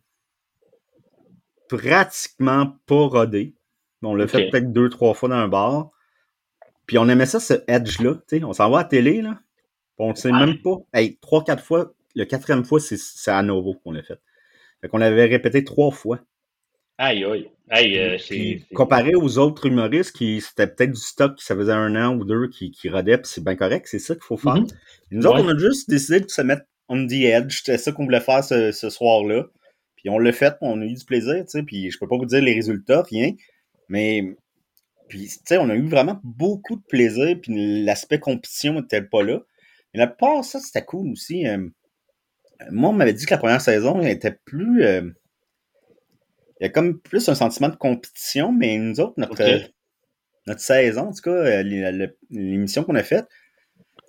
pratiquement 1.67 2.75
pas 2.87 3.05
rodé. 3.05 3.53
On 4.01 4.15
l'a 4.15 4.27
fait 4.27 4.49
peut-être 4.49 4.73
deux, 4.73 4.89
trois 4.89 5.13
fois 5.13 5.29
dans 5.29 5.35
un 5.35 5.47
bar. 5.47 5.91
Puis 6.87 6.97
on 6.97 7.07
aimait 7.07 7.27
ça, 7.27 7.39
ce 7.39 7.53
edge-là. 7.67 8.15
On 8.43 8.53
s'en 8.53 8.69
va 8.71 8.79
à 8.79 8.81
la 8.81 8.87
télé, 8.87 9.21
là. 9.21 9.39
On 9.99 10.11
ne 10.11 10.15
sait 10.15 10.31
même 10.31 10.59
pas. 10.61 10.77
Hey, 10.93 11.17
trois, 11.17 11.43
quatre 11.43 11.63
fois, 11.63 11.93
le 12.15 12.25
quatrième 12.25 12.63
fois, 12.63 12.79
c'est 12.79 13.29
à 13.29 13.43
nouveau 13.43 13.75
qu'on 13.75 13.91
l'a 13.91 14.01
fait. 14.01 14.19
Fait 14.81 14.87
qu'on 14.87 14.97
l'avait 14.97 15.25
répété 15.25 15.63
trois 15.63 15.91
fois. 15.91 16.19
Aïe, 16.99 17.23
aïe. 17.23 17.49
aïe 17.69 17.97
euh, 17.97 18.75
comparé 18.75 19.15
aux 19.15 19.37
autres 19.37 19.65
humoristes 19.65 20.15
qui 20.15 20.41
c'était 20.41 20.67
peut-être 20.67 20.91
du 20.91 20.99
stock 20.99 21.35
qui 21.35 21.45
ça 21.45 21.55
faisait 21.55 21.71
un 21.71 21.95
an 21.95 22.15
ou 22.15 22.25
deux 22.25 22.49
qui, 22.49 22.71
qui 22.71 22.89
rodait, 22.89 23.17
puis 23.17 23.31
c'est 23.33 23.43
bien 23.43 23.55
correct, 23.55 23.87
c'est 23.89 23.99
ça 23.99 24.13
qu'il 24.13 24.23
faut 24.23 24.37
faire. 24.37 24.55
Mm-hmm. 24.55 24.73
Nous 25.11 25.25
autres, 25.25 25.43
on 25.43 25.47
a 25.47 25.57
juste 25.57 25.89
décidé 25.89 26.19
de 26.19 26.29
se 26.29 26.41
mettre 26.41 26.63
on 26.89 27.07
the 27.07 27.13
edge. 27.13 27.59
C'était 27.59 27.77
ça 27.77 27.91
qu'on 27.91 28.03
voulait 28.03 28.19
faire 28.19 28.43
ce, 28.43 28.71
ce 28.71 28.89
soir-là. 28.89 29.45
Puis 29.95 30.09
on 30.09 30.19
l'a 30.19 30.31
fait, 30.31 30.55
on 30.61 30.81
a 30.81 30.85
eu 30.85 30.93
du 30.93 31.05
plaisir, 31.05 31.35
tu 31.45 31.47
sais. 31.47 31.63
Puis 31.63 31.89
je 31.89 31.97
peux 31.97 32.07
pas 32.07 32.17
vous 32.17 32.25
dire 32.25 32.41
les 32.41 32.53
résultats, 32.53 33.03
rien. 33.03 33.31
Mais 33.87 34.35
puis, 35.09 35.27
tu 35.27 35.39
sais, 35.43 35.57
on 35.57 35.69
a 35.69 35.75
eu 35.75 35.87
vraiment 35.87 36.19
beaucoup 36.23 36.75
de 36.75 36.83
plaisir, 36.87 37.35
puis 37.41 37.83
l'aspect 37.83 38.19
compétition 38.19 38.73
n'était 38.73 39.01
pas 39.01 39.23
là. 39.23 39.39
Mais 39.93 39.99
la 39.99 40.07
part, 40.07 40.45
ça, 40.45 40.59
c'était 40.59 40.85
cool 40.85 41.11
aussi. 41.11 41.47
Euh, 41.47 41.67
moi, 42.69 42.91
on 42.91 42.93
m'avait 42.93 43.13
dit 43.13 43.25
que 43.25 43.31
la 43.31 43.39
première 43.39 43.61
saison 43.61 44.01
était 44.01 44.37
plus. 44.45 44.83
Euh, 44.83 45.09
il 46.59 46.63
y 46.63 46.65
a 46.65 46.69
comme 46.69 46.99
plus 46.99 47.27
un 47.29 47.35
sentiment 47.35 47.69
de 47.69 47.75
compétition, 47.75 48.51
mais 48.51 48.77
nous 48.77 48.99
autres, 48.99 49.13
notre, 49.17 49.43
notre 50.47 50.59
saison, 50.59 51.07
en 51.07 51.13
tout 51.13 51.21
cas, 51.21 51.31
euh, 51.31 52.09
l'émission 52.29 52.83
qu'on 52.83 52.95
a 52.95 53.03
faite, 53.03 53.27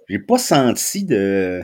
j'ai 0.09 0.19
pas 0.19 0.39
senti 0.39 1.05
de, 1.05 1.63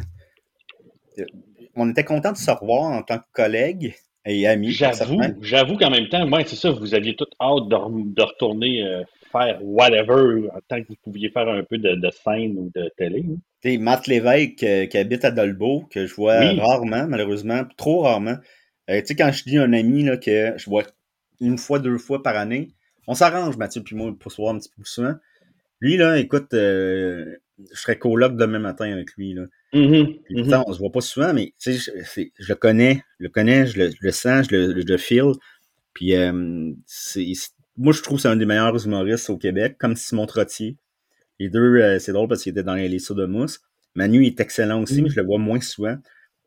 On 1.74 1.90
était 1.90 2.04
content 2.04 2.32
de 2.32 2.36
se 2.36 2.50
revoir 2.50 2.92
en 2.92 3.02
tant 3.02 3.18
que 3.18 3.24
collègues 3.32 3.96
et 4.24 4.46
amis. 4.46 4.70
J'avoue, 4.70 5.20
j'avoue 5.40 5.76
qu'en 5.76 5.90
même 5.90 6.08
temps, 6.08 6.24
moi, 6.26 6.42
c'est 6.46 6.56
ça, 6.56 6.70
vous 6.70 6.94
aviez 6.94 7.16
tout 7.16 7.26
hâte 7.40 7.68
de, 7.68 8.14
de 8.14 8.22
retourner 8.22 9.04
faire 9.32 9.58
whatever 9.62 10.48
en 10.54 10.60
tant 10.68 10.82
que 10.82 10.88
vous 10.88 10.96
pouviez 11.02 11.30
faire 11.30 11.48
un 11.48 11.62
peu 11.62 11.78
de, 11.78 12.10
scène 12.10 12.56
ou 12.58 12.70
de 12.74 12.90
télé. 12.96 13.24
Hein. 13.28 13.78
Matt 13.80 14.06
Lévesque 14.06 14.62
euh, 14.62 14.86
qui 14.86 14.98
habite 14.98 15.24
à 15.24 15.30
Dolbeau, 15.30 15.84
que 15.90 16.06
je 16.06 16.14
vois 16.14 16.38
rarement, 16.54 17.06
malheureusement, 17.08 17.62
trop 17.76 18.02
rarement. 18.02 18.36
Euh, 18.90 19.00
tu 19.00 19.08
sais, 19.08 19.16
quand 19.16 19.32
je 19.32 19.44
dis 19.44 19.58
un 19.58 19.72
ami 19.72 20.04
là, 20.04 20.16
que 20.16 20.54
je 20.56 20.70
vois 20.70 20.84
une 21.40 21.58
fois, 21.58 21.78
deux 21.78 21.98
fois 21.98 22.22
par 22.22 22.36
année, 22.36 22.68
on 23.06 23.14
s'arrange, 23.14 23.56
Mathieu 23.56 23.82
puis 23.82 23.96
moi, 23.96 24.14
pour 24.18 24.32
se 24.32 24.40
voir 24.40 24.54
un 24.54 24.58
petit 24.58 24.68
peu 24.68 24.82
plus 24.82 24.90
souvent. 24.90 25.14
Lui, 25.80 25.96
là, 25.96 26.18
écoute, 26.18 26.54
euh, 26.54 27.36
je 27.72 27.78
serais 27.78 27.98
coloc 27.98 28.36
demain 28.36 28.58
matin 28.58 28.90
avec 28.90 29.14
lui. 29.16 29.34
Là. 29.34 29.42
Mm-hmm, 29.72 30.20
mm-hmm. 30.30 30.64
on 30.66 30.72
se 30.72 30.78
voit 30.78 30.92
pas 30.92 31.00
souvent, 31.00 31.32
mais 31.34 31.52
je, 31.58 31.72
je 31.72 32.48
le 32.48 32.54
connais, 32.54 33.02
je 33.18 33.24
le 33.24 33.28
connais, 33.28 33.66
je 33.66 33.90
le, 34.00 34.10
sens, 34.10 34.46
je 34.50 34.56
le, 34.56 34.80
je 34.80 34.86
le 34.86 34.96
feel. 34.96 35.32
Puis 35.92 36.14
c'est 36.86 37.24
moi, 37.76 37.92
je 37.92 38.02
trouve 38.02 38.16
que 38.16 38.22
c'est 38.22 38.28
un 38.28 38.36
des 38.36 38.46
meilleurs 38.46 38.84
humoristes 38.86 39.30
au 39.30 39.36
Québec, 39.36 39.76
comme 39.78 39.96
Simon 39.96 40.26
Trottier. 40.26 40.76
Les 41.38 41.50
deux, 41.50 41.76
euh, 41.76 41.98
c'est 41.98 42.12
drôle 42.12 42.28
parce 42.28 42.42
qu'il 42.42 42.50
était 42.52 42.62
dans 42.62 42.74
les 42.74 42.98
sauts 42.98 43.14
de 43.14 43.26
mousse. 43.26 43.60
Manu 43.94 44.24
est 44.26 44.40
excellent 44.40 44.82
aussi, 44.82 45.02
mais 45.02 45.08
mm. 45.08 45.12
je 45.12 45.20
le 45.20 45.26
vois 45.26 45.38
moins 45.38 45.60
souvent. 45.60 45.96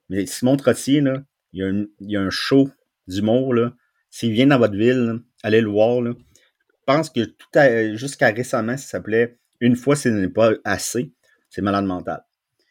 Mais 0.09 0.25
Simon 0.25 0.57
Trottier, 0.57 1.01
là, 1.01 1.21
il 1.53 1.59
y 1.59 1.63
a 1.63 1.67
un, 1.67 1.85
il 1.99 2.11
y 2.11 2.17
a 2.17 2.21
un 2.21 2.29
show 2.29 2.69
d'humour, 3.07 3.53
là. 3.53 3.73
S'il 4.09 4.31
vient 4.31 4.47
dans 4.47 4.57
votre 4.57 4.75
ville, 4.75 5.19
allez 5.43 5.61
le 5.61 5.69
voir, 5.69 6.01
là. 6.01 6.13
Je 6.15 6.93
pense 6.93 7.09
que 7.09 7.25
tout 7.25 7.97
jusqu'à 7.97 8.29
récemment, 8.29 8.77
ça 8.77 8.87
s'appelait 8.87 9.37
Une 9.59 9.75
fois, 9.75 9.95
ce 9.95 10.09
n'est 10.09 10.29
pas 10.29 10.51
assez. 10.63 11.13
C'est 11.49 11.61
malade 11.61 11.85
mental. 11.85 12.23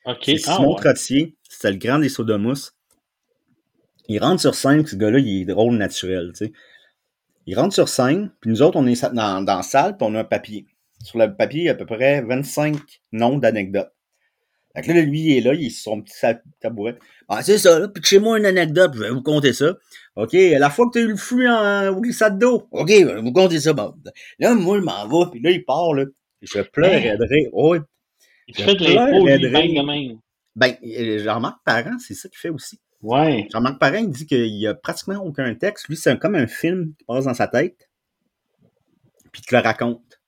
Okay. 0.05 0.41
Ah, 0.47 0.57
Simon 0.57 0.75
Trottier, 0.75 1.37
c'était 1.49 1.73
le 1.73 1.79
grand 1.79 1.99
des 1.99 2.09
sauts 2.09 2.25
de 2.25 2.35
mousse. 2.35 2.75
Il 4.09 4.19
rentre 4.21 4.41
sur 4.41 4.55
scène, 4.55 4.87
ce 4.87 4.97
gars-là, 4.97 5.19
il 5.19 5.43
est 5.43 5.45
drôle 5.45 5.77
naturel, 5.77 6.33
tu 6.33 6.47
sais. 6.47 6.53
Il 7.47 7.59
rentre 7.59 7.75
sur 7.75 7.89
scène, 7.89 8.31
puis 8.41 8.51
nous 8.51 8.63
autres, 8.63 8.79
on 8.79 8.87
est 8.87 9.03
dans, 9.15 9.43
dans 9.43 9.57
la 9.57 9.63
salle, 9.63 9.97
puis 9.97 10.07
on 10.09 10.15
a 10.15 10.21
un 10.21 10.25
papier. 10.25 10.67
Sur 11.03 11.19
le 11.19 11.35
papier, 11.35 11.61
il 11.61 11.65
y 11.67 11.69
a 11.69 11.73
à 11.73 11.75
peu 11.75 11.87
près 11.87 12.23
25 12.23 12.77
noms 13.13 13.39
d'anecdotes. 13.39 13.93
Fait 14.79 14.87
que 14.87 14.93
là, 14.93 15.01
lui, 15.03 15.21
il 15.21 15.39
est 15.39 15.41
là, 15.41 15.55
il 15.55 15.67
est 15.67 15.71
sur 15.71 15.93
son 15.93 16.03
petit 16.03 16.15
tabouret. 16.61 16.97
Ah, 17.29 17.43
c'est 17.43 17.59
ça, 17.59 17.81
là, 17.81 17.89
puis 17.89 18.03
chez 18.05 18.21
moi 18.21 18.39
une 18.39 18.47
anecdote, 18.47 18.93
je 18.95 19.01
vais 19.01 19.11
vous 19.11 19.23
compter 19.23 19.53
ça. 19.53 19.77
OK, 20.15 20.33
la 20.33 20.71
fois 20.71 20.87
que 20.87 20.93
tu 20.93 20.99
as 20.99 21.03
eu 21.03 21.09
le 21.09 21.17
flux 21.17 21.49
en 21.49 22.01
glissade 22.01 22.39
d'eau. 22.39 22.69
OK, 22.71 22.89
je 22.89 23.05
vais 23.05 23.21
vous 23.21 23.33
compter 23.33 23.59
ça. 23.59 23.73
Bon. 23.73 23.93
Là, 24.39 24.55
moi, 24.55 24.79
je 24.79 24.85
m'en 24.85 25.09
vais, 25.09 25.31
puis 25.33 25.41
là, 25.41 25.51
il 25.51 25.65
part, 25.65 25.95
là. 25.95 26.05
Je 26.43 26.61
pleurerai. 26.61 27.17
Oh, 27.53 27.75
il 28.47 28.55
fait 28.55 28.75
de 28.77 29.49
lui, 29.49 29.83
même. 29.83 30.19
Ben, 30.55 30.75
euh, 30.85 31.23
Jean-Marc 31.23 31.59
Parent, 31.65 31.99
c'est 31.99 32.15
ça 32.15 32.29
qu'il 32.29 32.39
fait 32.39 32.49
aussi. 32.49 32.79
Ouais. 33.03 33.47
Jean-Marc 33.53 33.79
Parrain 33.79 34.05
dit 34.05 34.27
qu'il 34.27 34.53
n'y 34.53 34.67
a 34.67 34.75
pratiquement 34.75 35.23
aucun 35.25 35.55
texte. 35.55 35.89
Lui, 35.89 35.97
c'est 35.97 36.17
comme 36.19 36.35
un 36.35 36.47
film 36.47 36.95
qui 36.99 37.05
passe 37.05 37.25
dans 37.25 37.35
sa 37.35 37.49
tête, 37.49 37.89
puis 39.33 39.43
qui 39.43 39.55
le 39.55 39.61
raconte. 39.61 40.21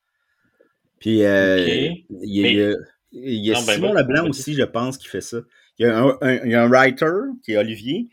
Puis 0.98 1.24
euh, 1.24 1.88
il, 2.22 2.76
il 3.12 3.44
y 3.44 3.50
a 3.50 3.54
ben, 3.54 3.74
Simon 3.74 3.92
Leblanc 3.92 4.28
aussi, 4.28 4.54
je 4.54 4.62
pense, 4.62 4.98
qui 4.98 5.08
fait 5.08 5.20
ça. 5.20 5.38
Il 5.78 5.86
y 5.86 5.88
a 5.88 5.98
un, 5.98 6.18
il 6.44 6.50
y 6.50 6.54
a 6.54 6.62
un 6.62 6.68
writer, 6.68 7.06
qui 7.44 7.52
est 7.52 7.56
Olivier, 7.56 8.08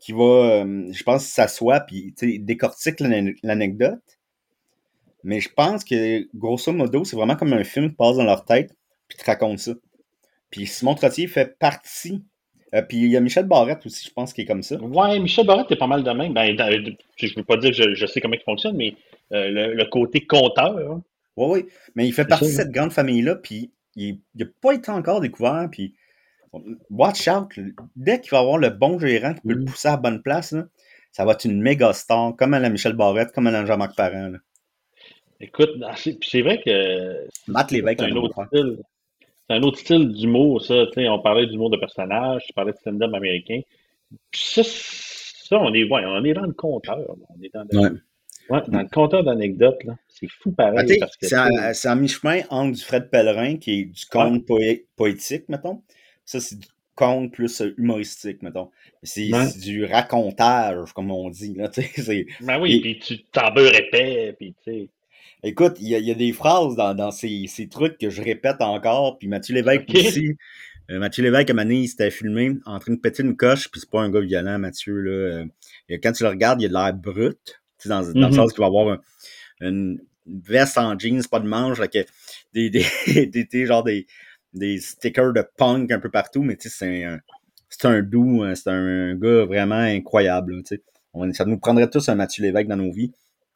qui 0.00 0.12
va, 0.12 0.64
euh, 0.64 0.92
je 0.92 1.02
pense, 1.04 1.24
s'assoit 1.24 1.80
puis 1.80 2.14
décortique 2.40 3.00
l'anecdote. 3.42 4.02
Mais 5.24 5.40
je 5.40 5.48
pense 5.54 5.84
que, 5.84 6.26
grosso 6.36 6.72
modo, 6.72 7.04
c'est 7.04 7.16
vraiment 7.16 7.36
comme 7.36 7.52
un 7.52 7.64
film 7.64 7.90
qui 7.90 7.96
passe 7.96 8.16
dans 8.16 8.24
leur 8.24 8.44
tête, 8.44 8.74
puis 9.08 9.16
te 9.16 9.24
raconte 9.24 9.60
ça. 9.60 9.72
Puis 10.50 10.66
Simon 10.66 10.94
Trottier 10.94 11.28
fait 11.28 11.56
partie 11.58 12.24
euh, 12.74 12.82
puis 12.82 12.98
il 12.98 13.10
y 13.10 13.16
a 13.16 13.20
Michel 13.20 13.46
Barrette 13.46 13.84
aussi, 13.84 14.06
je 14.06 14.12
pense, 14.12 14.32
qui 14.32 14.42
est 14.42 14.46
comme 14.46 14.62
ça. 14.62 14.76
Ouais, 14.76 15.18
Michel 15.18 15.46
Barrette 15.46 15.70
est 15.70 15.76
pas 15.76 15.86
mal 15.86 16.02
de 16.02 16.10
même. 16.10 16.32
Ben, 16.32 16.56
je 16.56 17.26
ne 17.26 17.34
veux 17.36 17.44
pas 17.44 17.56
dire 17.58 17.70
que 17.70 17.94
je, 17.94 18.06
sais 18.06 18.20
comment 18.20 18.34
il 18.34 18.42
fonctionne, 18.42 18.76
mais 18.76 18.94
euh, 19.32 19.74
le, 19.74 19.84
côté 19.86 20.24
compteur. 20.26 20.78
Hein. 20.78 21.02
Oui, 21.36 21.46
oui. 21.50 21.66
Mais 21.94 22.06
il 22.06 22.12
fait 22.12 22.24
partie 22.24 22.46
de 22.46 22.50
cette 22.50 22.70
grande 22.70 22.92
famille-là, 22.92 23.36
puis 23.36 23.70
il 23.96 24.18
n'a 24.34 24.46
pas 24.60 24.72
été 24.72 24.90
encore 24.90 25.20
découvert. 25.20 25.68
Puis 25.70 25.94
watch 26.90 27.28
out. 27.28 27.48
Dès 27.96 28.20
qu'il 28.20 28.30
va 28.30 28.40
avoir 28.40 28.58
le 28.58 28.70
bon 28.70 28.98
gérant 28.98 29.34
qui 29.34 29.40
peut 29.40 29.54
le 29.54 29.62
mm. 29.62 29.64
pousser 29.64 29.88
à 29.88 29.92
la 29.92 29.96
bonne 29.98 30.22
place, 30.22 30.54
ça 31.10 31.24
va 31.24 31.32
être 31.32 31.44
une 31.44 31.60
méga 31.60 31.92
star, 31.92 32.34
comme 32.36 32.54
à 32.54 32.60
la 32.60 32.70
Michel 32.70 32.94
Barrette, 32.94 33.32
comme 33.32 33.46
à 33.46 33.50
la 33.50 33.66
Jean-Marc 33.66 33.96
Parent. 33.96 34.32
Écoute, 35.40 35.70
c'est 36.22 36.42
vrai 36.42 36.60
que. 36.64 37.28
Matt 37.48 37.70
Lévesque, 37.70 38.00
un 38.00 38.16
autre 38.16 38.46
style 38.46 38.78
c'est 39.48 39.56
un 39.56 39.62
autre 39.62 39.78
style 39.78 40.12
d'humour, 40.12 40.62
ça. 40.62 40.84
On 40.96 41.18
parlait 41.18 41.46
d'humour 41.46 41.70
de 41.70 41.76
personnage, 41.76 42.44
tu 42.46 42.52
parlais 42.52 42.72
de 42.72 42.76
stand-up 42.76 43.12
américain. 43.12 43.60
ça, 44.32 44.62
ça, 44.64 45.58
on 45.58 45.74
est, 45.74 45.84
ouais, 45.84 46.02
on 46.06 46.24
est 46.24 46.34
dans 46.34 46.46
le 46.46 46.52
compteur. 46.52 47.00
On 47.08 47.42
est 47.42 47.52
dans, 47.52 47.66
le, 47.70 48.00
ouais. 48.50 48.60
dans 48.68 48.80
le 48.80 48.88
compteur 48.88 49.24
d'anecdotes. 49.24 49.82
C'est 50.22 50.30
fou 50.40 50.52
pareil. 50.52 50.98
Ben, 51.00 51.08
c'est 51.72 51.88
à, 51.88 51.94
mi-chemin 51.94 52.42
entre 52.48 52.76
du 52.76 52.82
Fred 52.82 53.10
Pellerin, 53.10 53.56
qui 53.56 53.80
est 53.80 53.84
du 53.84 54.06
conte 54.06 54.46
poétique, 54.96 55.48
mettons. 55.48 55.82
Ça, 56.24 56.38
c'est 56.38 56.58
du 56.58 56.68
conte 56.94 57.32
plus 57.32 57.60
euh, 57.60 57.74
humoristique, 57.76 58.42
mettons. 58.42 58.70
C'est 59.02 59.30
du 59.60 59.84
racontage, 59.84 60.92
comme 60.92 61.10
on 61.10 61.28
dit. 61.30 61.54
Là, 61.54 61.70
ben 62.40 62.60
oui, 62.60 62.80
puis 62.80 62.98
tu 63.00 63.24
t'en 63.24 63.54
épais, 63.56 64.34
puis 64.38 64.54
tu 64.64 64.70
sais. 64.70 64.88
Écoute, 65.44 65.78
il 65.80 65.88
y, 65.88 66.10
a 66.10 66.14
des 66.14 66.32
phrases 66.32 66.76
dans, 66.76 67.10
ces, 67.10 67.68
trucs 67.68 67.98
que 67.98 68.10
je 68.10 68.22
répète 68.22 68.60
encore, 68.60 69.18
puis 69.18 69.26
Mathieu 69.26 69.56
Lévesque 69.56 69.90
aussi. 69.92 70.36
Euh, 70.90 71.00
Mathieu 71.00 71.24
Lévesque, 71.24 71.50
à 71.50 71.54
Mané, 71.54 71.80
il 71.80 71.88
s'était 71.88 72.12
filmé 72.12 72.52
en 72.64 72.78
train 72.78 72.92
de 72.92 72.98
péter 73.00 73.24
une 73.24 73.36
coche, 73.36 73.68
puis 73.68 73.80
c'est 73.80 73.90
pas 73.90 74.02
un 74.02 74.10
gars 74.10 74.20
violent, 74.20 74.60
Mathieu. 74.60 74.94
Là. 74.94 75.10
Euh, 75.10 75.46
quand 76.00 76.12
tu 76.12 76.22
le 76.22 76.28
regardes, 76.28 76.62
il 76.62 76.66
a 76.66 76.68
de 76.68 76.74
l'air 76.74 76.94
brut, 76.94 77.60
dans, 77.86 78.02
dans 78.02 78.06
le 78.06 78.12
mm-hmm. 78.12 78.34
sens 78.34 78.52
qu'il 78.52 78.60
va 78.60 78.66
avoir 78.66 79.00
une 79.60 80.00
veste 80.26 80.78
en 80.78 80.98
jeans, 80.98 81.22
pas 81.30 81.40
de 81.40 81.48
manche, 81.48 81.78
avec 81.78 81.92
des, 82.52 82.70
des, 82.70 83.26
des, 83.26 83.66
genre 83.66 83.82
des, 83.82 84.06
des 84.52 84.78
stickers 84.78 85.32
de 85.32 85.44
punk 85.56 85.90
un 85.90 86.00
peu 86.00 86.10
partout, 86.10 86.42
mais 86.42 86.56
tu 86.56 86.68
sais, 86.68 86.76
c'est 86.78 87.04
un, 87.04 87.20
c'est 87.68 87.86
un 87.86 88.02
doux, 88.02 88.42
hein, 88.42 88.54
c'est 88.54 88.70
un, 88.70 89.14
gars 89.14 89.44
vraiment 89.44 89.76
incroyable, 89.76 90.62
tu 90.64 90.76
sais. 90.76 91.32
ça 91.32 91.44
nous 91.44 91.58
prendrait 91.58 91.88
tous 91.88 92.08
un 92.08 92.14
Mathieu 92.14 92.42
Lévesque 92.42 92.68
dans 92.68 92.76
nos 92.76 92.92
vies. 92.92 93.12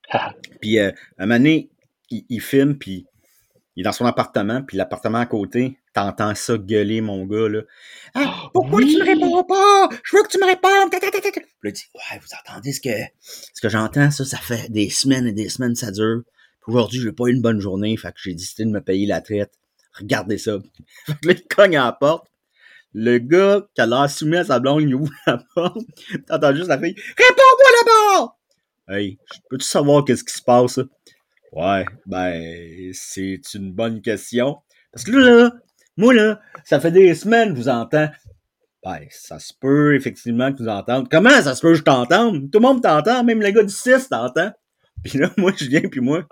puis, 0.60 0.78
euh, 0.78 0.90
un 1.18 1.26
moment 1.26 1.38
donné, 1.38 1.70
il, 2.10 2.40
filme, 2.40 2.78
puis 2.78 3.06
il 3.74 3.80
est 3.80 3.84
dans 3.84 3.92
son 3.92 4.06
appartement, 4.06 4.62
puis 4.62 4.76
l'appartement 4.76 5.18
à 5.18 5.26
côté, 5.26 5.78
t'entends 5.92 6.34
ça 6.34 6.56
gueuler, 6.56 7.00
mon 7.00 7.26
gars, 7.26 7.48
là. 7.48 7.62
Ah, 8.14 8.48
pourquoi 8.54 8.80
tu 8.80 8.96
me 8.96 9.04
réponds 9.04 9.44
pas? 9.44 9.88
Je 10.04 10.16
veux 10.16 10.22
que 10.22 10.28
tu 10.28 10.38
me 10.38 10.46
répondes! 10.46 10.90
Puis 10.90 11.00
il 11.64 11.72
dit, 11.72 11.84
ouais, 11.94 12.20
vous 12.20 12.50
entendez 12.52 12.72
ce 12.72 12.80
que, 12.80 12.96
ce 13.20 13.60
que 13.60 13.68
j'entends, 13.68 14.10
ça, 14.10 14.24
ça 14.24 14.38
fait 14.38 14.70
des 14.70 14.88
semaines 14.88 15.26
et 15.26 15.32
des 15.32 15.48
semaines, 15.48 15.74
ça 15.74 15.90
dure. 15.90 16.22
Aujourd'hui, 16.66 17.00
j'ai 17.00 17.12
pas 17.12 17.26
eu 17.26 17.32
une 17.32 17.42
bonne 17.42 17.60
journée, 17.60 17.96
fait 17.96 18.08
que 18.08 18.18
j'ai 18.22 18.34
décidé 18.34 18.64
de 18.64 18.70
me 18.70 18.80
payer 18.80 19.06
la 19.06 19.20
traite. 19.20 19.52
Regardez 19.92 20.38
ça. 20.38 20.58
Fait 21.06 21.14
que 21.14 21.28
là, 21.28 21.34
il 21.34 21.42
cogne 21.46 21.76
à 21.76 21.84
la 21.84 21.92
porte. 21.92 22.26
Le 22.92 23.18
gars 23.18 23.66
qui 23.74 23.80
a 23.80 23.86
l'air 23.86 24.10
soumis 24.10 24.38
à 24.38 24.44
sa 24.44 24.58
blonde, 24.58 24.82
il 24.82 24.94
ouvre 24.94 25.12
la 25.26 25.38
porte. 25.54 25.78
T'entends 26.26 26.54
juste 26.54 26.68
la 26.68 26.78
fille. 26.78 26.94
Réponds-moi 27.16 27.70
là-bas! 27.84 28.36
Hey, 28.88 29.18
peux-tu 29.48 29.66
savoir 29.66 30.04
qu'est-ce 30.04 30.24
qui 30.24 30.34
se 30.34 30.42
passe? 30.42 30.80
Ouais, 31.52 31.84
ben, 32.06 32.90
c'est 32.92 33.40
une 33.54 33.72
bonne 33.72 34.00
question. 34.00 34.56
Parce 34.92 35.04
que 35.04 35.12
là, 35.12 35.52
moi, 35.96 36.14
là, 36.14 36.40
ça 36.64 36.80
fait 36.80 36.90
des 36.90 37.14
semaines 37.14 37.50
que 37.50 37.56
je 37.56 37.62
vous 37.62 37.68
entends. 37.68 38.08
Ben, 38.84 39.00
ça 39.10 39.38
se 39.38 39.52
peut, 39.58 39.94
effectivement, 39.94 40.52
que 40.52 40.58
vous 40.62 40.68
entendez. 40.68 41.08
Comment 41.10 41.30
ça 41.42 41.54
se 41.54 41.60
peut 41.60 41.72
que 41.72 41.78
je 41.78 41.82
t'entende? 41.82 42.50
Tout 42.50 42.58
le 42.58 42.66
monde 42.66 42.82
t'entend, 42.82 43.24
même 43.24 43.42
le 43.42 43.50
gars 43.50 43.62
du 43.62 43.74
6 43.74 44.08
t'entend. 44.08 44.52
Puis 45.04 45.18
là, 45.18 45.30
moi, 45.36 45.52
je 45.56 45.64
viens, 45.66 45.82
puis 45.82 46.00
moi, 46.00 46.26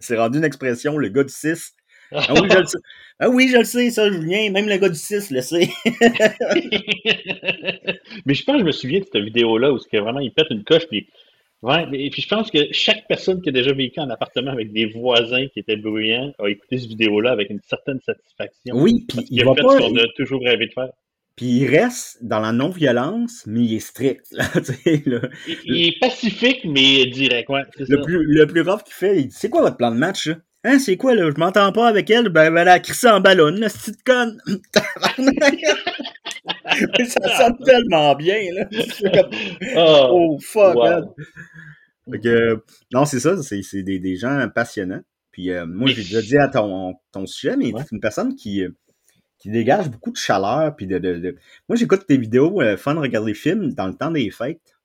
c'est 0.00 0.16
rendu 0.16 0.38
une 0.38 0.44
expression, 0.44 0.96
le 0.98 1.08
gars 1.08 1.24
du 1.24 1.32
6. 1.32 1.74
Ah 2.12 2.34
oui, 2.40 2.48
je 2.50 2.58
le 2.58 2.66
sais. 2.66 2.78
Ah 3.18 3.30
oui, 3.30 3.48
je 3.48 3.56
le 3.56 3.64
sais, 3.64 3.90
ça, 3.90 4.10
Julien. 4.10 4.50
Même 4.50 4.68
le 4.68 4.76
gars 4.76 4.88
du 4.88 4.98
6 4.98 5.30
le 5.30 5.40
sait. 5.40 5.68
Mais 8.26 8.34
je 8.34 8.44
pense 8.44 8.56
que 8.56 8.60
je 8.60 8.66
me 8.66 8.72
souviens 8.72 9.00
de 9.00 9.04
cette 9.04 9.22
vidéo-là 9.22 9.72
où 9.72 9.78
vraiment 9.92 10.20
il 10.20 10.32
pète 10.32 10.48
une 10.50 10.64
coche, 10.64 10.86
puis 10.88 11.08
Ouais, 11.62 11.86
et 11.94 12.10
puis 12.10 12.20
je 12.22 12.28
pense 12.28 12.50
que 12.50 12.58
chaque 12.70 13.08
personne 13.08 13.40
qui 13.40 13.48
a 13.48 13.52
déjà 13.52 13.72
vécu 13.72 13.98
en 13.98 14.10
appartement 14.10 14.50
avec 14.50 14.72
des 14.72 14.86
voisins 14.86 15.46
qui 15.48 15.60
étaient 15.60 15.76
bruyants 15.76 16.32
a 16.38 16.48
écouté 16.48 16.78
cette 16.78 16.90
vidéo-là 16.90 17.32
avec 17.32 17.48
une 17.50 17.60
certaine 17.60 17.98
satisfaction. 18.00 18.76
Oui, 18.76 19.06
puis 19.08 19.26
il, 19.30 19.44
va 19.44 19.54
fait 19.54 19.62
pas... 19.62 19.72
ce 19.72 19.78
qu'on 19.78 19.96
a 19.96 20.06
toujours 20.16 20.42
rêvé 20.42 20.66
de 20.66 20.72
faire. 20.72 20.90
Puis 21.36 21.46
il 21.46 21.68
reste 21.68 22.18
dans 22.22 22.40
la 22.40 22.50
non-violence, 22.52 23.44
mais 23.46 23.60
il 23.64 23.74
est 23.74 23.80
strict. 23.80 24.26
Là, 24.32 24.48
il, 25.64 25.88
est 25.88 25.98
pacifique, 26.00 26.64
mais 26.64 27.06
direct. 27.06 27.50
Ouais, 27.50 27.62
le, 27.78 28.00
Plus, 28.00 28.24
le 28.24 28.46
plus 28.46 28.64
grave 28.64 28.82
qu'il 28.84 28.94
fait, 28.94 29.18
il 29.20 29.28
dit 29.28 29.36
C'est 29.38 29.50
quoi 29.50 29.60
votre 29.60 29.76
plan 29.76 29.90
de 29.90 29.98
match 29.98 30.28
là? 30.28 30.36
Hein, 30.64 30.78
c'est 30.80 30.96
quoi 30.96 31.14
là? 31.14 31.30
Je 31.30 31.38
m'entends 31.38 31.70
pas 31.72 31.86
avec 31.86 32.10
elle, 32.10 32.28
ben 32.28 32.56
elle 32.56 32.68
a 32.68 32.80
crissé 32.80 33.08
en 33.08 33.20
ballon, 33.20 33.54
là, 33.54 33.68
petite 33.68 34.02
conne. 34.02 34.40
ça 37.06 37.36
sonne 37.36 37.56
tellement 37.64 38.16
bien, 38.16 38.38
là. 38.52 38.66
oh, 39.76 40.08
oh, 40.10 40.38
fuck, 40.40 40.76
non, 42.92 43.04
c'est 43.04 43.20
ça, 43.20 43.36
c'est 43.42 43.82
des, 43.82 44.00
des, 44.00 44.16
gens 44.16 44.48
passionnants. 44.52 45.02
Puis 45.30 45.52
euh, 45.52 45.66
moi, 45.66 45.88
j'ai 45.88 46.02
déjà 46.02 46.20
dit 46.22 46.36
à 46.36 46.48
ton, 46.48 46.94
ton 47.12 47.26
sujet, 47.26 47.56
mais 47.56 47.72
c'est 47.78 47.92
une 47.92 48.00
personne 48.00 48.34
qui, 48.34 48.64
euh, 48.64 48.70
qui 49.38 49.50
dégage 49.50 49.90
beaucoup 49.90 50.10
de 50.10 50.16
chaleur. 50.16 50.74
Puis 50.76 50.86
de, 50.86 51.36
Moi, 51.68 51.76
j'écoute 51.76 52.06
tes 52.06 52.16
vidéos, 52.16 52.60
euh, 52.60 52.76
fun 52.76 52.94
de 52.94 53.00
regarder 53.00 53.32
des 53.32 53.38
films 53.38 53.72
dans 53.72 53.86
le 53.86 53.94
temps 53.94 54.10
des 54.10 54.30
fêtes. 54.30 54.76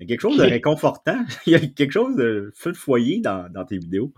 Il 0.00 0.04
y 0.04 0.06
a 0.06 0.08
quelque 0.08 0.20
chose 0.20 0.38
de 0.38 0.44
réconfortant. 0.44 1.18
Il 1.46 1.52
y 1.52 1.56
a 1.56 1.60
quelque 1.60 1.92
chose 1.92 2.16
de 2.16 2.52
feu 2.54 2.72
de 2.72 2.76
foyer 2.76 3.20
dans, 3.20 3.50
dans 3.52 3.64
tes 3.64 3.78
vidéos. 3.78 4.12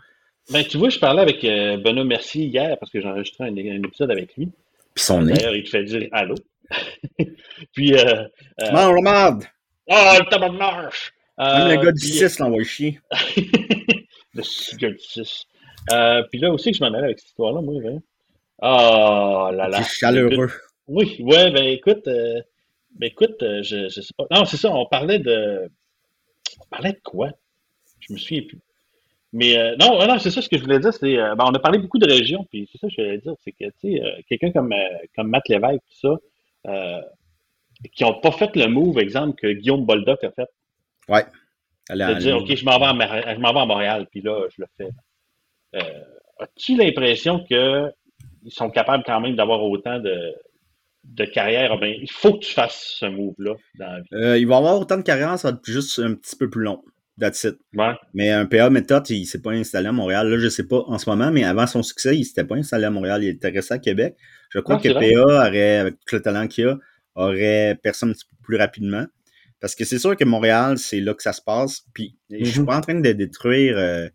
Ben, 0.51 0.65
tu 0.65 0.79
vois, 0.79 0.89
je 0.89 0.99
parlais 0.99 1.23
avec 1.23 1.43
Benoît 1.43 2.05
Mercier 2.05 2.47
hier 2.47 2.77
parce 2.79 2.91
que 2.91 3.01
j'ai 3.01 3.07
enregistré 3.07 3.45
un, 3.45 3.57
épisode 3.57 4.11
avec 4.11 4.37
lui. 4.37 4.51
Puis 4.95 5.05
son 5.05 5.23
nez. 5.23 5.35
D'ailleurs, 5.35 5.55
il 5.55 5.65
te 5.65 5.71
fait 5.71 5.85
dire 5.85 6.09
allô. 6.13 6.35
puis. 7.73 7.95
Euh, 7.95 8.25
euh, 8.63 9.01
marde! 9.03 9.45
Ah, 9.89 10.15
oh, 10.15 10.23
le 10.23 10.31
tabac 10.31 10.51
de 10.51 10.57
marche! 10.57 11.13
Même 11.39 11.79
le 11.79 11.85
gars 11.85 11.93
du 11.93 12.07
6 12.07 12.39
l'envoie 12.39 12.63
chier. 12.65 13.01
le 14.35 14.77
gars 14.77 14.91
du 14.91 14.99
6. 14.99 15.47
Euh, 15.93 16.23
puis 16.31 16.39
là 16.39 16.53
aussi 16.53 16.71
que 16.71 16.77
je 16.77 16.85
m'en 16.85 16.93
allais 16.93 17.07
avec 17.07 17.19
cette 17.19 17.29
histoire-là, 17.29 17.63
moi. 17.63 17.75
Ben. 17.83 18.01
Oh 18.63 19.51
là 19.53 19.69
là. 19.69 19.83
C'est 19.83 19.99
chaleureux. 19.99 20.51
Oui, 20.87 21.17
ouais, 21.21 21.51
ben 21.51 21.65
écoute, 21.65 22.07
euh, 22.09 22.41
ben 22.97 23.07
écoute, 23.07 23.37
je, 23.41 23.89
je 23.89 24.01
sais 24.01 24.15
pas. 24.17 24.27
Non, 24.31 24.45
c'est 24.45 24.57
ça, 24.57 24.71
on 24.71 24.87
parlait 24.87 25.19
de. 25.19 25.71
On 26.61 26.65
parlait 26.69 26.93
de 26.93 27.01
quoi? 27.03 27.31
Je 28.01 28.13
me 28.13 28.19
souviens 28.19 28.43
plus. 28.43 28.61
Mais 29.33 29.57
euh, 29.57 29.77
non, 29.77 30.05
non 30.07 30.19
c'est 30.19 30.31
ça 30.31 30.43
ce 30.43 30.49
que 30.49 30.59
je 30.59 30.63
voulais 30.63 30.81
dire. 30.81 30.93
C'est, 30.93 31.17
euh, 31.17 31.35
ben, 31.37 31.45
on 31.47 31.55
a 31.55 31.59
parlé 31.59 31.79
beaucoup 31.79 31.99
de 31.99 32.07
régions, 32.07 32.45
puis 32.51 32.69
c'est 32.71 32.79
ça 32.79 32.89
que 32.89 32.95
je 32.97 33.03
voulais 33.03 33.19
dire. 33.19 33.35
C'est 33.45 33.53
que, 33.53 33.65
tu 33.65 33.93
sais, 33.93 34.03
euh, 34.03 34.21
quelqu'un 34.29 34.51
comme, 34.51 34.75
comme 35.15 35.29
Matt 35.29 35.49
Lévesque, 35.49 35.83
tout 35.89 36.19
ça, 36.65 37.03
qui 37.95 38.03
n'ont 38.03 38.21
pas 38.21 38.33
fait 38.33 38.55
le 38.57 38.67
move, 38.67 38.99
exemple, 38.99 39.37
que 39.41 39.53
Guillaume 39.53 39.87
Boldoc 39.87 40.23
a 40.25 40.31
fait. 40.33 40.49
Ouais. 41.09 41.25
De 41.91 42.19
dire, 42.19 42.37
OK, 42.39 42.55
je 42.55 42.65
m'en, 42.65 42.79
vais 42.79 43.05
à, 43.05 43.35
je 43.35 43.41
m'en 43.41 43.53
vais 43.53 43.61
à 43.61 43.67
Montréal, 43.67 44.07
puis 44.11 44.21
là, 44.21 44.47
je 44.55 44.63
le 44.63 44.69
fais. 44.77 44.91
as-tu 46.41 46.77
l'impression 46.77 47.45
qu'ils 48.43 48.53
sont 48.53 48.71
capables 48.71 49.05
quand 49.07 49.21
même 49.21 49.37
d'avoir 49.37 49.63
autant 49.63 49.99
de, 49.99 50.35
de 51.05 51.25
carrière? 51.25 51.79
Ben, 51.79 51.95
il 52.01 52.11
faut 52.11 52.35
que 52.35 52.45
tu 52.45 52.53
fasses 52.53 52.97
ce 52.99 53.07
move-là 53.07 53.55
dans 53.79 53.87
la 53.87 54.01
vie. 54.01 54.41
ils 54.41 54.47
vont 54.47 54.59
avoir 54.59 54.81
autant 54.81 54.97
de 54.97 55.03
carrière, 55.03 55.39
ça 55.39 55.51
va 55.51 55.57
être 55.57 55.71
juste 55.71 55.99
un 55.99 56.15
petit 56.15 56.37
peu 56.37 56.49
plus 56.49 56.63
long. 56.63 56.83
That's 57.21 57.45
it. 57.45 57.57
Mais 58.15 58.31
un 58.31 58.47
PA 58.47 58.71
Méthode, 58.71 59.09
il 59.11 59.27
s'est 59.27 59.43
pas 59.43 59.51
installé 59.51 59.89
à 59.89 59.93
Montréal. 59.93 60.29
Là, 60.29 60.39
je 60.39 60.49
sais 60.49 60.67
pas 60.67 60.83
en 60.87 60.99
ce 60.99 61.09
moment, 61.11 61.31
mais 61.31 61.45
avant 61.45 61.67
son 61.67 61.83
succès, 61.83 62.17
il 62.17 62.25
s'était 62.25 62.45
pas 62.45 62.57
installé 62.57 62.87
à 62.87 62.91
Montréal. 62.91 63.23
Il 63.23 63.29
était 63.29 63.51
resté 63.51 63.75
à 63.75 63.79
Québec. 63.79 64.17
Je 64.49 64.59
crois 64.59 64.79
que 64.79 64.89
PA 64.89 65.47
aurait, 65.47 65.77
avec 65.77 65.95
tout 66.07 66.17
le 66.17 66.23
talent 66.23 66.49
qu'il 66.49 66.67
a, 66.67 66.79
aurait 67.15 67.79
personne 67.83 68.11
un 68.11 68.13
petit 68.13 68.25
peu 68.25 68.37
plus 68.43 68.57
rapidement. 68.57 69.07
Parce 69.61 69.75
que 69.75 69.85
c'est 69.85 69.99
sûr 69.99 70.17
que 70.17 70.25
Montréal, 70.25 70.79
c'est 70.79 71.01
là 71.01 71.13
que 71.13 71.23
ça 71.23 71.35
se 71.35 71.43
passe. 71.43 71.83
Puis 71.93 72.17
je 72.31 72.45
suis 72.45 72.61
mhm. 72.61 72.67
pas 72.67 72.79
en 72.79 72.81
train 72.81 72.99
de 72.99 73.13
détruire 73.13 73.77
euh, 73.77 74.09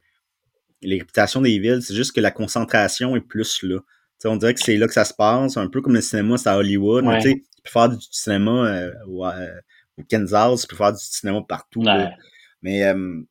les 0.81 0.97
réputations 0.97 1.41
des 1.41 1.59
villes. 1.59 1.81
C'est 1.83 1.93
juste 1.95 2.15
que 2.15 2.21
la 2.21 2.31
concentration 2.31 3.15
est 3.15 3.21
plus 3.21 3.61
là. 3.61 3.79
On 4.25 4.35
dirait 4.37 4.53
que 4.53 4.59
c'est 4.59 4.77
là 4.77 4.87
que 4.87 4.93
ça 4.93 5.05
se 5.05 5.13
passe. 5.13 5.57
Un 5.57 5.67
peu 5.67 5.81
comme 5.81 5.93
le 5.93 6.01
cinéma, 6.01 6.37
c'est 6.37 6.49
à 6.49 6.57
Hollywood. 6.57 7.05
tu 7.21 7.41
peux 7.63 7.69
faire 7.69 7.89
du 7.89 7.97
cinéma 8.11 8.51
euh, 8.51 8.91
euh, 9.07 9.61
au, 9.97 10.03
Kansas, 10.09 10.61
tu 10.61 10.67
peux 10.67 10.75
faire 10.75 10.93
du 10.93 11.03
cinéma 11.03 11.41
partout. 11.47 11.83
Mais 12.61 12.83
euh, 12.83 13.21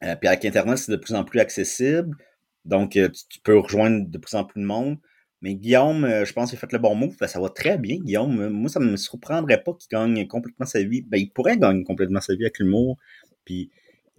puis 0.00 0.28
avec 0.28 0.44
Internet, 0.44 0.78
c'est 0.78 0.92
de 0.92 0.96
plus 0.96 1.14
en 1.14 1.24
plus 1.24 1.40
accessible. 1.40 2.16
Donc, 2.64 2.92
tu, 2.92 3.40
peux 3.42 3.58
rejoindre 3.58 4.08
de 4.08 4.18
plus 4.18 4.34
en 4.34 4.44
plus 4.44 4.60
de 4.60 4.66
monde. 4.66 4.98
Mais 5.42 5.54
Guillaume, 5.54 6.06
je 6.24 6.32
pense 6.32 6.50
qu'il 6.50 6.58
a 6.58 6.60
fait 6.60 6.72
le 6.72 6.78
bon 6.78 6.94
move. 6.94 7.16
ça 7.26 7.40
va 7.40 7.48
très 7.48 7.78
bien, 7.78 7.96
Guillaume. 7.96 8.48
Moi, 8.50 8.68
ça 8.68 8.80
ne 8.80 8.90
me 8.90 8.96
surprendrait 8.96 9.62
pas 9.62 9.72
qu'il 9.72 9.88
gagne 9.90 10.26
complètement 10.26 10.66
sa 10.66 10.82
vie. 10.82 11.02
Ben, 11.02 11.18
il 11.18 11.30
pourrait 11.30 11.56
gagner 11.56 11.82
complètement 11.84 12.20
sa 12.20 12.34
vie 12.34 12.44
avec 12.44 12.58
l'humour. 12.58 12.98
Puis 13.44 13.70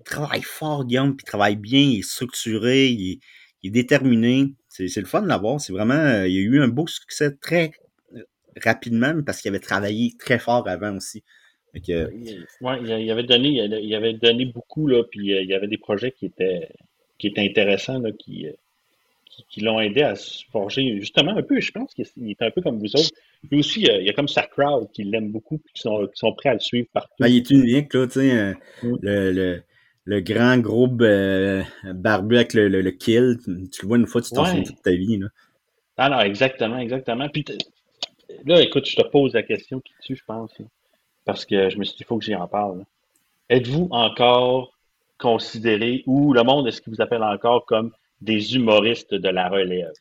il 0.02 0.04
travaille 0.04 0.42
fort, 0.42 0.86
Guillaume, 0.86 1.16
puis 1.16 1.24
il 1.24 1.30
travaille 1.30 1.56
bien, 1.56 1.80
il 1.80 2.00
est 2.00 2.02
structuré, 2.02 2.88
il 2.88 3.20
est, 3.64 3.70
déterminé. 3.70 4.54
C'est 4.72 4.96
le 4.98 5.06
fun 5.06 5.22
de 5.22 5.28
l'avoir. 5.28 5.60
C'est 5.60 5.74
vraiment. 5.74 6.24
il 6.24 6.38
a 6.38 6.40
eu 6.40 6.62
un 6.62 6.70
beau 6.70 6.88
succès 6.88 7.36
très 7.36 7.72
rapidement 8.64 9.14
parce 9.26 9.42
qu'il 9.42 9.50
avait 9.50 9.60
travaillé 9.60 10.14
très 10.18 10.40
fort 10.40 10.68
avant 10.68 10.96
aussi. 10.96 11.24
Oui, 11.74 11.82
il 11.88 13.12
avait 13.12 13.24
donné, 13.24 13.50
il 13.50 13.96
avait 13.96 14.14
donné 14.14 14.46
beaucoup, 14.46 14.88
là, 14.88 15.04
puis 15.04 15.34
euh, 15.34 15.42
il 15.42 15.50
y 15.50 15.54
avait 15.54 15.68
des 15.68 15.78
projets 15.78 16.12
qui 16.12 16.26
étaient, 16.26 16.70
qui 17.18 17.28
étaient 17.28 17.42
intéressants, 17.42 18.00
là, 18.00 18.12
qui, 18.12 18.48
euh, 18.48 18.52
qui, 19.50 19.62
l'ont 19.62 19.80
aidé 19.80 20.02
à 20.02 20.16
se 20.16 20.44
forger 20.52 21.00
justement 21.00 21.36
un 21.38 21.44
peu. 21.44 21.62
Je 21.62 21.72
pense 21.72 21.94
qu'il 21.94 22.30
est 22.30 22.42
un 22.42 22.52
peu 22.52 22.62
comme 22.62 22.78
vous 22.78 22.94
autres. 22.96 23.12
Puis 23.50 23.60
aussi, 23.60 23.82
il 23.84 24.04
y 24.06 24.10
a 24.10 24.14
comme 24.14 24.28
sa 24.28 24.44
crowd 24.44 24.92
qui 24.92 25.04
l'aime 25.04 25.32
beaucoup 25.32 25.56
et 25.56 25.72
qui 25.74 25.82
sont, 25.82 26.06
qui 26.08 26.18
sont 26.18 26.34
prêts 26.34 26.50
à 26.50 26.54
le 26.56 26.60
suivre 26.60 26.88
partout. 26.92 27.14
Ben, 27.20 27.28
il 27.28 27.38
est 27.38 27.50
unique, 27.50 27.94
là, 27.94 28.06
tu 28.08 28.14
sais, 28.14 28.32
euh, 28.32 28.54
mm. 28.84 28.98
le, 29.02 29.32
le, 29.32 29.64
le, 30.06 30.20
grand 30.20 30.58
gros 30.58 30.88
barbu 30.88 32.36
avec 32.36 32.54
le, 32.54 32.68
le, 32.68 32.92
kill. 32.92 33.38
Tu 33.72 33.82
le 33.82 33.88
vois 33.88 33.98
une 33.98 34.08
fois, 34.08 34.22
tu 34.22 34.32
t'en 34.32 34.46
souviens 34.46 34.64
toute 34.64 34.82
ta 34.82 34.92
vie. 34.92 35.18
Là. 35.18 35.28
Ah 35.98 36.10
non, 36.10 36.20
exactement, 36.20 36.80
exactement. 36.80 37.30
Puis 37.30 37.46
là, 38.46 38.62
écoute, 38.62 38.88
je 38.88 38.96
te 38.96 39.08
pose 39.08 39.34
la 39.34 39.44
question 39.44 39.80
qui 39.80 39.94
tue, 40.02 40.16
je 40.16 40.24
pense 40.26 40.52
parce 41.26 41.46
que 41.46 41.70
je 41.70 41.78
me 41.78 41.84
suis 41.84 41.94
dit, 41.94 42.04
il 42.04 42.06
faut 42.06 42.18
que 42.18 42.26
j'y 42.26 42.36
en 42.36 42.48
parle. 42.48 42.84
Êtes-vous 43.50 43.88
encore 43.92 44.78
considérés, 45.18 46.04
ou 46.08 46.34
le 46.34 46.44
monde, 46.44 46.68
est-ce 46.68 46.82
qu'il 46.82 46.94
vous 46.94 47.02
appelle 47.02 47.24
encore 47.24 47.66
comme 47.66 47.92
des 48.22 48.56
humoristes 48.56 49.14
de 49.14 49.30
la 49.30 49.50
relève? 49.50 49.92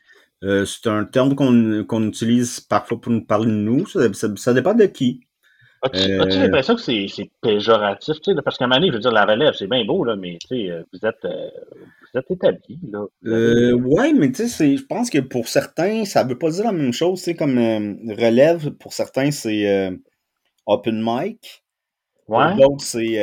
Euh, 0.43 0.65
c'est 0.65 0.89
un 0.89 1.05
terme 1.05 1.35
qu'on 1.35 2.09
utilise 2.09 2.61
parfois 2.61 3.01
pour 3.01 3.13
nous 3.13 3.25
parler 3.25 3.47
de 3.47 3.57
nous. 3.57 3.87
Ça, 3.87 4.55
dépend 4.55 4.75
de 4.75 4.87
qui. 4.87 5.21
As-tu 5.83 5.99
euh, 5.99 6.25
l'impression 6.27 6.75
que 6.75 6.81
c'est 6.83 7.31
péjoratif? 7.41 8.17
Parce 8.45 8.59
qu'à 8.59 8.65
un 8.65 8.69
moment 8.69 8.81
donné, 8.81 8.89
je 8.89 8.95
veux 8.95 9.01
dire, 9.01 9.13
la 9.13 9.25
relève, 9.25 9.55
c'est 9.55 9.67
bien 9.67 9.85
beau, 9.85 10.05
là, 10.05 10.17
mais 10.17 10.39
euh, 10.53 10.83
vous 10.93 11.07
êtes, 11.07 11.25
vous 11.25 12.19
êtes 12.19 12.31
établi. 12.31 12.79
Là. 12.91 13.07
oui, 13.23 14.15
mais 14.15 14.33
je 14.35 14.87
pense 14.87 15.11
que 15.11 15.19
pour 15.19 15.49
certains, 15.49 16.05
ça 16.05 16.25
ne 16.25 16.31
veut 16.31 16.39
pas 16.39 16.51
dire 16.51 16.65
la 16.65 16.73
même 16.73 16.93
chose. 16.93 17.25
Comme 17.39 17.59
relève, 17.59 18.71
pour 18.73 18.93
certains, 18.93 19.31
c'est 19.31 19.91
open 20.67 21.03
mic. 21.03 21.65
Pour 22.27 22.45
d'autres, 22.57 22.85
c'est 22.85 23.19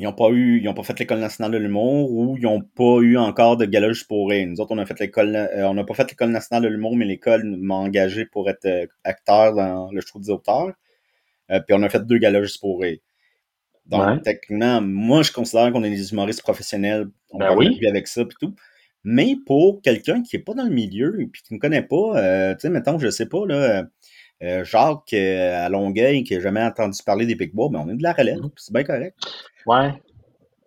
ils 0.00 0.04
n'ont 0.04 0.14
pas 0.14 0.30
eu, 0.30 0.60
ils 0.60 0.68
ont 0.68 0.74
pas 0.74 0.82
fait 0.82 0.98
l'école 0.98 1.18
nationale 1.18 1.52
de 1.52 1.58
l'humour 1.58 2.10
ou 2.10 2.36
ils 2.38 2.44
n'ont 2.44 2.62
pas 2.62 3.00
eu 3.00 3.18
encore 3.18 3.58
de 3.58 3.66
gala 3.66 3.88
pour 4.08 4.30
rire. 4.30 4.46
Nous 4.48 4.58
autres, 4.60 4.72
on 4.74 4.78
a 4.78 4.86
fait 4.86 4.98
l'école, 4.98 5.36
euh, 5.36 5.68
on 5.68 5.74
n'a 5.74 5.84
pas 5.84 5.92
fait 5.92 6.08
l'école 6.08 6.30
nationale 6.30 6.62
de 6.62 6.68
l'humour, 6.68 6.96
mais 6.96 7.04
l'école 7.04 7.44
m'a 7.44 7.74
engagé 7.74 8.24
pour 8.24 8.48
être 8.48 8.64
euh, 8.64 8.86
acteur 9.04 9.54
dans 9.54 9.90
le 9.92 10.00
show 10.00 10.18
des 10.18 10.30
auteurs. 10.30 10.72
Euh, 11.50 11.60
puis 11.60 11.76
on 11.76 11.82
a 11.82 11.88
fait 11.88 12.04
deux 12.06 12.18
galas 12.18 12.42
juste 12.42 12.60
pour 12.60 12.80
rire. 12.80 12.98
Donc, 13.86 14.22
techniquement, 14.22 14.80
moi, 14.80 15.22
je 15.22 15.32
considère 15.32 15.72
qu'on 15.72 15.82
est 15.82 15.90
des 15.90 16.12
humoristes 16.12 16.42
professionnels. 16.42 17.08
On 17.30 17.38
ben 17.38 17.56
oui. 17.56 17.80
avec 17.88 18.06
ça 18.06 18.20
et 18.20 18.28
tout. 18.40 18.54
Mais 19.02 19.36
pour 19.46 19.82
quelqu'un 19.82 20.22
qui 20.22 20.36
n'est 20.36 20.42
pas 20.42 20.54
dans 20.54 20.64
le 20.64 20.70
milieu 20.70 21.20
et 21.20 21.28
qui 21.28 21.42
ne 21.52 21.56
me 21.56 21.60
connaît 21.60 21.82
pas, 21.82 22.54
tu 22.54 22.60
sais, 22.60 22.70
mettons, 22.70 22.98
je 22.98 23.10
sais 23.10 23.26
pas, 23.26 23.44
là, 23.46 23.84
Jacques 24.62 25.12
à 25.12 25.68
Longueuil, 25.68 26.22
qui 26.22 26.34
n'a 26.34 26.40
jamais 26.40 26.62
entendu 26.62 27.02
parler 27.04 27.26
des 27.26 27.34
Pic-Bois, 27.34 27.68
mais 27.72 27.78
ben, 27.78 27.84
on 27.88 27.90
est 27.90 27.96
de 27.96 28.02
la 28.02 28.12
relève, 28.12 28.38
mm-hmm. 28.38 28.52
c'est 28.56 28.72
bien 28.72 28.84
correct. 28.84 29.16
Ouais. 29.66 29.92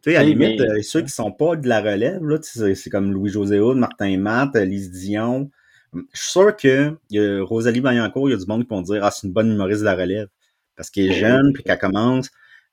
Tu 0.03 0.11
sais, 0.11 0.17
à 0.17 0.19
la 0.19 0.25
limite, 0.27 0.59
euh, 0.59 0.81
ceux 0.81 1.01
qui 1.01 1.09
sont 1.09 1.31
pas 1.31 1.55
de 1.55 1.65
la 1.65 1.79
relève, 1.79 2.21
là, 2.25 2.38
c'est 2.41 2.89
comme 2.89 3.13
Louis-José 3.13 3.61
Houd, 3.61 3.77
Martin 3.77 4.17
Matt, 4.17 4.53
euh, 4.57 4.65
Lise 4.65 4.91
Dion. 4.91 5.49
Je 5.93 5.99
suis 6.13 6.31
sûr 6.31 6.57
que 6.57 6.97
y 7.09 7.19
a 7.19 7.41
Rosalie 7.41 7.79
Vaillancourt, 7.79 8.27
il 8.27 8.34
y 8.34 8.36
a 8.36 8.38
du 8.38 8.45
monde 8.45 8.63
qui 8.63 8.69
vont 8.69 8.81
dire 8.81 9.01
Ah, 9.01 9.11
c'est 9.11 9.27
une 9.27 9.34
bonne 9.34 9.49
humoriste 9.49 9.79
de 9.79 9.86
la 9.86 9.95
relève. 9.95 10.27
Parce 10.76 10.89
qu'elle 10.89 11.05
est 11.05 11.21
ben 11.21 11.28
jeune, 11.28 11.53
puis 11.53 11.63
qu'elle 11.63 11.78
commence. 11.78 12.30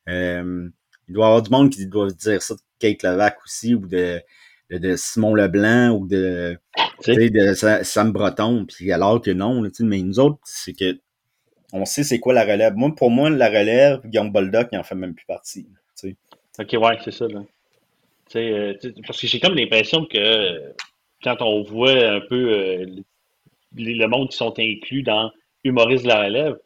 Euh, 0.08 0.68
il 1.08 1.14
doit 1.14 1.24
y 1.24 1.28
avoir 1.28 1.42
du 1.42 1.50
monde 1.50 1.70
qui 1.70 1.86
doit 1.86 2.10
dire 2.10 2.42
ça 2.42 2.54
de 2.54 2.60
Kate 2.78 3.02
Levac 3.02 3.38
aussi, 3.44 3.74
ou 3.74 3.86
de, 3.86 4.20
de, 4.70 4.96
Simon 4.96 5.34
Leblanc, 5.34 5.90
ou 5.90 6.06
de, 6.06 6.58
de 7.06 7.82
Sam 7.82 8.12
Breton. 8.12 8.66
Puis 8.66 8.92
alors 8.92 9.20
que 9.20 9.30
non, 9.30 9.62
mais 9.80 10.02
nous 10.02 10.18
autres, 10.18 10.38
c'est 10.44 10.72
que 10.72 10.98
on 11.72 11.84
sait 11.84 12.04
c'est 12.04 12.18
quoi 12.18 12.34
la 12.34 12.44
relève. 12.44 12.74
Moi, 12.74 12.94
pour 12.94 13.10
moi, 13.10 13.30
la 13.30 13.48
relève, 13.48 14.00
Guillaume 14.04 14.32
Boldoc, 14.32 14.68
il 14.72 14.78
en 14.78 14.82
fait 14.82 14.94
même 14.94 15.14
plus 15.14 15.26
partie. 15.26 15.66
Ok, 16.58 16.72
ouais, 16.72 16.98
c'est 17.04 17.12
ça. 17.12 17.26
Là. 17.28 17.42
Euh, 18.36 18.74
parce 19.06 19.20
que 19.20 19.26
j'ai 19.26 19.40
comme 19.40 19.54
l'impression 19.54 20.04
que 20.04 20.72
quand 21.22 21.36
on 21.40 21.62
voit 21.62 21.92
un 21.92 22.20
peu 22.20 22.52
euh, 22.52 22.86
le 23.76 24.06
monde 24.06 24.30
qui 24.30 24.36
sont 24.36 24.54
inclus 24.58 25.02
dans 25.02 25.30
Humoriste 25.64 26.04
de 26.04 26.08
la 26.08 26.24
relève, 26.24 26.58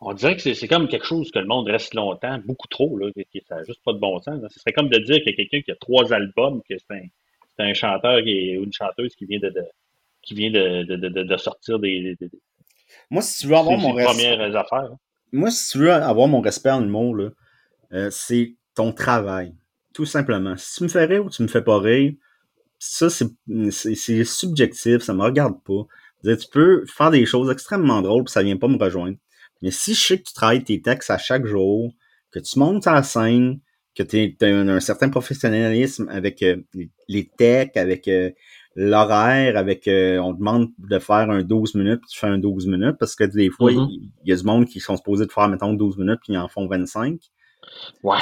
on 0.00 0.12
dirait 0.12 0.36
que 0.36 0.54
c'est 0.54 0.68
comme 0.68 0.88
quelque 0.88 1.06
chose 1.06 1.30
que 1.30 1.38
le 1.38 1.46
monde 1.46 1.68
reste 1.68 1.94
longtemps, 1.94 2.38
beaucoup 2.44 2.68
trop, 2.68 2.98
là, 2.98 3.08
ça 3.48 3.56
n'a 3.56 3.64
juste 3.64 3.82
pas 3.84 3.92
de 3.92 3.98
bon 3.98 4.20
sens. 4.20 4.40
Ce 4.50 4.60
serait 4.60 4.72
comme 4.72 4.88
de 4.88 4.98
dire 4.98 5.18
que 5.24 5.30
quelqu'un 5.30 5.62
qui 5.62 5.70
a 5.70 5.76
trois 5.76 6.12
albums, 6.12 6.60
que 6.68 6.74
c'est 6.78 6.94
un, 6.94 7.68
un, 7.70 7.74
chanteur 7.74 8.18
ou 8.18 8.64
une 8.64 8.72
chanteuse 8.72 9.14
qui 9.14 9.24
vient 9.24 9.38
de, 9.38 9.52
qui 10.22 10.34
vient 10.34 10.50
de, 10.50 11.36
sortir 11.36 11.78
des, 11.78 12.16
Moi, 13.10 13.22
si 13.22 13.42
tu 13.42 13.46
veux 13.48 13.56
avoir 13.56 13.78
mon 13.78 13.92
respect. 13.92 14.36
affaires. 14.56 14.90
Moi, 15.32 15.50
si 15.50 15.72
tu 15.72 15.78
veux 15.78 15.92
avoir 15.92 16.28
mon 16.28 16.40
respect 16.40 16.70
en 16.70 16.82
humour, 16.82 17.30
euh, 17.92 18.10
c'est 18.10 18.54
ton 18.74 18.92
travail. 18.92 19.54
Tout 19.92 20.06
simplement. 20.06 20.56
Si 20.56 20.76
tu 20.76 20.82
me 20.84 20.88
fais 20.88 21.04
rire 21.04 21.24
ou 21.24 21.30
tu 21.30 21.42
me 21.42 21.48
fais 21.48 21.62
pas 21.62 21.78
rire, 21.78 22.12
ça, 22.78 23.08
c'est 23.08 24.24
subjectif, 24.24 24.98
ça 24.98 25.14
me 25.14 25.22
regarde 25.22 25.62
pas. 25.62 25.86
Tu 26.24 26.48
peux 26.50 26.84
faire 26.86 27.10
des 27.10 27.26
choses 27.26 27.50
extrêmement 27.50 28.02
drôles, 28.02 28.24
puis 28.24 28.32
ça 28.32 28.42
vient 28.42 28.56
pas 28.56 28.68
me 28.68 28.76
rejoindre. 28.76 29.16
Mais 29.62 29.70
si 29.70 29.94
je 29.94 30.04
sais 30.04 30.18
que 30.18 30.24
tu 30.24 30.34
travailles 30.34 30.64
tes 30.64 30.80
textes 30.82 31.10
à 31.10 31.18
chaque 31.18 31.46
jour, 31.46 31.92
que 32.30 32.38
tu 32.38 32.58
montes 32.58 32.86
à 32.86 32.94
la 32.94 33.02
scène, 33.02 33.60
que 33.94 34.02
tu 34.02 34.36
as 34.40 34.46
un, 34.46 34.80
certain 34.80 35.08
professionnalisme 35.08 36.08
avec 36.08 36.42
euh, 36.42 36.56
les 37.08 37.30
techs, 37.38 37.76
avec 37.76 38.08
euh, 38.08 38.30
l'horaire, 38.74 39.56
avec 39.56 39.84
on 39.86 40.32
demande 40.32 40.70
de 40.78 40.98
faire 40.98 41.30
un 41.30 41.42
12 41.42 41.76
minutes, 41.76 42.00
puis 42.00 42.10
tu 42.10 42.18
fais 42.18 42.26
un 42.26 42.38
12 42.38 42.66
minutes, 42.66 42.96
parce 42.98 43.14
que 43.14 43.24
des 43.24 43.50
fois, 43.50 43.70
mm-hmm. 43.70 43.88
il 43.90 44.10
y, 44.28 44.32
a 44.32 44.36
du 44.36 44.42
monde 44.42 44.66
qui 44.66 44.80
sont 44.80 44.96
supposés 44.96 45.26
de 45.26 45.32
faire, 45.32 45.48
mettons, 45.48 45.72
12 45.72 45.98
minutes, 45.98 46.18
puis 46.24 46.32
ils 46.32 46.38
en 46.38 46.48
font 46.48 46.66
25. 46.66 47.20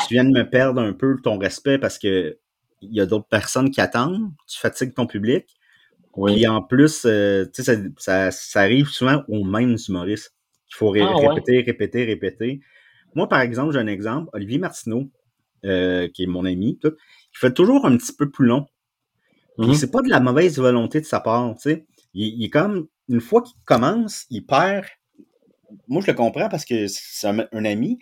Tu 0.07 0.15
viens 0.15 0.25
de 0.25 0.31
me 0.31 0.49
perdre 0.49 0.81
un 0.81 0.93
peu 0.93 1.17
ton 1.23 1.39
respect 1.39 1.79
parce 1.79 1.99
que 1.99 2.39
il 2.83 2.93
y 2.93 3.01
a 3.01 3.07
d'autres 3.07 3.29
personnes 3.29 3.71
qui 3.71 3.81
attendent, 3.81 4.33
tu 4.49 4.59
fatigues 4.59 4.95
ton 4.95 5.07
public. 5.07 5.47
Oui. 6.17 6.43
Et 6.43 6.49
en 6.49 6.63
plus, 6.63 7.05
euh, 7.07 7.47
ça, 7.53 7.75
ça, 7.97 8.31
ça, 8.31 8.61
arrive 8.61 8.89
souvent 8.89 9.23
aux 9.29 9.45
mêmes 9.45 9.77
humoristes. 9.89 10.35
Il 10.73 10.77
faut 10.77 10.95
ah, 10.95 11.29
répéter, 11.29 11.61
répéter, 11.61 12.05
répéter. 12.05 12.61
Moi, 13.15 13.29
par 13.29 13.41
exemple, 13.41 13.75
j'ai 13.75 13.79
un 13.79 13.87
exemple. 13.87 14.31
Olivier 14.33 14.59
Martineau, 14.59 15.11
euh, 15.67 16.09
qui 16.09 16.23
est 16.23 16.27
mon 16.27 16.47
ami, 16.47 16.79
tout, 16.81 16.95
il 17.35 17.39
fait 17.39 17.53
toujours 17.53 17.85
un 17.85 17.97
petit 17.97 18.13
peu 18.13 18.31
plus 18.31 18.47
long. 18.47 18.67
Mm 19.59 19.75
c'est 19.75 19.91
pas 19.91 20.01
de 20.01 20.09
la 20.09 20.19
mauvaise 20.19 20.59
volonté 20.59 21.01
de 21.01 21.05
sa 21.05 21.21
part. 21.21 21.55
Il, 21.67 21.83
il 22.15 22.45
est 22.45 22.51
comme, 22.51 22.89
une 23.09 23.21
fois 23.21 23.43
qu'il 23.43 23.55
commence, 23.67 24.25
il 24.31 24.47
perd. 24.47 24.87
Moi, 25.89 26.01
je 26.01 26.07
le 26.07 26.15
comprends 26.15 26.49
parce 26.49 26.65
que 26.65 26.87
c'est 26.89 27.27
un, 27.27 27.47
un, 27.53 27.65
ami. 27.67 27.99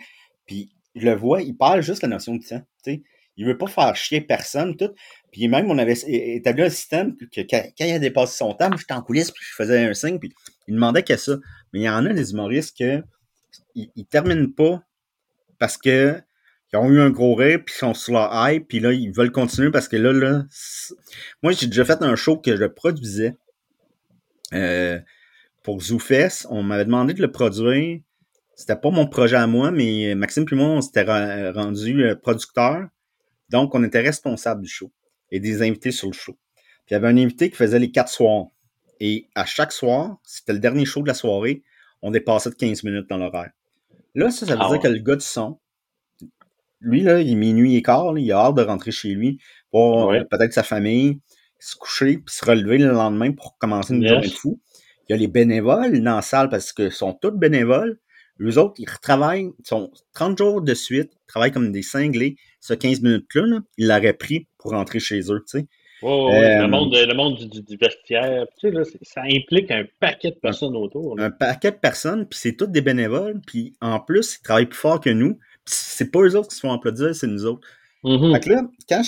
Puis 0.47 0.71
je 0.95 1.05
le 1.05 1.15
vois, 1.17 1.43
il 1.43 1.57
parle 1.57 1.83
juste 1.83 2.03
la 2.03 2.09
notion 2.09 2.37
de 2.37 2.45
temps. 2.45 2.63
sais. 2.85 3.03
Il 3.37 3.47
veut 3.47 3.57
pas 3.57 3.69
faire 3.69 3.97
chier 3.97 4.21
personne, 4.21 4.77
tout. 4.77 4.91
Puis 5.33 5.49
même, 5.49 5.71
on 5.71 5.79
avait 5.79 5.95
établi 6.07 6.63
un 6.63 6.69
système 6.69 7.17
que 7.17 7.41
quand, 7.41 7.63
il 7.79 7.93
a 7.93 7.99
dépassé 7.99 8.37
son 8.37 8.53
temps, 8.53 8.71
j'étais 8.77 8.93
en 8.93 9.01
coulisses, 9.03 9.31
puis 9.31 9.43
je 9.49 9.55
faisais 9.55 9.85
un 9.87 9.95
signe, 9.95 10.19
puis 10.19 10.31
il 10.69 10.75
demandait 10.75 11.03
que 11.03 11.17
ça. 11.17 11.37
Mais 11.73 11.81
il 11.81 11.83
y 11.85 11.89
en 11.89 12.07
a 12.07 12.13
des 12.13 12.33
humoristes 12.33 12.77
que 12.79 13.03
ils, 13.75 14.07
terminent 14.07 14.51
pas 14.51 14.83
parce 15.59 15.77
que 15.77 16.21
ils 16.73 16.77
ont 16.77 16.89
eu 16.89 17.01
un 17.01 17.11
gros 17.11 17.35
rire, 17.35 17.61
puis 17.65 17.75
ils 17.75 17.79
sont 17.79 17.95
sur 17.95 18.13
leur 18.13 18.31
hype, 18.33 18.69
puis 18.69 18.81
là, 18.81 18.93
ils 18.93 19.13
veulent 19.13 19.33
continuer 19.33 19.71
parce 19.71 19.89
que 19.89 19.97
là, 19.97 20.13
là, 20.13 20.45
moi, 21.43 21.53
j'ai 21.53 21.67
déjà 21.67 21.85
fait 21.85 22.01
un 22.03 22.15
show 22.15 22.37
que 22.37 22.57
je 22.57 22.65
produisais 22.65 23.37
euh, 24.53 25.01
pour 25.63 25.83
ZooFest. 25.83 26.47
On 26.51 26.63
m'avait 26.63 26.85
demandé 26.85 27.13
de 27.15 27.23
le 27.23 27.31
produire 27.33 28.01
c'était 28.61 28.77
pas 28.77 28.91
mon 28.91 29.07
projet 29.07 29.37
à 29.37 29.47
moi, 29.47 29.71
mais 29.71 30.15
Maxime 30.15 30.45
et 30.53 30.55
moi, 30.55 30.67
on 30.67 30.81
s'était 30.83 31.05
rendu 31.51 32.05
euh, 32.05 32.15
producteur. 32.15 32.89
Donc, 33.49 33.75
on 33.75 33.83
était 33.83 34.03
responsable 34.03 34.61
du 34.61 34.69
show 34.69 34.93
et 35.31 35.41
des 35.41 35.63
invités 35.63 35.93
sur 35.93 36.09
le 36.09 36.13
show. 36.13 36.37
Puis 36.85 36.91
il 36.91 36.93
y 36.93 36.97
avait 36.97 37.09
un 37.09 37.17
invité 37.17 37.49
qui 37.49 37.57
faisait 37.57 37.79
les 37.79 37.91
quatre 37.91 38.11
soirs. 38.11 38.49
Et 39.01 39.29
à 39.35 39.47
chaque 39.47 39.73
soir, 39.73 40.19
c'était 40.25 40.53
le 40.53 40.59
dernier 40.59 40.85
show 40.85 41.03
de 41.03 41.09
la 41.09 41.15
soirée, 41.15 41.63
on 42.03 42.11
dépassait 42.11 42.51
de 42.51 42.55
15 42.55 42.85
minutes 42.85 43.09
dans 43.09 43.17
l'horaire. 43.17 43.51
Là, 44.15 44.31
ça, 44.31 44.47
ça 44.47 44.55
veut 44.55 44.63
ah 44.63 44.69
dire 44.71 44.81
que 44.81 44.89
le 44.89 44.99
gars 45.01 45.17
du 45.17 45.25
son, 45.25 45.59
lui, 46.81 47.03
là, 47.03 47.21
il 47.21 47.31
est 47.31 47.35
minuit 47.35 47.77
et 47.77 47.83
quart, 47.83 48.19
il 48.19 48.33
a 48.33 48.39
hâte 48.39 48.57
de 48.57 48.63
rentrer 48.63 48.91
chez 48.91 49.11
lui, 49.11 49.39
pour 49.71 50.11
euh, 50.11 50.23
peut-être 50.31 50.53
sa 50.53 50.63
famille, 50.63 51.21
se 51.59 51.77
coucher, 51.77 52.19
puis 52.19 52.35
se 52.35 52.45
relever 52.45 52.79
le 52.79 52.93
lendemain 52.93 53.33
pour 53.33 53.59
commencer 53.59 53.95
une 53.95 54.07
journée 54.07 54.29
de 54.29 54.33
fou. 54.33 54.61
Il 55.09 55.13
y 55.13 55.15
a 55.15 55.19
les 55.19 55.29
bénévoles 55.29 56.03
dans 56.03 56.17
la 56.17 56.23
salle 56.23 56.49
parce 56.49 56.73
que 56.73 56.91
sont 56.91 57.13
tous 57.13 57.33
bénévoles. 57.33 57.99
Les 58.39 58.57
autres, 58.57 58.75
ils 58.79 58.89
retravaillent, 58.89 59.51
ils 59.59 59.67
sont 59.67 59.91
30 60.15 60.39
jours 60.39 60.63
de 60.63 60.73
suite, 60.73 61.13
ils 61.13 61.27
travaillent 61.27 61.53
comme 61.53 61.73
des 61.73 61.83
cinglés. 61.83 62.37
Ce 62.61 62.73
15 62.73 63.03
minutes-là, 63.03 63.61
ils 63.77 63.87
l'auraient 63.87 64.15
pris 64.15 64.49
pour 64.57 64.71
rentrer 64.71 64.99
chez 64.99 65.21
eux, 65.31 65.45
tu 65.47 65.59
sais. 65.59 65.67
Oh, 66.03 66.31
le 66.33 66.67
monde, 66.67 66.95
le 66.95 67.15
monde 67.15 67.37
du, 67.37 67.77
vestiaire, 67.77 68.47
tu 68.59 68.73
sais, 68.73 68.99
ça 69.03 69.23
implique 69.23 69.71
un 69.71 69.85
paquet 69.99 70.31
de 70.31 70.37
personnes 70.37 70.75
autour. 70.75 71.19
Un 71.21 71.31
paquet 71.31 71.73
de 71.73 71.77
personnes, 71.77 72.27
puis 72.27 72.39
c'est 72.41 72.57
tous 72.57 72.67
des 72.67 72.81
bénévoles, 72.81 73.41
puis 73.47 73.75
en 73.81 74.01
plus, 74.01 74.37
ils 74.37 74.43
travaillent 74.43 74.67
plus 74.67 74.79
fort 74.79 75.01
que 75.01 75.11
nous. 75.11 75.35
Puis 75.65 75.75
c'est 75.77 76.11
pas 76.11 76.21
eux 76.21 76.37
autres 76.37 76.49
qui 76.49 76.57
se 76.57 76.61
font 76.61 76.73
applaudir, 76.73 77.15
c'est 77.15 77.27
nous 77.27 77.45
autres. 77.45 77.67
Mm-hmm. 78.05 78.33
Fait 78.35 78.41
que 78.41 78.51
là, 78.51 78.63
quand 78.89 79.03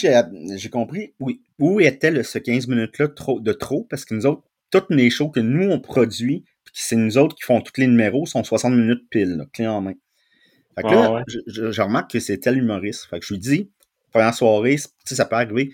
j'ai 0.57 0.69
compris 0.69 1.15
oui, 1.19 1.41
où 1.59 1.81
était 1.81 2.23
ce 2.23 2.39
15 2.39 2.69
minutes-là 2.69 3.09
de 3.41 3.53
trop, 3.53 3.87
parce 3.89 4.05
que 4.05 4.15
nous 4.15 4.27
autres, 4.27 4.43
toutes 4.71 4.91
les 4.91 5.09
shows 5.11 5.31
que 5.31 5.41
nous, 5.41 5.71
on 5.71 5.81
produit, 5.81 6.45
c'est 6.73 6.97
nous 6.97 7.19
autres 7.19 7.37
qui 7.37 7.43
font 7.43 7.61
tous 7.61 7.81
les 7.81 7.87
numéros, 7.87 8.27
sont 8.27 8.45
60 8.45 8.73
minutes 8.73 9.09
pile, 9.11 9.37
là, 9.37 9.45
clé 9.53 9.67
en 9.67 9.81
main. 9.81 9.95
Fait 10.75 10.83
que 10.83 10.89
là, 10.89 11.23
je, 11.27 11.83
remarque 11.83 12.13
que 12.13 12.21
c'est 12.21 12.39
tel 12.39 12.57
humoriste. 12.57 13.07
Fait 13.11 13.21
que 13.21 13.27
je 13.27 13.35
lui 13.35 13.41
dis, 13.41 13.71
première 14.11 14.35
soirée, 14.35 14.77
ça 15.05 15.25
peut 15.27 15.37
arriver, 15.37 15.73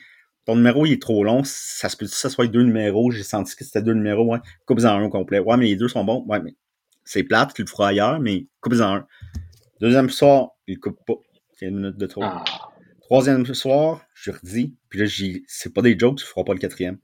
ton 0.48 0.56
numéro 0.56 0.86
il 0.86 0.94
est 0.94 1.02
trop 1.02 1.24
long, 1.24 1.42
ça 1.44 1.90
se 1.90 1.96
peut 1.98 2.06
que 2.06 2.10
ça 2.12 2.30
soit 2.30 2.46
deux 2.46 2.62
numéros, 2.62 3.10
j'ai 3.10 3.22
senti 3.22 3.54
que 3.54 3.64
c'était 3.64 3.82
deux 3.82 3.92
numéros, 3.92 4.24
ouais, 4.32 4.38
coupe-en 4.64 5.04
un 5.04 5.10
complet. 5.10 5.40
Ouais, 5.40 5.58
mais 5.58 5.66
les 5.66 5.76
deux 5.76 5.88
sont 5.88 6.04
bons, 6.04 6.24
ouais, 6.26 6.40
mais 6.40 6.54
c'est 7.04 7.22
plate, 7.22 7.52
tu 7.52 7.60
le 7.60 7.68
feras 7.68 7.88
ailleurs, 7.88 8.18
mais 8.18 8.46
coupe-en 8.62 8.94
un. 8.94 9.06
Deuxième 9.82 10.08
soir, 10.08 10.52
il 10.66 10.80
coupe 10.80 11.04
pas, 11.06 11.16
15 11.60 11.70
minutes 11.70 11.98
de 11.98 12.06
trop. 12.06 12.22
Ah. 12.24 12.44
Troisième 13.02 13.44
soir, 13.44 14.00
je 14.14 14.30
redis, 14.30 14.74
puis 14.88 15.00
là, 15.00 15.04
c'est 15.46 15.74
pas 15.74 15.82
des 15.82 15.98
jokes, 15.98 16.16
tu 16.16 16.24
feras 16.24 16.44
pas 16.44 16.54
le 16.54 16.60
quatrième 16.60 16.96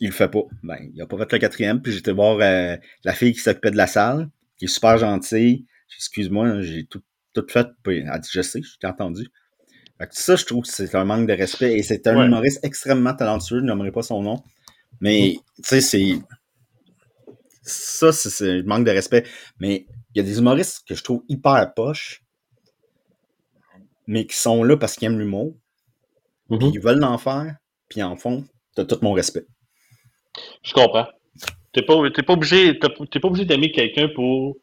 il 0.00 0.08
le 0.08 0.12
fait 0.12 0.28
pas. 0.28 0.42
Ben, 0.64 0.78
il 0.94 1.00
a 1.00 1.06
pas 1.06 1.16
fait 1.16 1.30
le 1.30 1.38
quatrième. 1.38 1.80
Puis 1.80 1.92
j'étais 1.92 2.10
voir 2.10 2.36
euh, 2.40 2.76
la 3.04 3.12
fille 3.12 3.32
qui 3.34 3.38
s'occupait 3.38 3.70
de 3.70 3.76
la 3.76 3.86
salle, 3.86 4.28
qui 4.56 4.64
est 4.64 4.68
super 4.68 4.98
gentille. 4.98 5.64
Excuse-moi, 5.96 6.60
j'ai 6.62 6.86
tout, 6.86 7.02
tout 7.34 7.46
fait. 7.48 7.68
Elle 7.86 8.20
dit, 8.20 8.30
je 8.32 8.42
sais, 8.42 8.62
je 8.62 8.78
t'ai 8.78 8.88
entendu. 8.88 9.28
Ça, 10.10 10.36
je 10.36 10.44
trouve 10.44 10.62
que 10.64 10.68
c'est 10.68 10.94
un 10.94 11.04
manque 11.04 11.26
de 11.26 11.32
respect. 11.32 11.74
Et 11.74 11.82
c'est 11.82 12.06
un 12.06 12.24
humoriste 12.24 12.60
extrêmement 12.64 13.14
talentueux, 13.14 13.60
je 13.60 13.64
nommerai 13.64 13.92
pas 13.92 14.02
son 14.02 14.22
nom. 14.22 14.42
Mais, 15.00 15.36
tu 15.56 15.62
sais, 15.62 15.80
c'est. 15.80 16.14
Ça, 17.62 18.12
c'est 18.12 18.60
un 18.60 18.62
manque 18.64 18.84
de 18.84 18.90
respect. 18.90 19.24
Mais 19.60 19.86
il 20.14 20.18
y 20.18 20.20
a 20.20 20.24
des 20.24 20.38
humoristes 20.38 20.82
que 20.86 20.94
je 20.94 21.02
trouve 21.02 21.22
hyper 21.28 21.72
poches, 21.74 22.22
mais 24.06 24.26
qui 24.26 24.36
sont 24.36 24.64
là 24.64 24.76
parce 24.76 24.96
qu'ils 24.96 25.06
aiment 25.06 25.18
l'humour. 25.18 25.54
Puis 26.48 26.58
mm-hmm. 26.58 26.70
ils 26.74 26.80
veulent 26.80 26.98
l'en 26.98 27.18
faire, 27.18 27.56
puis 27.88 28.02
en 28.02 28.16
fond, 28.16 28.44
t'as 28.74 28.84
tout 28.84 28.98
mon 29.02 29.12
respect. 29.12 29.46
Je 30.62 30.72
comprends. 30.72 31.06
T'es 31.72 31.82
pas, 31.82 31.94
pas 32.10 32.32
obligé, 32.34 32.74
pas 32.74 32.90
obligé 33.22 33.46
d'aimer 33.46 33.72
quelqu'un 33.72 34.08
pour 34.14 34.56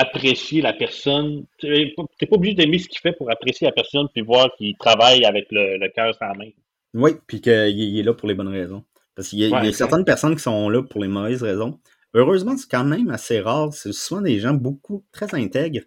apprécier 0.00 0.62
la 0.62 0.72
personne. 0.72 1.44
T'es 1.58 1.94
pas 1.94 2.36
obligé 2.36 2.54
d'aimer 2.54 2.78
ce 2.78 2.88
qu'il 2.88 3.00
fait 3.00 3.12
pour 3.12 3.30
apprécier 3.30 3.66
la 3.66 3.72
personne 3.72 4.08
puis 4.12 4.22
voir 4.22 4.48
qu'il 4.56 4.76
travaille 4.76 5.24
avec 5.24 5.46
le, 5.50 5.76
le 5.76 5.88
cœur 5.88 6.14
sans 6.14 6.34
main. 6.34 6.50
Oui, 6.94 7.12
puis 7.26 7.40
qu'il 7.40 7.98
est 7.98 8.02
là 8.02 8.14
pour 8.14 8.28
les 8.28 8.34
bonnes 8.34 8.48
raisons. 8.48 8.84
Parce 9.14 9.28
qu'il 9.28 9.40
y 9.40 9.54
a, 9.54 9.72
certaines 9.72 10.04
personnes 10.04 10.34
qui 10.34 10.42
sont 10.42 10.68
là 10.68 10.82
pour 10.82 11.02
les 11.02 11.08
mauvaises 11.08 11.42
raisons. 11.42 11.78
Heureusement, 12.14 12.56
c'est 12.56 12.70
quand 12.70 12.84
même 12.84 13.10
assez 13.10 13.40
rare. 13.40 13.72
C'est 13.72 13.92
souvent 13.92 14.22
des 14.22 14.38
gens 14.38 14.54
beaucoup 14.54 15.04
très 15.12 15.34
intègres. 15.34 15.82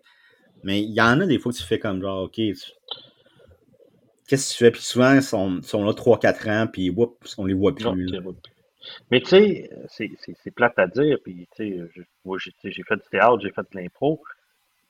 Mais 0.63 0.81
il 0.81 0.93
y 0.93 1.01
en 1.01 1.19
a 1.19 1.25
des 1.25 1.39
fois 1.39 1.51
que 1.51 1.57
tu 1.57 1.63
fais 1.63 1.79
comme 1.79 2.01
genre, 2.01 2.23
OK, 2.23 2.35
qu'est-ce 2.35 2.71
que 4.29 4.51
tu 4.51 4.57
fais? 4.57 4.71
Puis 4.71 4.81
souvent, 4.81 5.15
ils 5.15 5.23
sont, 5.23 5.61
sont 5.61 5.83
là 5.83 5.91
3-4 5.91 6.49
ans, 6.51 6.67
puis 6.71 6.89
oups, 6.89 7.37
on 7.37 7.45
les 7.45 7.53
voit 7.53 7.75
plus. 7.75 7.85
Mais 9.11 9.21
tu 9.21 9.29
sais, 9.29 9.69
c'est 10.43 10.51
plate 10.51 10.77
à 10.77 10.87
dire, 10.87 11.17
puis 11.23 11.47
tu 11.55 11.79
sais, 11.79 12.03
moi 12.25 12.37
j'ai 12.39 12.51
fait 12.83 12.95
du 12.95 13.01
théâtre, 13.09 13.39
j'ai 13.41 13.51
fait 13.51 13.61
de 13.61 13.79
l'impro. 13.79 14.21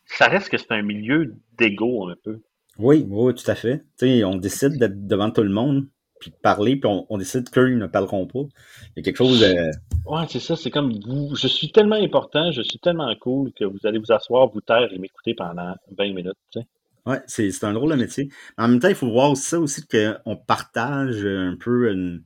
Ça 0.05 0.27
reste 0.27 0.49
que 0.49 0.57
c'est 0.57 0.71
un 0.71 0.81
milieu 0.81 1.33
d'ego 1.57 2.09
un 2.09 2.15
peu. 2.23 2.39
Oui, 2.77 3.05
oui, 3.07 3.33
tout 3.35 3.49
à 3.49 3.55
fait. 3.55 3.79
Tu 3.97 4.07
sais, 4.07 4.23
on 4.23 4.35
décide 4.35 4.77
d'être 4.77 5.07
devant 5.07 5.29
tout 5.29 5.43
le 5.43 5.49
monde, 5.49 5.87
puis 6.19 6.31
de 6.31 6.35
parler, 6.35 6.75
puis 6.75 6.89
on, 7.09 7.17
décide 7.17 7.49
qu'ils 7.49 7.77
ne 7.77 7.87
parleront 7.87 8.25
pas. 8.25 8.39
Il 8.39 8.97
y 8.97 8.99
a 8.99 9.03
quelque 9.03 9.17
chose 9.17 9.39
de... 9.39 9.71
Ouais, 10.05 10.25
c'est 10.29 10.39
ça, 10.39 10.55
c'est 10.55 10.71
comme 10.71 10.91
vous, 11.05 11.35
je 11.35 11.47
suis 11.47 11.71
tellement 11.71 11.95
important, 11.95 12.51
je 12.51 12.61
suis 12.61 12.79
tellement 12.79 13.13
cool 13.15 13.51
que 13.53 13.65
vous 13.65 13.79
allez 13.83 13.99
vous 13.99 14.11
asseoir, 14.11 14.47
vous 14.47 14.61
taire 14.61 14.91
et 14.91 14.97
m'écouter 14.97 15.33
pendant 15.33 15.75
20 15.97 16.13
minutes, 16.13 16.37
tu 16.51 16.59
sais. 16.59 16.67
Ouais, 17.05 17.21
c'est 17.27 17.63
un 17.65 17.73
drôle 17.73 17.91
de 17.91 17.95
métier. 17.97 18.29
en 18.57 18.69
même 18.69 18.79
temps, 18.79 18.87
il 18.87 18.95
faut 18.95 19.11
voir 19.11 19.35
ça 19.35 19.59
aussi 19.59 19.85
qu'on 19.85 20.37
partage 20.37 21.25
un 21.25 21.57
peu 21.59 21.91
une, 21.91 22.23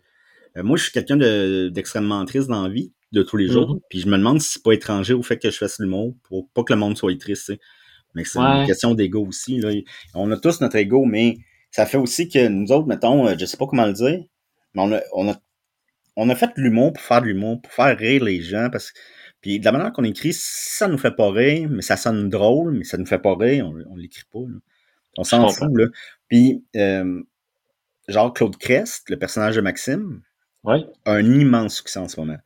euh, 0.58 0.64
moi, 0.64 0.78
je 0.78 0.84
suis 0.84 0.92
quelqu'un 0.92 1.18
d'extrêmement 1.70 2.24
triste 2.26 2.48
dans 2.48 2.64
la 2.64 2.70
vie, 2.70 2.92
de 3.12 3.24
tous 3.24 3.38
les 3.38 3.48
jours. 3.48 3.76
Mm-hmm. 3.76 3.82
Puis 3.90 4.00
je 4.02 4.08
me 4.08 4.18
demande 4.18 4.42
si 4.42 4.54
c'est 4.54 4.64
pas 4.64 4.74
étranger 4.74 5.14
au 5.14 5.22
fait 5.22 5.38
que 5.38 5.50
je 5.50 5.58
fasse 5.58 5.80
l'humour 5.80 6.16
pour 6.24 6.50
pas 6.50 6.64
que 6.64 6.74
le 6.74 6.80
monde 6.80 6.98
soit 6.98 7.18
triste. 7.20 7.54
Mais 8.16 8.24
c'est 8.24 8.40
une 8.40 8.66
question 8.66 8.94
d'ego 8.94 9.26
aussi. 9.26 9.60
Là. 9.60 9.72
On 10.16 10.32
a 10.32 10.38
tous 10.38 10.60
notre 10.62 10.76
ego, 10.76 11.06
mais 11.06 11.38
ça 11.72 11.86
fait 11.86 11.98
aussi 11.98 12.28
que 12.30 12.48
nous 12.48 12.72
autres, 12.72 12.88
mettons, 12.88 13.28
euh, 13.28 13.36
je 13.38 13.46
sais 13.46 13.58
pas 13.58 13.68
comment 13.68 13.86
le 13.86 13.94
dire, 13.94 14.24
mais 14.74 14.82
on 14.82 14.92
a, 14.92 15.02
on 15.14 15.30
a, 15.30 15.36
on 16.16 16.30
a 16.30 16.36
fait 16.36 16.52
l'humour 16.58 16.94
pour 16.94 17.04
faire 17.04 17.22
de 17.22 17.28
l'humour, 17.28 17.62
pour 17.62 17.72
faire 17.72 17.96
rire 17.98 18.24
les 18.24 18.42
gens. 18.42 18.70
Parce 18.72 18.92
que, 18.92 19.00
puis 19.42 19.60
de 19.60 19.66
la 19.66 19.72
manière 19.72 19.94
qu'on 19.94 20.04
écrit, 20.04 20.34
ça 20.34 20.88
nous 20.88 20.98
fait 20.98 21.16
pas 21.16 21.30
rire, 21.30 21.70
mais 21.70 21.84
ça 21.84 21.96
sonne 21.96 22.30
drôle, 22.30 22.74
mais 22.74 22.84
ça 22.84 22.98
nous 22.98 23.06
fait 23.06 23.20
pas 23.20 23.36
rire, 23.36 23.68
on, 23.68 23.76
on 23.92 23.96
l'écrit 23.96 24.24
pas. 24.32 24.40
On 25.18 25.24
s'en 25.24 25.48
fout. 25.50 25.70
Là. 25.76 25.86
Puis, 26.28 26.64
euh, 26.76 27.22
genre 28.08 28.34
Claude 28.34 28.58
Crest, 28.58 29.10
le 29.10 29.18
personnage 29.18 29.56
de 29.56 29.62
Maxime, 29.62 30.22
un 31.06 31.40
immense 31.40 31.78
succès 31.78 32.00
en 32.00 32.08
ce 32.08 32.20
moment. 32.20 32.38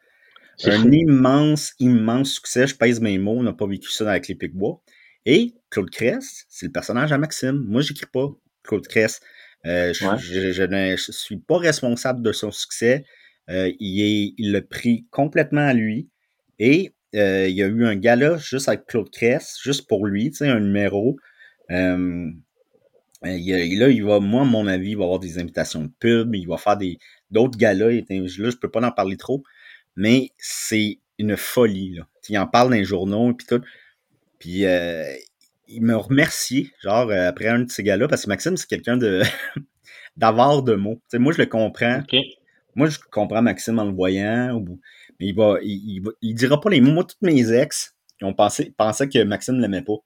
Un 0.65 0.91
immense, 0.91 1.73
immense 1.79 2.33
succès. 2.33 2.67
Je 2.67 2.75
pèse 2.75 3.01
mes 3.01 3.17
mots, 3.17 3.37
on 3.37 3.43
n'a 3.43 3.53
pas 3.53 3.67
vécu 3.67 3.89
ça 3.89 4.09
avec 4.09 4.27
les 4.27 4.35
Picbois. 4.35 4.81
Et 5.25 5.55
Claude 5.69 5.89
Cress, 5.89 6.45
c'est 6.49 6.67
le 6.67 6.71
personnage 6.71 7.11
à 7.11 7.17
Maxime. 7.17 7.63
Moi, 7.67 7.81
j'écris 7.81 8.07
pas 8.11 8.27
Claude 8.63 8.87
Cress. 8.87 9.21
Euh, 9.65 9.93
je, 9.93 10.63
ne 10.63 10.95
suis 10.95 11.37
pas 11.37 11.57
responsable 11.57 12.21
de 12.21 12.31
son 12.31 12.51
succès. 12.51 13.05
Euh, 13.49 13.71
il, 13.79 14.33
il 14.37 14.51
l'a 14.51 14.61
pris 14.61 15.07
complètement 15.11 15.61
à 15.61 15.73
lui. 15.73 16.09
Et 16.59 16.93
euh, 17.15 17.47
il 17.47 17.55
y 17.55 17.63
a 17.63 17.67
eu 17.67 17.85
un 17.85 17.95
gala 17.95 18.37
juste 18.37 18.67
avec 18.67 18.85
Claude 18.85 19.09
Cress, 19.09 19.59
juste 19.63 19.87
pour 19.87 20.05
lui, 20.05 20.31
tu 20.31 20.37
sais, 20.37 20.47
un 20.47 20.59
numéro. 20.59 21.17
Il, 23.23 23.77
là, 23.79 23.89
il 23.89 24.03
va, 24.03 24.19
moi, 24.19 24.41
à 24.41 24.45
mon 24.45 24.65
avis, 24.67 24.91
il 24.91 24.97
va 24.97 25.03
avoir 25.03 25.19
des 25.19 25.37
invitations 25.37 25.83
de 25.83 25.91
pub, 25.99 26.33
il 26.33 26.47
va 26.47 26.57
faire 26.57 26.77
des 26.77 26.97
d'autres 27.31 27.57
galas. 27.57 27.89
Là, 27.89 28.01
je 28.09 28.57
peux 28.57 28.69
pas 28.69 28.85
en 28.85 28.91
parler 28.91 29.17
trop, 29.17 29.43
mais 29.95 30.31
c'est 30.37 30.99
une 31.17 31.37
folie. 31.37 31.95
Là. 31.95 32.07
Il 32.29 32.37
en 32.37 32.47
parle 32.47 32.69
dans 32.69 32.75
les 32.75 32.83
journaux 32.83 33.33
puis 33.33 33.47
tout. 33.47 33.61
Puis 34.39 34.65
euh, 34.65 35.13
il 35.67 35.83
me 35.83 35.95
remercie, 35.95 36.71
genre, 36.81 37.09
euh, 37.09 37.27
après 37.27 37.47
un 37.47 37.59
de 37.59 37.71
ces 37.71 37.83
gars-là, 37.83 38.07
parce 38.07 38.23
que 38.23 38.29
Maxime, 38.29 38.57
c'est 38.57 38.67
quelqu'un 38.67 38.97
de 38.97 39.21
d'avare 40.17 40.63
de 40.63 40.75
mots. 40.75 41.01
moi, 41.13 41.33
je 41.33 41.37
le 41.37 41.45
comprends. 41.45 42.03
Moi, 42.75 42.89
je 42.89 42.99
comprends 43.11 43.41
Maxime 43.41 43.79
en 43.79 43.85
le 43.85 43.93
voyant, 43.93 44.63
mais 45.19 45.27
il 45.27 45.35
va, 45.35 45.57
il, 45.61 46.01
il, 46.21 46.33
dira 46.33 46.59
pas 46.59 46.69
les 46.69 46.81
mots. 46.81 46.91
Moi, 46.91 47.03
toutes 47.03 47.21
mes 47.21 47.51
ex, 47.51 47.95
ils 48.19 48.25
ont 48.25 48.33
pensé, 48.33 48.73
pensaient 48.77 49.09
que 49.09 49.23
Maxime 49.23 49.55
ne 49.55 49.61
l'aimait 49.61 49.81
pas. 49.81 49.97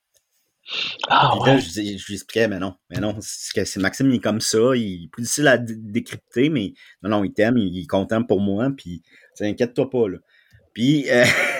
Ah, 1.07 1.37
ouais. 1.39 1.59
je, 1.59 1.69
je, 1.69 2.07
lui 2.07 2.15
expliquais, 2.15 2.47
mais 2.47 2.59
non, 2.59 2.75
mais 2.89 2.99
non, 2.99 3.15
c'est 3.21 3.77
Maxime, 3.77 4.09
il 4.09 4.15
est 4.15 4.19
comme 4.19 4.41
ça, 4.41 4.75
il 4.75 5.05
est 5.05 5.07
plus 5.09 5.21
difficile 5.21 5.47
à 5.47 5.57
décrypter, 5.57 6.49
mais 6.49 6.73
non, 7.03 7.09
non, 7.09 7.23
il 7.23 7.33
t'aime, 7.33 7.57
il, 7.57 7.83
est 7.83 7.87
content 7.87 8.23
pour 8.23 8.41
moi, 8.41 8.69
puis 8.75 9.03
inquiète-toi 9.39 9.89
pas, 9.89 10.09
là. 10.09 10.17
Puis, 10.73 11.09
euh, 11.09 11.23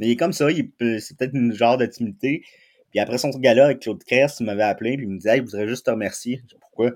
mais 0.00 0.08
il 0.08 0.10
est 0.10 0.16
comme 0.16 0.32
ça, 0.32 0.48
c'est 0.50 1.16
peut-être 1.16 1.34
une 1.34 1.52
genre 1.52 1.76
de 1.76 1.86
timidité. 1.86 2.42
Puis 2.90 3.00
après 3.00 3.16
son 3.16 3.30
gala 3.30 3.66
avec 3.66 3.80
Claude 3.80 4.02
Crest, 4.04 4.40
il 4.40 4.46
m'avait 4.46 4.64
appelé, 4.64 4.96
puis 4.96 5.06
il 5.06 5.12
me 5.12 5.16
disait, 5.16 5.34
hey, 5.34 5.38
je 5.38 5.44
voudrais 5.44 5.68
juste 5.68 5.86
te 5.86 5.90
remercier. 5.90 6.42
Pourquoi? 6.60 6.90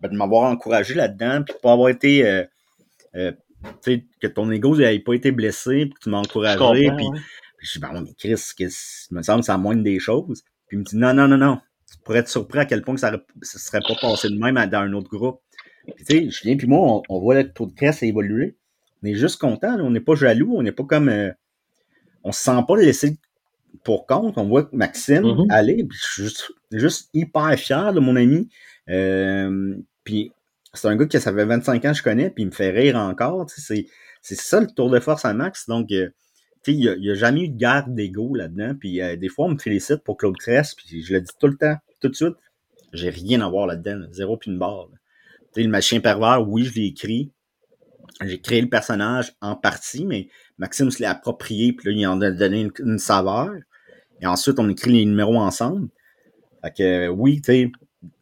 Ben, 0.00 0.10
de 0.10 0.16
m'avoir 0.16 0.50
encouragé 0.50 0.94
là-dedans, 0.94 1.42
puis 1.42 1.54
de 1.54 1.58
pas 1.58 1.72
avoir 1.72 1.88
été, 1.88 2.26
euh, 2.26 2.44
euh, 3.14 3.32
tu 3.82 3.94
sais, 3.94 4.04
que 4.20 4.26
ton 4.26 4.50
ego 4.50 4.76
n'ait 4.76 4.98
pas 4.98 5.14
été 5.14 5.32
blessé, 5.32 5.86
puis 5.86 5.94
que 5.94 6.00
tu 6.00 6.10
m'as 6.10 6.18
encouragé, 6.18 6.90
puis 6.96 7.06
je 7.62 7.72
dis, 7.72 7.78
ben, 7.78 8.00
mais 8.02 8.14
Chris, 8.18 8.40
il 8.58 9.16
me 9.16 9.22
semble 9.22 9.40
que 9.40 9.46
ça 9.46 9.56
moindre 9.56 9.82
des 9.82 9.98
choses. 9.98 10.42
Puis 10.66 10.76
il 10.76 10.80
me 10.80 10.84
dit, 10.84 10.96
non, 10.96 11.14
non, 11.14 11.28
non, 11.28 11.38
non. 11.38 11.60
Tu 11.90 11.98
pourrais 12.04 12.20
être 12.20 12.28
surpris 12.28 12.58
à 12.58 12.64
quel 12.64 12.82
point 12.82 12.96
ça 12.96 13.10
ne 13.10 13.18
serait 13.42 13.80
pas 13.86 13.94
passé 14.00 14.28
de 14.28 14.38
même 14.38 14.54
dans 14.66 14.78
un 14.78 14.92
autre 14.94 15.08
groupe. 15.08 15.40
Puis 15.96 16.04
tu 16.04 16.14
sais, 16.14 16.30
Julien 16.30 16.56
puis 16.56 16.66
moi, 16.66 17.02
on, 17.08 17.20
voit 17.20 17.34
le 17.34 17.52
taux 17.52 17.66
de 17.66 17.72
caisse 17.72 18.02
évoluer. 18.02 18.56
On 19.02 19.06
est 19.06 19.14
juste 19.14 19.40
content, 19.40 19.78
on 19.80 19.90
n'est 19.90 20.00
pas 20.00 20.14
jaloux, 20.14 20.54
on 20.56 20.62
n'est 20.62 20.72
pas 20.72 20.84
comme. 20.84 21.08
Euh, 21.08 21.30
on 22.24 22.32
se 22.32 22.42
sent 22.42 22.52
pas 22.66 22.76
laissé 22.76 23.18
pour 23.84 24.06
compte. 24.06 24.38
On 24.38 24.46
voit 24.46 24.68
Maxime 24.72 25.24
mm-hmm. 25.24 25.50
aller, 25.50 25.84
puis 25.84 25.98
je 26.00 26.28
suis 26.28 26.50
juste, 26.70 27.10
hyper 27.12 27.52
fier 27.58 27.92
de 27.92 28.00
mon 28.00 28.14
ami. 28.16 28.48
Euh, 28.88 29.76
puis 30.04 30.32
c'est 30.72 30.88
un 30.88 30.96
gars 30.96 31.06
que 31.06 31.18
ça 31.18 31.32
fait 31.32 31.44
25 31.44 31.84
ans 31.84 31.90
que 31.90 31.98
je 31.98 32.02
connais, 32.02 32.30
puis 32.30 32.44
il 32.44 32.46
me 32.46 32.52
fait 32.52 32.70
rire 32.70 32.96
encore. 32.96 33.46
C'est 33.50 33.86
ça 34.22 34.60
le 34.60 34.68
tour 34.68 34.88
de 34.88 35.00
force 35.00 35.24
à 35.24 35.34
Max. 35.34 35.66
Donc, 35.68 35.90
euh, 35.90 36.10
il 36.66 37.00
n'y 37.00 37.10
a, 37.10 37.14
jamais 37.14 37.42
eu 37.42 37.48
de 37.48 37.56
guerre 37.56 37.88
d'ego 37.88 38.34
là-dedans. 38.34 38.74
Puis 38.78 39.00
euh, 39.00 39.16
des 39.16 39.28
fois, 39.28 39.46
on 39.46 39.50
me 39.50 39.58
félicite 39.58 39.98
pour 40.04 40.16
Claude 40.16 40.36
Cress, 40.36 40.74
puis 40.74 41.02
je 41.02 41.12
le 41.12 41.20
dis 41.20 41.32
tout 41.38 41.48
le 41.48 41.56
temps, 41.56 41.76
tout 42.00 42.08
de 42.08 42.14
suite, 42.14 42.34
j'ai 42.92 43.10
rien 43.10 43.40
à 43.40 43.48
voir 43.48 43.66
là-dedans, 43.66 44.06
zéro 44.10 44.36
puis 44.36 44.50
une 44.50 44.58
barre. 44.58 44.88
le 45.56 45.68
machin 45.68 46.00
pervers, 46.00 46.46
oui, 46.46 46.64
je 46.64 46.74
l'ai 46.74 46.86
écrit. 46.86 47.30
J'ai 48.20 48.40
créé 48.40 48.60
le 48.60 48.68
personnage 48.68 49.34
en 49.40 49.56
partie, 49.56 50.04
mais 50.04 50.28
Maxime 50.58 50.90
se 50.90 51.00
l'est 51.00 51.08
approprié, 51.08 51.72
puis 51.72 51.88
là, 51.88 51.98
il 51.98 52.06
en 52.06 52.20
a 52.20 52.30
donné 52.30 52.68
une, 52.78 52.98
saveur. 52.98 53.50
Et 54.20 54.26
ensuite, 54.26 54.58
on 54.58 54.68
écrit 54.68 54.92
les 54.92 55.04
numéros 55.04 55.38
ensemble. 55.38 55.88
Fait 56.62 56.76
que 56.76 57.08
oui, 57.08 57.40
tu 57.40 57.72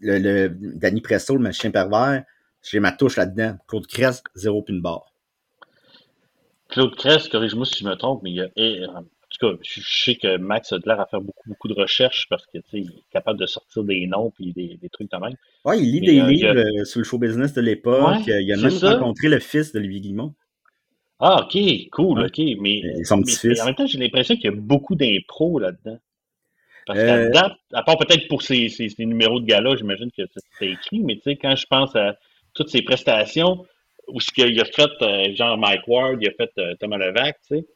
le, 0.00 0.18
le, 0.18 0.48
Danny 0.48 1.00
Presto, 1.00 1.34
le 1.34 1.42
machin 1.42 1.70
pervers, 1.70 2.24
j'ai 2.62 2.80
ma 2.80 2.92
touche 2.92 3.16
là-dedans. 3.16 3.56
Claude 3.66 3.86
Cress, 3.86 4.22
zéro 4.34 4.62
puis 4.62 4.74
une 4.74 4.82
barre. 4.82 5.09
Claude 6.70 6.94
Cress, 6.96 7.28
corrige-moi 7.28 7.66
si 7.66 7.80
je 7.80 7.84
me 7.84 7.94
trompe, 7.94 8.22
mais 8.22 8.30
il 8.30 8.36
y 8.36 8.40
a, 8.40 8.90
en 8.90 9.02
tout 9.02 9.38
cas, 9.40 9.58
je 9.62 9.80
sais 9.80 10.16
que 10.16 10.36
Max 10.36 10.72
a 10.72 10.78
l'air 10.84 11.00
à 11.00 11.06
faire 11.06 11.20
beaucoup, 11.20 11.48
beaucoup 11.48 11.68
de 11.68 11.74
recherches 11.74 12.26
parce 12.28 12.46
que 12.46 12.58
il 12.72 12.86
est 12.86 13.12
capable 13.12 13.38
de 13.38 13.46
sortir 13.46 13.84
des 13.84 14.06
noms 14.06 14.32
et 14.40 14.52
des, 14.52 14.78
des 14.80 14.88
trucs 14.88 15.10
quand 15.10 15.20
même. 15.20 15.36
Oui, 15.64 15.76
il 15.80 15.92
lit 15.92 16.00
des 16.00 16.20
livres 16.20 16.56
euh, 16.56 16.84
sur 16.84 17.00
le 17.00 17.04
show 17.04 17.18
business 17.18 17.52
de 17.52 17.60
l'époque. 17.60 18.26
il 18.26 18.52
a 18.52 18.56
même 18.56 18.98
rencontré 18.98 19.28
le 19.28 19.38
fils 19.38 19.72
d'Olivier 19.72 20.00
Guimont. 20.00 20.34
Ah, 21.20 21.44
ok, 21.44 21.58
cool, 21.92 22.24
ok. 22.24 22.40
Mais, 22.60 23.04
son 23.04 23.20
petit-fils. 23.20 23.60
En 23.60 23.66
même 23.66 23.74
temps, 23.74 23.86
j'ai 23.86 23.98
l'impression 23.98 24.34
qu'il 24.36 24.46
y 24.46 24.48
a 24.48 24.56
beaucoup 24.56 24.96
d'impro 24.96 25.58
là-dedans. 25.58 25.98
Parce 26.86 26.98
qu'à 26.98 27.16
euh, 27.16 27.30
date, 27.30 27.52
à 27.72 27.82
part 27.82 27.98
peut-être 27.98 28.26
pour 28.26 28.42
ces, 28.42 28.68
ces, 28.68 28.90
numéros 28.98 29.38
de 29.38 29.44
gala, 29.44 29.76
j'imagine 29.76 30.10
que 30.10 30.22
c'est 30.58 30.66
écrit, 30.66 31.00
mais 31.00 31.16
tu 31.16 31.22
sais, 31.22 31.36
quand 31.36 31.54
je 31.54 31.66
pense 31.66 31.94
à 31.94 32.16
toutes 32.54 32.70
ces 32.70 32.82
prestations, 32.82 33.64
ou 34.08 34.20
ce 34.20 34.30
qu'il 34.30 34.60
a 34.60 34.64
fait, 34.64 34.90
euh, 35.02 35.34
genre 35.34 35.56
Mike 35.58 35.86
Ward, 35.86 36.18
il 36.20 36.28
a 36.28 36.32
fait 36.32 36.50
euh, 36.58 36.74
Thomas 36.80 36.98
Levac, 36.98 37.36
tu 37.46 37.56
sais, 37.56 37.66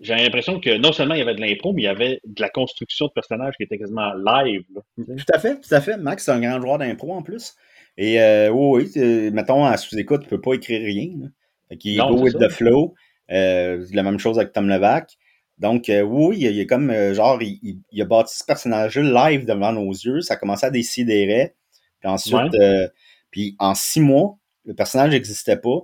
j'ai 0.00 0.14
l'impression 0.14 0.60
que 0.60 0.78
non 0.78 0.92
seulement 0.92 1.14
il 1.14 1.18
y 1.18 1.22
avait 1.22 1.34
de 1.34 1.40
l'impro, 1.40 1.72
mais 1.72 1.82
il 1.82 1.84
y 1.84 1.88
avait 1.88 2.20
de 2.24 2.40
la 2.40 2.48
construction 2.48 3.06
de 3.06 3.12
personnages 3.12 3.54
qui 3.56 3.64
était 3.64 3.78
quasiment 3.78 4.12
live. 4.14 4.64
tout 4.96 5.32
à 5.32 5.38
fait, 5.38 5.60
tout 5.60 5.74
à 5.74 5.80
fait. 5.82 5.98
Max, 5.98 6.24
c'est 6.24 6.30
un 6.30 6.40
grand 6.40 6.58
joueur 6.60 6.78
d'impro 6.78 7.12
en 7.12 7.22
plus. 7.22 7.54
Et 7.98 8.18
euh, 8.20 8.48
oui, 8.48 8.90
mettons, 9.30 9.66
à 9.66 9.76
sous-écoute, 9.76 10.22
tu 10.22 10.28
peux 10.28 10.40
pas 10.40 10.54
écrire 10.54 10.80
rien. 10.80 11.10
Là. 11.20 11.26
Fait 11.68 11.78
est 11.84 11.96
go 11.98 12.18
with 12.18 12.38
the 12.38 12.48
flow. 12.48 12.94
la 13.28 14.02
même 14.02 14.18
chose 14.18 14.38
avec 14.38 14.52
Tom 14.52 14.70
Levac. 14.70 15.18
Donc, 15.58 15.90
oui, 15.90 16.38
il, 16.40 16.58
est 16.58 16.66
comme, 16.66 16.90
genre, 17.12 17.38
il, 17.42 18.00
a 18.00 18.04
bâti 18.06 18.38
ce 18.38 18.44
personnage-là 18.44 19.30
live 19.30 19.44
devant 19.44 19.72
nos 19.74 19.90
yeux. 19.90 20.22
Ça 20.22 20.32
a 20.34 20.36
commencé 20.38 20.64
à 20.64 20.70
décider. 20.70 21.52
Puis 22.00 22.10
ensuite, 22.10 22.54
euh, 22.54 22.88
puis 23.30 23.54
en 23.58 23.74
six 23.74 24.00
mois, 24.00 24.38
le 24.64 24.74
personnage 24.74 25.10
n'existait 25.10 25.56
pas. 25.56 25.80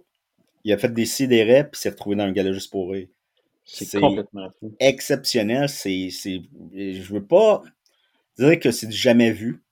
Il 0.65 0.73
a 0.73 0.79
fait 0.79 0.93
des 0.93 1.07
sidérés 1.07 1.65
puis 1.65 1.81
s'est 1.81 1.91
retrouvé 1.91 2.17
dans 2.17 2.25
un 2.25 2.33
gala 2.33 2.53
juste 2.53 2.71
pour 2.71 2.91
rire. 2.91 3.09
C'est 3.65 4.01
complètement 4.01 4.49
fou. 4.59 4.75
Exceptionnel. 4.79 5.69
C'est, 5.69 6.09
c'est, 6.11 6.41
je 6.75 7.13
veux 7.13 7.25
pas 7.25 7.63
dire 8.39 8.59
que 8.61 8.71
c'est 8.71 8.87
du 8.87 8.97
jamais 8.97 9.33
vu, 9.33 9.63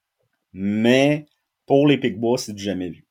mais 0.53 1.27
pour 1.67 1.87
les 1.87 1.99
Picbois, 1.99 2.39
c'est 2.39 2.53
du 2.53 2.63
jamais 2.63 2.91
vu. 2.91 3.05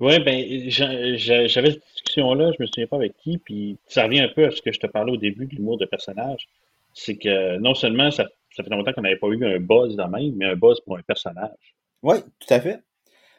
Oui, 0.00 0.18
ben, 0.20 0.68
j'avais 0.68 1.48
cette 1.48 1.82
discussion-là, 1.94 2.52
je 2.56 2.62
me 2.62 2.66
souviens 2.66 2.86
pas 2.86 2.96
avec 2.96 3.16
qui, 3.18 3.38
puis 3.38 3.76
ça 3.86 4.04
revient 4.04 4.20
un 4.20 4.28
peu 4.28 4.46
à 4.46 4.50
ce 4.50 4.62
que 4.62 4.72
je 4.72 4.80
te 4.80 4.86
parlais 4.86 5.12
au 5.12 5.16
début 5.16 5.46
de 5.46 5.56
l'humour 5.56 5.78
de 5.78 5.86
personnage. 5.86 6.48
C'est 6.94 7.16
que 7.16 7.58
non 7.58 7.74
seulement 7.74 8.10
ça, 8.10 8.26
ça 8.50 8.62
fait 8.62 8.70
longtemps 8.70 8.92
qu'on 8.92 9.02
n'avait 9.02 9.16
pas 9.16 9.28
eu 9.28 9.44
un 9.44 9.58
buzz 9.58 9.94
dans 9.96 10.08
même, 10.08 10.34
mais 10.36 10.46
un 10.46 10.56
buzz 10.56 10.80
pour 10.80 10.96
un 10.96 11.02
personnage. 11.02 11.74
Oui, 12.02 12.16
tout 12.38 12.54
à 12.54 12.60
fait. 12.60 12.80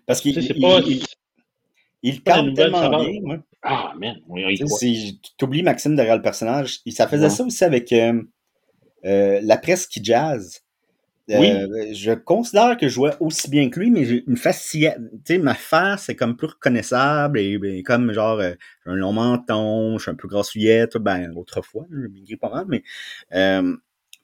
Parce 0.06 0.22
qu'il 0.22 0.38
il, 0.38 0.62
pas, 0.62 0.80
il, 0.82 1.04
il 2.04 2.24
tellement 2.24 2.52
bien. 2.54 3.42
Ah, 3.62 3.94
man, 4.00 4.16
Tu 4.26 5.46
oublies 5.46 5.64
Maxime 5.64 5.96
derrière 5.96 6.16
le 6.16 6.22
personnage. 6.22 6.80
Ça 6.92 7.08
faisait 7.08 7.30
ça 7.30 7.44
aussi 7.44 7.64
avec 7.64 7.92
euh, 7.92 8.22
euh, 9.06 9.40
la 9.44 9.58
presse 9.58 9.86
qui 9.86 10.04
jazz. 10.04 10.62
Oui. 11.28 11.52
Euh, 11.52 11.94
je 11.94 12.14
considère 12.14 12.76
que 12.78 12.88
je 12.88 12.94
jouais 12.94 13.12
aussi 13.20 13.50
bien 13.50 13.70
que 13.70 13.80
lui, 13.80 13.92
mais 13.92 14.06
j'ai 14.06 14.24
une 14.26 14.38
facilité. 14.38 14.96
Tu 15.26 15.36
sais, 15.36 15.38
ma 15.38 15.54
face, 15.54 16.06
c'est 16.06 16.16
comme 16.16 16.36
plus 16.36 16.48
reconnaissable 16.48 17.40
et, 17.40 17.84
comme 17.84 18.12
genre, 18.14 18.42
j'ai 18.42 18.58
un 18.86 18.96
long 18.96 19.14
menton, 19.14 19.98
je 19.98 20.04
suis 20.04 20.12
un 20.12 20.16
peu 20.16 20.28
grassouillette, 20.28 20.98
ben, 20.98 21.32
autrefois, 21.36 21.86
je 21.92 22.08
migré 22.08 22.36
pas 22.36 22.50
mal, 22.50 22.66
mais. 22.68 22.84
Euh, 23.34 23.76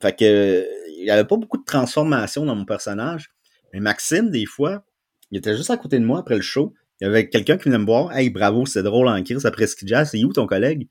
fait 0.01 0.17
que, 0.17 0.67
il 0.97 1.03
n'y 1.03 1.09
avait 1.09 1.26
pas 1.26 1.38
beaucoup 1.38 1.57
de 1.57 1.63
transformation 1.63 2.45
dans 2.45 2.55
mon 2.55 2.65
personnage. 2.65 3.32
Mais 3.73 3.80
Maxime, 3.80 4.30
des 4.30 4.45
fois, 4.45 4.84
il 5.32 5.38
était 5.38 5.55
juste 5.55 5.69
à 5.69 5.78
côté 5.78 5.99
de 5.99 6.05
moi 6.05 6.19
après 6.19 6.36
le 6.36 6.41
show. 6.41 6.73
Il 7.01 7.05
y 7.05 7.07
avait 7.07 7.29
quelqu'un 7.29 7.57
qui 7.57 7.65
venait 7.65 7.77
me 7.77 7.85
voir. 7.85 8.15
Hey, 8.15 8.29
bravo, 8.29 8.65
c'est 8.65 8.83
drôle 8.83 9.07
en 9.07 9.21
crise 9.23 9.45
après 9.45 9.67
ce 9.67 9.75
jazz. 9.85 10.09
C'est 10.11 10.23
où 10.23 10.31
ton 10.31 10.47
collègue? 10.47 10.87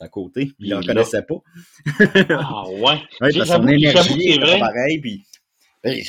À 0.00 0.08
côté. 0.08 0.52
il 0.58 0.70
ne 0.70 0.76
reconnaissait 0.76 1.22
pas. 1.22 1.36
ah 2.30 2.64
ouais. 2.70 2.98
oui, 3.20 3.38
parce 3.38 3.48
son 3.48 3.68
énergie 3.68 4.30
est 4.30 4.58
pareil. 4.58 5.00
Puis 5.00 5.24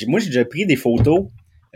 moi, 0.06 0.18
j'ai 0.20 0.26
déjà 0.26 0.44
pris 0.44 0.66
des 0.66 0.76
photos. 0.76 1.26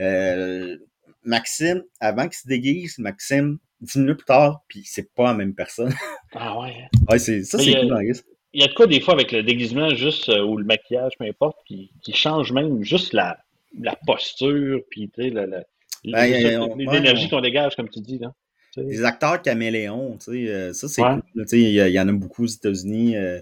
Euh, 0.01 0.77
Maxime, 1.25 1.85
avant 2.01 2.25
qu'il 2.25 2.39
se 2.39 2.49
déguise, 2.49 2.99
Maxime, 2.99 3.59
dix 3.81 3.97
minutes 3.97 4.19
plus 4.19 4.27
tard, 4.27 4.63
puis 4.69 4.83
c'est 4.85 5.13
pas 5.15 5.25
la 5.25 5.35
même 5.35 5.55
personne. 5.55 5.93
Ah 6.33 6.61
ouais. 6.61 6.75
ouais, 7.09 7.19
c'est, 7.19 7.43
ça, 7.43 7.59
c'est 7.59 7.73
cool, 7.73 8.13
Il 8.53 8.61
y 8.61 8.63
a 8.63 8.67
de 8.67 8.75
quoi 8.75 8.87
des 8.87 9.01
fois 9.01 9.15
avec 9.15 9.33
le 9.33 9.43
déguisement, 9.43 9.89
juste, 9.95 10.29
euh, 10.29 10.45
ou 10.45 10.59
le 10.59 10.65
maquillage, 10.65 11.13
peu 11.19 11.25
importe, 11.25 11.57
qui, 11.67 11.91
qui 12.03 12.13
change 12.13 12.53
même 12.53 12.85
juste 12.85 13.15
la, 13.15 13.39
la 13.81 13.97
posture, 14.07 14.83
puis 14.91 15.11
tu 15.15 15.23
sais, 15.23 15.31
la, 15.31 15.65
ben, 16.05 16.77
l'énergie 16.77 17.29
qu'on 17.29 17.41
dégage, 17.41 17.77
comme 17.77 17.89
tu 17.89 18.01
dis. 18.01 18.19
Là. 18.19 18.33
Les 18.77 19.05
acteurs 19.05 19.43
caméléons, 19.43 20.19
tu 20.19 20.33
sais, 20.33 20.49
euh, 20.53 20.73
ça 20.73 20.89
c'est 20.89 21.03
cool. 21.03 21.23
Il 21.53 21.59
y, 21.59 21.75
y, 21.75 22.01
en 22.01 22.09
a 22.09 22.13
beaucoup 22.13 22.45
aux 22.45 22.49
États-Unis, 22.49 23.17
euh, 23.17 23.41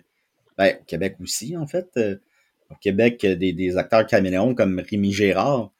ben, 0.56 0.76
au 0.80 0.84
Québec 0.84 1.16
aussi, 1.20 1.56
en 1.56 1.66
fait 1.66 1.88
au 2.70 2.74
Québec 2.76 3.24
des, 3.24 3.52
des 3.52 3.76
acteurs 3.76 4.06
caméléons 4.06 4.54
comme 4.54 4.82
Rémi 4.88 5.12
Gérard. 5.12 5.72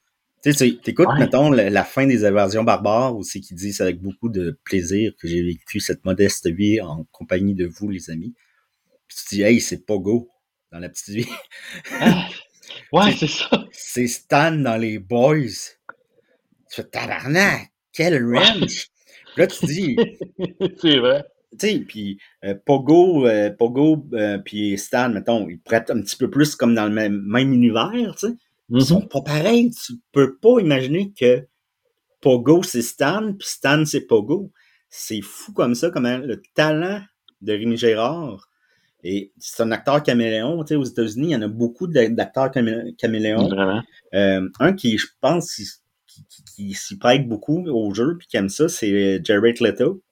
Tu 0.43 0.53
sais, 0.53 0.79
t'écoutes, 0.83 1.09
mettons, 1.19 1.51
la, 1.51 1.85
fin 1.85 2.07
des 2.07 2.25
évasions 2.25 2.63
barbares 2.63 3.17
aussi 3.17 3.41
qui 3.41 3.55
dit 3.55 3.75
avec 3.81 4.01
beaucoup 4.01 4.29
de 4.29 4.59
plaisir 4.65 5.13
que 5.19 5.27
j'ai 5.27 5.43
vécu 5.43 5.81
cette 5.81 6.05
modeste 6.05 6.49
vie 6.49 6.81
en 6.81 7.05
compagnie 7.11 7.55
de 7.55 7.67
vous, 7.67 7.91
les 7.91 8.11
amis. 8.11 8.35
Puis 9.09 9.17
tu 9.19 9.35
dis, 9.37 9.43
hey, 9.43 9.61
c'est 9.61 9.85
Pogo 9.85 10.31
dans 10.71 10.79
la 10.79 10.89
petite 10.89 11.09
vie. 11.09 11.29
Ah, 12.01 12.29
ouais, 12.93 13.13
c'est 13.19 13.27
ça. 13.29 13.67
C'est 13.73 14.07
Stan 14.07 14.53
dans 14.53 14.77
les 14.77 14.99
Boys. 14.99 15.76
Tu 16.71 16.83
fais 16.83 16.89
tabarnak, 16.89 17.71
quel 17.93 18.25
range! 18.25 18.89
là, 19.37 19.47
tu 19.47 19.67
dis. 19.67 19.97
c'est 20.81 20.99
vrai 20.99 21.25
tu 21.59 21.69
sais, 21.69 21.79
puis 21.81 22.19
euh, 22.45 22.55
Pogo, 22.65 23.27
euh, 23.27 23.51
Pogo 23.51 24.07
euh, 24.13 24.39
puis 24.39 24.77
Stan, 24.79 25.11
mettons, 25.11 25.49
ils 25.49 25.61
être 25.71 25.91
un 25.91 26.01
petit 26.01 26.17
peu 26.17 26.31
plus 26.31 26.55
comme 26.55 26.75
dans 26.75 26.87
le 26.87 26.93
même, 26.93 27.23
même 27.27 27.53
univers, 27.53 28.15
tu 28.19 28.29
sais. 28.29 28.35
Ils 28.69 28.85
sont 28.85 29.01
mm-hmm. 29.01 29.09
pas 29.09 29.21
pareils. 29.23 29.71
Tu 29.71 29.95
peux 30.13 30.37
pas 30.37 30.59
imaginer 30.61 31.13
que 31.19 31.47
Pogo, 32.21 32.63
c'est 32.63 32.83
Stan, 32.83 33.33
puis 33.39 33.49
Stan, 33.49 33.85
c'est 33.85 34.03
Pogo. 34.03 34.51
C'est 34.89 35.21
fou 35.21 35.53
comme 35.53 35.75
ça, 35.75 35.91
comme 35.91 36.07
le 36.07 36.43
talent 36.55 37.01
de 37.43 37.53
Rémi 37.53 37.77
Gérard. 37.77 38.49
Et 39.05 39.33
c'est 39.39 39.63
un 39.63 39.71
acteur 39.71 40.03
caméléon, 40.03 40.65
tu 40.65 40.69
sais, 40.69 40.77
aux 40.77 40.85
États-Unis, 40.85 41.29
il 41.29 41.33
y 41.33 41.37
en 41.37 41.43
a 41.43 41.49
beaucoup 41.49 41.87
d'acteurs 41.87 42.51
caméléons. 42.51 43.49
un 44.13 44.73
qui, 44.73 44.99
je 44.99 45.07
pense, 45.21 45.61
qui, 46.29 46.45
qui, 46.45 46.75
s'y 46.75 46.99
prête 46.99 47.29
beaucoup 47.29 47.65
au 47.67 47.95
jeu, 47.95 48.17
puis 48.19 48.27
qui 48.27 48.37
aime 48.37 48.49
ça, 48.49 48.69
c'est 48.69 49.25
Jared 49.25 49.61
Leto 49.61 50.03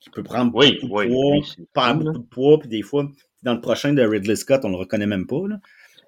qui 0.00 0.10
peut 0.10 0.22
prendre 0.22 0.50
beaucoup 0.50 0.64
de 0.64 0.88
poids, 0.88 1.04
beaucoup 1.94 2.12
de 2.12 2.18
poids, 2.18 2.58
puis 2.58 2.68
des 2.68 2.82
fois, 2.82 3.06
dans 3.42 3.54
le 3.54 3.60
prochain 3.60 3.92
de 3.92 4.02
Ridley 4.02 4.36
Scott, 4.36 4.62
on 4.64 4.70
le 4.70 4.76
reconnaît 4.76 5.06
même 5.06 5.26
pas. 5.26 5.46
Là. 5.46 5.56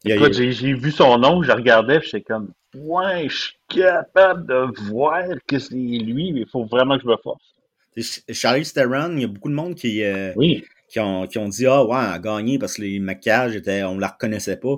Écoute, 0.05 0.33
j'ai 0.33 0.73
vu 0.73 0.91
son 0.91 1.19
nom, 1.19 1.43
je 1.43 1.53
regardais, 1.53 2.01
puis 2.01 2.09
j'étais 2.11 2.25
comme, 2.25 2.53
ouais, 2.75 3.29
je 3.29 3.37
suis 3.37 3.55
capable 3.69 4.47
de 4.47 4.89
voir 4.91 5.23
que 5.47 5.59
c'est 5.59 5.75
lui, 5.75 6.33
mais 6.33 6.41
il 6.41 6.49
faut 6.49 6.65
vraiment 6.65 6.97
que 6.97 7.03
je 7.05 7.09
me 7.09 7.17
force. 7.23 7.55
Charlie 8.31 8.65
Theron, 8.65 9.13
il 9.17 9.21
y 9.21 9.25
a 9.25 9.29
beaucoup 9.29 9.51
de 9.51 9.55
monde 9.55 9.75
qui, 9.75 10.03
euh, 10.03 10.33
qui, 10.89 10.99
ont, 10.99 11.27
qui 11.27 11.39
ont 11.39 11.49
dit, 11.49 11.67
ah 11.67 11.85
ouais, 11.85 11.99
elle 11.99 12.15
a 12.15 12.19
gagné 12.19 12.59
parce 12.59 12.75
que 12.75 12.83
les 12.83 12.99
maquillages 12.99 13.55
étaient, 13.55 13.83
on 13.85 13.99
la 13.99 14.09
reconnaissait 14.09 14.57
pas. 14.57 14.77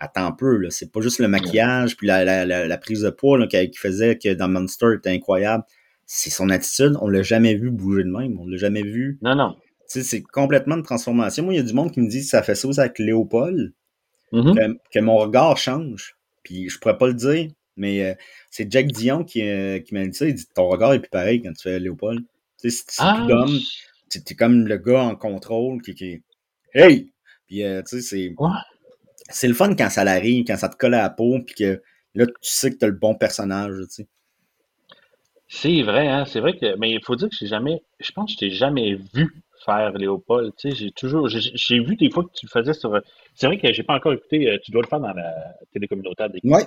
Attends 0.00 0.26
un 0.26 0.32
peu, 0.32 0.56
là, 0.56 0.70
c'est 0.70 0.90
pas 0.90 1.00
juste 1.00 1.18
le 1.18 1.28
maquillage, 1.28 1.96
puis 1.96 2.06
la, 2.06 2.24
la, 2.24 2.44
la, 2.44 2.78
prise 2.78 3.02
de 3.02 3.10
poids 3.10 3.38
là, 3.38 3.46
qui, 3.46 3.70
faisait 3.76 4.18
que 4.18 4.34
dans 4.34 4.48
Monster 4.48 4.94
était 4.96 5.10
incroyable 5.10 5.64
c'est 6.06 6.30
son 6.30 6.50
attitude. 6.50 6.96
On 7.00 7.08
l'a 7.08 7.22
jamais 7.22 7.54
vu 7.54 7.70
bouger 7.70 8.04
de 8.04 8.10
même. 8.10 8.38
On 8.38 8.46
l'a 8.46 8.56
jamais 8.56 8.82
vu. 8.82 9.18
Non, 9.22 9.34
non. 9.34 9.56
c'est 9.86 10.22
complètement 10.22 10.76
de 10.76 10.82
transformation. 10.82 11.44
Moi, 11.44 11.54
il 11.54 11.56
y 11.56 11.60
a 11.60 11.64
du 11.64 11.74
monde 11.74 11.92
qui 11.92 12.00
me 12.00 12.08
dit 12.08 12.20
que 12.20 12.26
ça 12.26 12.42
fait 12.42 12.54
ça 12.54 12.68
avec 12.78 12.98
Léopold, 12.98 13.72
mm-hmm. 14.32 14.76
que, 14.92 15.00
mon 15.00 15.16
regard 15.16 15.56
change. 15.56 16.16
Puis 16.42 16.68
je 16.68 16.78
pourrais 16.78 16.98
pas 16.98 17.06
le 17.06 17.14
dire, 17.14 17.50
mais 17.76 18.04
euh, 18.04 18.14
c'est 18.50 18.70
Jack 18.70 18.88
Dion 18.88 19.24
qui, 19.24 19.42
euh, 19.42 19.78
qui 19.80 19.94
m'a 19.94 20.06
dit 20.06 20.14
ça. 20.14 20.26
Il 20.26 20.34
dit 20.34 20.46
ton 20.54 20.68
regard 20.68 20.92
est 20.92 21.00
plus 21.00 21.10
pareil 21.10 21.42
quand 21.42 21.52
tu 21.52 21.62
fais 21.62 21.78
Léopold. 21.78 22.22
Tu 22.60 22.70
sais, 22.70 22.84
c'est 22.86 23.02
ah, 23.02 23.24
plus 23.26 23.86
Tu 24.10 24.18
es 24.18 24.34
comme 24.34 24.66
le 24.66 24.76
gars 24.76 25.02
en 25.02 25.16
contrôle 25.16 25.80
qui, 25.82 25.94
qui 25.94 26.22
Hey! 26.74 27.12
Puis 27.46 27.62
euh, 27.62 27.82
tu 27.82 27.96
sais, 27.96 28.02
c'est. 28.02 28.34
C'est 29.28 29.48
le 29.48 29.54
fun 29.54 29.74
quand 29.74 29.90
ça 29.90 30.04
l'arrive, 30.04 30.44
quand 30.46 30.56
ça 30.56 30.68
te 30.68 30.76
colle 30.76 30.94
à 30.94 31.02
la 31.02 31.10
peau, 31.10 31.38
puis 31.44 31.54
que 31.54 31.82
là, 32.14 32.26
tu 32.26 32.32
sais 32.42 32.70
que 32.70 32.76
tu 32.76 32.84
as 32.84 32.88
le 32.88 32.94
bon 32.94 33.14
personnage, 33.14 33.74
tu 33.88 33.90
sais. 33.90 34.08
C'est 35.46 35.82
vrai, 35.82 36.08
hein, 36.08 36.24
c'est 36.24 36.40
vrai 36.40 36.56
que, 36.56 36.76
mais 36.76 36.90
il 36.90 37.04
faut 37.04 37.16
dire 37.16 37.28
que 37.28 37.36
j'ai 37.38 37.46
jamais, 37.46 37.82
je 38.00 38.10
pense 38.12 38.26
que 38.26 38.32
je 38.32 38.38
t'ai 38.38 38.50
jamais 38.50 38.94
vu 39.14 39.42
faire 39.64 39.92
Léopold, 39.92 40.52
tu 40.56 40.70
sais, 40.70 40.76
j'ai 40.76 40.90
toujours, 40.90 41.28
j'ai 41.28 41.80
vu 41.80 41.96
des 41.96 42.10
fois 42.10 42.24
que 42.24 42.32
tu 42.34 42.46
le 42.46 42.50
faisais 42.50 42.72
sur, 42.72 43.00
c'est 43.34 43.46
vrai 43.46 43.58
que 43.58 43.72
j'ai 43.72 43.82
pas 43.82 43.94
encore 43.94 44.12
écouté, 44.12 44.50
euh, 44.50 44.58
tu 44.62 44.72
dois 44.72 44.82
le 44.82 44.88
faire 44.88 45.00
dans 45.00 45.12
la 45.12 45.32
télé 45.72 45.86
communautaire 45.86 46.28
des 46.28 46.40
ouais. 46.44 46.66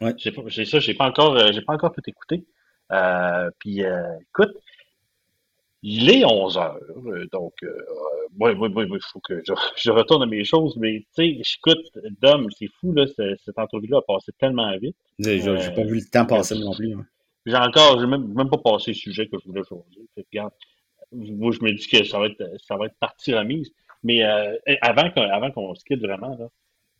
ouais. 0.00 0.14
J'ai 0.46 0.64
ça, 0.64 0.78
j'ai 0.80 0.94
pas 0.94 1.06
encore, 1.06 1.36
euh, 1.36 1.52
j'ai 1.52 1.62
pas 1.62 1.74
encore 1.74 1.92
tout 1.92 2.02
écouté. 2.06 2.44
Euh, 2.92 3.50
puis, 3.58 3.84
euh, 3.84 4.02
écoute, 4.20 4.52
il 5.82 6.10
est 6.10 6.24
11 6.24 6.58
heures, 6.58 6.78
donc, 7.32 7.54
euh, 7.62 7.76
ouais, 8.38 8.54
ouais, 8.54 8.68
ouais, 8.68 8.86
il 8.88 8.98
faut 9.12 9.20
que 9.20 9.42
je, 9.46 9.52
je, 9.76 9.90
retourne 9.90 10.22
à 10.22 10.26
mes 10.26 10.44
choses, 10.44 10.76
mais 10.76 11.00
tu 11.14 11.36
sais, 11.36 11.40
j'écoute, 11.42 11.98
Dom, 12.20 12.48
c'est 12.56 12.68
fou, 12.80 12.92
là, 12.92 13.06
cette 13.06 13.58
entrevue-là 13.58 13.98
a 13.98 14.02
passé 14.02 14.32
tellement 14.38 14.76
vite. 14.78 14.96
J'ai 15.18 15.40
pas 15.40 15.84
vu 15.84 15.96
le 15.96 16.10
temps 16.10 16.26
passer 16.26 16.58
non 16.58 16.72
plus. 16.72 16.94
Hein. 16.94 17.04
J'ai 17.44 17.56
encore, 17.56 18.00
j'ai 18.00 18.06
même, 18.06 18.32
même 18.32 18.48
pas 18.48 18.58
passé 18.58 18.92
le 18.92 18.96
sujet 18.96 19.26
que 19.26 19.36
je 19.40 19.48
voulais 19.48 19.64
choisir. 19.64 20.02
regarde, 20.16 20.52
moi, 21.12 21.52
je 21.52 21.64
me 21.64 21.72
dis 21.72 21.86
que 21.86 22.04
ça 22.04 22.18
va 22.18 22.26
être, 22.26 22.42
ça 22.66 22.76
va 22.76 22.86
être 22.86 22.96
partie 22.98 23.34
remise. 23.34 23.72
Mais 24.02 24.24
euh, 24.24 24.56
avant 24.80 25.10
qu'on 25.10 25.22
avant 25.22 25.50
qu'on 25.50 25.74
se 25.74 25.84
quitte 25.84 26.00
vraiment, 26.00 26.36
là, 26.36 26.48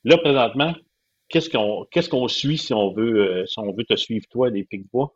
là 0.05 0.19
présentement, 0.19 0.75
qu'est-ce 1.29 1.51
qu'on 1.51 1.87
qu'est-ce 1.91 2.09
qu'on 2.09 2.29
suit 2.29 2.59
si 2.59 2.73
on 2.73 2.93
veut 2.93 3.41
euh, 3.43 3.47
si 3.47 3.59
on 3.59 3.73
veut 3.73 3.85
te 3.85 3.97
suivre 3.97 4.27
toi 4.31 4.51
des 4.51 4.65
Picbois? 4.65 5.13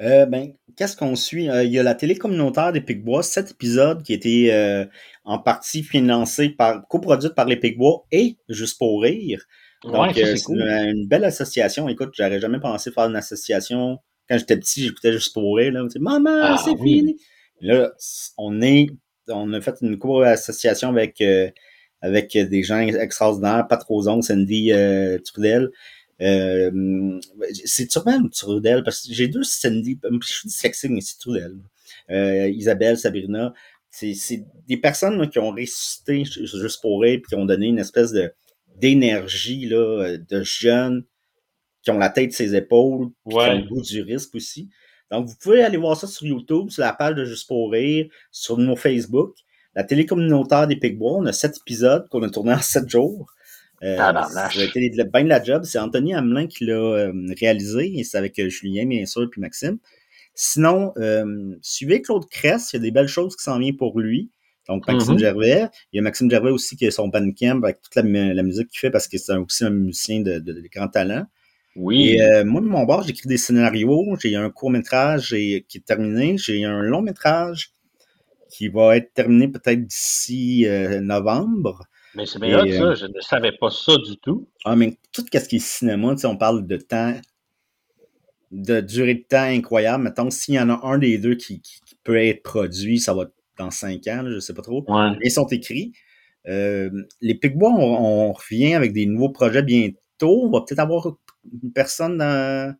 Euh, 0.00 0.26
ben, 0.26 0.52
qu'est-ce 0.76 0.96
qu'on 0.96 1.16
suit? 1.16 1.48
Euh, 1.48 1.64
il 1.64 1.72
y 1.72 1.78
a 1.78 1.82
la 1.82 1.94
télé 1.94 2.16
communautaire 2.16 2.72
des 2.72 2.80
Picbois, 2.80 3.22
sept 3.22 3.50
épisodes 3.52 4.02
qui 4.02 4.12
étaient 4.12 4.48
euh, 4.50 4.84
en 5.24 5.38
partie 5.38 5.82
financés 5.82 6.50
par, 6.50 6.86
coproduits 6.88 7.30
par 7.34 7.46
les 7.46 7.56
Picbois 7.56 8.06
et 8.12 8.36
Juste 8.48 8.78
pour 8.78 9.02
rire. 9.02 9.44
Donc, 9.84 10.12
c'est 10.14 10.42
cool. 10.42 10.60
une, 10.60 11.06
belle 11.06 11.24
association. 11.24 11.88
Écoute, 11.88 12.10
j'aurais 12.12 12.40
jamais 12.40 12.58
pensé 12.58 12.90
faire 12.90 13.04
une 13.04 13.16
association 13.16 13.98
quand 14.28 14.38
j'étais 14.38 14.56
petit, 14.56 14.84
j'écoutais 14.84 15.12
juste 15.12 15.32
pour 15.32 15.56
rire. 15.56 15.72
Là. 15.72 15.86
Maman, 15.98 16.30
ah, 16.42 16.62
c'est 16.62 16.76
fini. 16.76 17.16
Là, 17.60 17.92
on 18.36 18.60
est, 18.60 18.88
on 19.28 19.52
a 19.52 19.60
fait 19.60 19.76
une 19.80 19.98
co-association 19.98 20.90
avec, 20.90 21.20
euh, 21.20 21.50
avec 22.02 22.36
des 22.36 22.62
gens 22.62 22.78
extraordinaires, 22.78 23.66
Pat 23.68 23.82
Roson, 23.82 24.20
euh, 24.30 25.18
Trudel. 25.24 25.70
Euh, 26.20 27.20
c'est 27.64 27.88
Trudel 27.88 28.28
Trudel, 28.30 28.82
parce 28.82 29.06
que 29.06 29.12
j'ai 29.12 29.28
deux 29.28 29.42
Cindy, 29.44 29.98
je 30.22 30.26
suis 30.28 30.48
dyslexique, 30.48 30.90
mais 30.90 31.00
c'est 31.00 31.18
Trudel. 31.18 31.56
Euh, 32.10 32.48
Isabelle, 32.48 32.98
Sabrina. 32.98 33.52
C'est 33.90 34.44
des 34.68 34.76
personnes 34.76 35.28
qui 35.30 35.38
ont 35.38 35.50
ressuscité 35.50 36.24
juste 36.24 36.80
pour 36.82 37.00
rire, 37.00 37.20
puis 37.22 37.30
qui 37.30 37.34
ont 37.34 37.46
donné 37.46 37.66
une 37.68 37.78
espèce 37.78 38.12
de 38.12 38.32
d'énergie 38.76 39.66
là, 39.66 40.16
de 40.18 40.42
jeunes 40.44 41.04
qui 41.82 41.90
ont 41.90 41.98
la 41.98 42.10
tête 42.10 42.28
de 42.30 42.34
ses 42.34 42.54
épaules, 42.54 43.08
qui 43.28 43.34
Ouais. 43.34 43.48
ont 43.50 43.58
le 43.58 43.66
goût 43.66 43.80
du 43.82 44.02
risque 44.02 44.34
aussi. 44.36 44.68
Donc, 45.10 45.26
vous 45.26 45.34
pouvez 45.40 45.62
aller 45.62 45.78
voir 45.78 45.96
ça 45.96 46.06
sur 46.06 46.26
YouTube, 46.26 46.70
sur 46.70 46.82
la 46.82 46.92
page 46.92 47.14
de 47.16 47.24
Juste 47.24 47.48
pour 47.48 47.72
rire, 47.72 48.06
sur 48.30 48.58
nos 48.58 48.76
Facebook. 48.76 49.34
La 49.74 49.82
télé 49.84 50.06
communautaire 50.06 50.66
des 50.68 50.76
Pigbois, 50.76 51.14
on 51.16 51.26
a 51.26 51.32
sept 51.32 51.56
épisodes 51.56 52.06
qu'on 52.10 52.22
a 52.22 52.30
tournés 52.30 52.52
en 52.52 52.60
sept 52.60 52.88
jours. 52.88 53.32
Euh, 53.84 53.96
Tabarnache. 53.96 54.56
ça 54.56 54.60
a 54.60 54.64
été 54.64 54.90
de- 54.90 55.02
bien 55.04 55.24
de 55.24 55.28
la 55.28 55.42
job. 55.42 55.62
C'est 55.64 55.78
Anthony 55.78 56.14
Hamelin 56.14 56.46
qui 56.48 56.64
l'a 56.66 56.74
euh, 56.74 57.12
réalisé, 57.40 57.98
et 57.98 58.04
c'est 58.04 58.18
avec 58.18 58.38
euh, 58.38 58.48
Julien, 58.48 58.86
bien 58.86 59.06
sûr, 59.06 59.28
puis 59.30 59.40
Maxime. 59.40 59.78
Sinon, 60.34 60.92
euh, 60.98 61.56
suivez 61.62 62.02
Claude 62.02 62.28
Cress, 62.28 62.72
il 62.72 62.76
y 62.76 62.78
a 62.78 62.82
des 62.82 62.90
belles 62.90 63.08
choses 63.08 63.36
qui 63.36 63.42
s'en 63.44 63.58
viennent 63.58 63.76
pour 63.76 63.98
lui. 64.00 64.30
Donc, 64.68 64.86
Maxime 64.86 65.14
Mhm. 65.14 65.18
Gervais. 65.20 65.66
Il 65.92 65.96
y 65.96 65.98
a 66.00 66.02
Maxime 66.02 66.30
Gervais 66.30 66.50
aussi 66.50 66.76
qui 66.76 66.86
a 66.86 66.90
son 66.90 67.08
bandcamp 67.08 67.62
avec 67.62 67.80
toute 67.80 67.94
la, 67.94 68.02
mu- 68.02 68.34
la 68.34 68.42
musique 68.42 68.68
qu'il 68.68 68.80
fait 68.80 68.90
parce 68.90 69.08
que 69.08 69.16
c'est 69.18 69.34
aussi 69.34 69.64
un 69.64 69.70
musicien 69.70 70.20
de, 70.20 70.38
de, 70.38 70.52
de 70.52 70.68
grand 70.72 70.88
talent. 70.88 71.24
Oui. 71.74 72.10
Et 72.10 72.22
euh, 72.22 72.44
moi, 72.44 72.60
de 72.60 72.66
mon 72.66 72.84
bord, 72.84 73.02
j'écris 73.04 73.28
des 73.28 73.38
scénarios. 73.38 74.16
J'ai 74.20 74.34
un 74.36 74.50
court-métrage 74.50 75.30
qui 75.30 75.78
est 75.78 75.84
terminé. 75.86 76.36
J'ai 76.36 76.64
un 76.64 76.82
long-métrage 76.82 77.70
qui 78.50 78.68
va 78.68 78.96
être 78.96 79.12
terminé 79.14 79.48
peut-être 79.48 79.86
d'ici 79.86 80.66
euh, 80.66 81.00
novembre. 81.00 81.86
Mais 82.14 82.26
c'est 82.26 82.38
bien 82.40 82.64
et, 82.64 82.78
hot, 82.80 82.84
euh, 82.84 82.94
ça. 82.96 83.06
Je 83.06 83.12
ne 83.12 83.20
savais 83.20 83.52
pas 83.52 83.70
ça 83.70 83.96
du 83.98 84.16
tout. 84.18 84.48
Ah, 84.64 84.76
mais 84.76 84.96
tout 85.12 85.24
ce 85.32 85.38
qui 85.48 85.56
est 85.56 85.58
cinéma, 85.58 86.14
on 86.24 86.36
parle 86.36 86.66
de 86.66 86.76
temps, 86.76 87.14
de 88.50 88.80
durée 88.80 89.14
de 89.14 89.24
temps 89.28 89.42
incroyable. 89.42 90.04
Mettons, 90.04 90.30
s'il 90.30 90.54
y 90.54 90.60
en 90.60 90.70
a 90.70 90.80
un 90.86 90.98
des 90.98 91.18
deux 91.18 91.34
qui, 91.34 91.60
qui- 91.60 91.80
qui 91.84 91.96
peut 92.02 92.16
être 92.16 92.42
produit, 92.42 92.98
ça 92.98 93.12
va 93.14 93.24
être 93.24 93.34
dans 93.58 93.70
cinq 93.70 94.06
ans, 94.08 94.22
là, 94.22 94.30
je 94.30 94.38
sais 94.40 94.54
pas 94.54 94.62
trop. 94.62 94.84
Ouais. 94.88 95.10
Ils 95.22 95.30
sont 95.30 95.46
écrits. 95.48 95.92
Euh, 96.46 96.88
les 97.20 97.34
Picbois, 97.34 97.72
on, 97.72 98.28
on 98.28 98.32
revient 98.32 98.74
avec 98.74 98.92
des 98.92 99.04
nouveaux 99.06 99.28
projets 99.30 99.62
bientôt. 99.62 100.44
On 100.44 100.50
va 100.50 100.62
peut-être 100.62 100.78
avoir 100.78 101.08
une 101.62 101.72
personne 101.72 102.16
dans- 102.18 102.74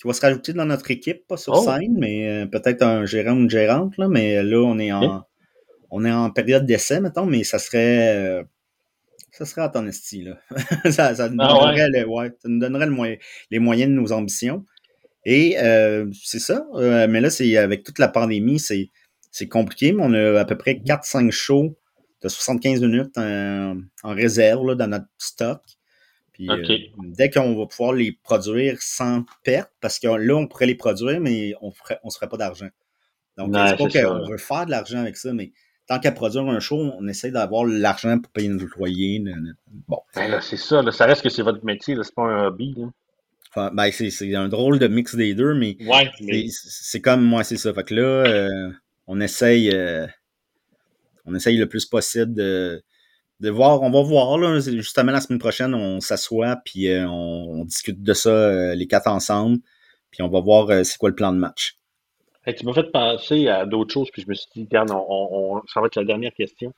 qui 0.00 0.06
va 0.06 0.14
se 0.14 0.20
rajouter 0.20 0.52
dans 0.52 0.64
notre 0.64 0.90
équipe, 0.92 1.26
pas 1.26 1.36
sur 1.36 1.52
Oh. 1.54 1.60
scène, 1.64 1.96
mais 1.98 2.28
euh, 2.44 2.46
peut-être 2.46 2.82
un 2.82 3.04
gérant 3.04 3.32
ou 3.32 3.40
une 3.40 3.50
gérante. 3.50 3.96
Là, 3.98 4.08
mais 4.08 4.42
là, 4.42 4.58
on 4.60 4.78
est 4.78 4.92
en. 4.92 5.24
On 5.90 6.04
est 6.04 6.12
en 6.12 6.30
période 6.30 6.66
d'essai, 6.66 7.00
mettons, 7.00 7.26
mais 7.26 7.44
ça 7.44 7.58
serait. 7.58 8.16
euh, 8.16 8.42
ça 9.32 9.44
serait 9.44 9.62
à 9.62 9.68
ton 9.68 9.86
esti, 9.86 10.22
là. 10.22 10.38
ça, 10.90 11.14
ça 11.14 11.28
nous 11.28 11.36
Ah 11.40 11.48
donnerait, 11.48 11.88
le- 11.90 12.06
ouais, 12.08 12.30
ça 12.42 12.48
nous 12.48 12.58
donnerait 12.58 12.86
le 12.86 12.92
moyen- 12.92 13.16
les 13.50 13.58
moyens 13.58 13.90
de 13.90 13.94
nos 13.96 14.12
ambitions. 14.12 14.64
Et 15.24 15.56
euh, 15.58 16.06
c'est 16.24 16.38
ça. 16.40 16.66
Euh, 16.74 17.06
mais 17.08 17.20
là, 17.20 17.30
c'est 17.30 17.56
avec 17.56 17.84
toute 17.84 17.98
la 17.98 18.08
pandémie, 18.08 18.58
c'est 18.58 18.90
c'est 19.30 19.48
compliqué, 19.48 19.92
mais 19.92 20.02
on 20.04 20.12
a 20.14 20.40
à 20.40 20.44
peu 20.44 20.56
près 20.56 20.74
4-5 20.74 21.30
shows 21.30 21.76
de 22.22 22.28
75 22.28 22.80
minutes 22.80 23.16
en, 23.18 23.76
en 24.02 24.14
réserve 24.14 24.66
là, 24.66 24.74
dans 24.74 24.88
notre 24.88 25.06
stock. 25.18 25.60
Puis 26.32 26.48
euh, 26.50 26.62
dès 27.16 27.30
qu'on 27.30 27.54
va 27.56 27.66
pouvoir 27.66 27.92
les 27.92 28.12
produire 28.22 28.78
sans 28.80 29.24
perte, 29.44 29.70
parce 29.80 29.98
que 29.98 30.08
là, 30.08 30.34
on 30.34 30.46
pourrait 30.48 30.66
les 30.66 30.74
produire, 30.74 31.20
mais 31.20 31.52
on 31.60 31.70
ferait, 31.70 31.98
on 32.04 32.10
se 32.10 32.16
ferait 32.18 32.28
pas 32.28 32.36
d'argent. 32.38 32.68
Donc, 33.36 33.52
Ouais, 33.54 33.68
c'est 33.68 33.76
pas 33.76 33.84
qu'on 34.08 34.26
veut 34.30 34.38
faire 34.38 34.64
de 34.66 34.70
l'argent 34.70 34.98
avec 35.00 35.16
ça, 35.16 35.32
mais 35.32 35.52
tant 35.88 35.98
qu'à 35.98 36.12
produire 36.12 36.44
un 36.46 36.60
show, 36.60 36.76
on 36.98 37.08
essaie 37.08 37.30
d'avoir 37.30 37.64
l'argent 37.64 38.18
pour 38.18 38.30
payer 38.30 38.48
notre 38.48 38.76
loyer. 38.78 39.18
le- 39.18 39.32
le- 39.32 39.54
Bon, 39.88 39.98
Ben 40.14 40.30
là, 40.30 40.40
c'est 40.40 40.56
ça. 40.58 40.82
Là. 40.82 40.92
Ça 40.92 41.06
reste 41.06 41.22
que 41.22 41.28
c'est 41.30 41.42
votre 41.42 41.64
métier. 41.64 41.96
C'est 42.02 42.14
pas 42.14 42.22
un 42.22 42.46
hobby. 42.46 42.74
Là. 42.76 42.86
Enfin, 43.50 43.70
ben, 43.72 43.90
c'est 43.90 44.34
un 44.34 44.48
drôle 44.48 44.78
de 44.78 44.86
mix 44.86 45.14
des 45.16 45.34
deux, 45.34 45.54
mais 45.54 45.76
Ouais, 45.80 46.10
mais 46.20 46.46
C'est- 46.50 47.00
comme 47.00 47.22
moi, 47.24 47.42
c'est 47.44 47.56
ça. 47.56 47.72
Fait 47.72 47.82
que 47.84 47.94
là, 47.94 48.02
euh, 48.02 48.70
on 49.06 49.20
essaye 49.20 49.70
euh, 49.74 50.06
on 51.24 51.34
essaye 51.34 51.56
le 51.56 51.66
plus 51.68 51.86
possible 51.86 52.34
de, 52.34 52.82
de 53.40 53.50
voir. 53.50 53.80
On 53.82 53.90
va 53.90 54.02
voir, 54.02 54.36
là, 54.38 54.60
justement 54.60 55.12
la 55.12 55.20
semaine 55.22 55.38
prochaine, 55.38 55.74
on 55.74 56.00
s'assoit, 56.00 56.56
puis 56.64 56.88
euh, 56.88 57.06
on, 57.08 57.60
on 57.60 57.64
discute 57.64 58.02
de 58.02 58.12
ça, 58.14 58.74
les 58.74 58.86
quatre 58.86 59.06
ensemble, 59.08 59.58
puis 60.10 60.22
on 60.22 60.28
va 60.28 60.40
voir 60.40 60.84
c'est 60.84 60.98
quoi 60.98 61.08
le 61.08 61.14
plan 61.14 61.32
de 61.32 61.38
match. 61.38 61.76
Hey, 62.48 62.54
tu 62.54 62.64
m'as 62.64 62.72
fait 62.72 62.90
penser 62.90 63.46
à 63.48 63.66
d'autres 63.66 63.92
choses, 63.92 64.08
puis 64.10 64.22
je 64.22 64.28
me 64.28 64.34
suis 64.34 64.48
dit, 64.56 64.62
regarde, 64.64 64.90
on, 64.90 64.96
on- 65.08 65.56
on- 65.58 65.62
ça 65.66 65.80
va 65.80 65.86
être 65.86 65.96
la 65.96 66.04
dernière 66.04 66.32
question. 66.32 66.72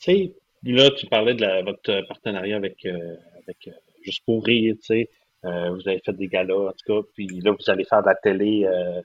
Tu 0.00 0.12
sais, 0.12 0.32
là, 0.64 0.88
tu 0.92 1.06
parlais 1.08 1.34
de 1.34 1.42
la- 1.42 1.62
votre 1.62 2.06
partenariat 2.08 2.56
avec, 2.56 2.84
euh, 2.86 3.16
avec 3.42 3.68
euh, 3.68 3.72
Juste 4.02 4.22
pour 4.24 4.42
rire, 4.42 4.74
tu 4.80 4.86
sais. 4.86 5.10
Euh, 5.44 5.70
vous 5.72 5.86
avez 5.86 6.00
fait 6.02 6.14
des 6.14 6.26
galas, 6.26 6.54
en 6.68 6.72
tout 6.72 6.86
cas, 7.02 7.06
puis 7.14 7.26
là, 7.44 7.50
vous 7.50 7.70
allez 7.70 7.84
faire 7.84 8.00
de 8.00 8.06
la 8.06 8.14
télé 8.14 8.64
euh, 8.64 9.02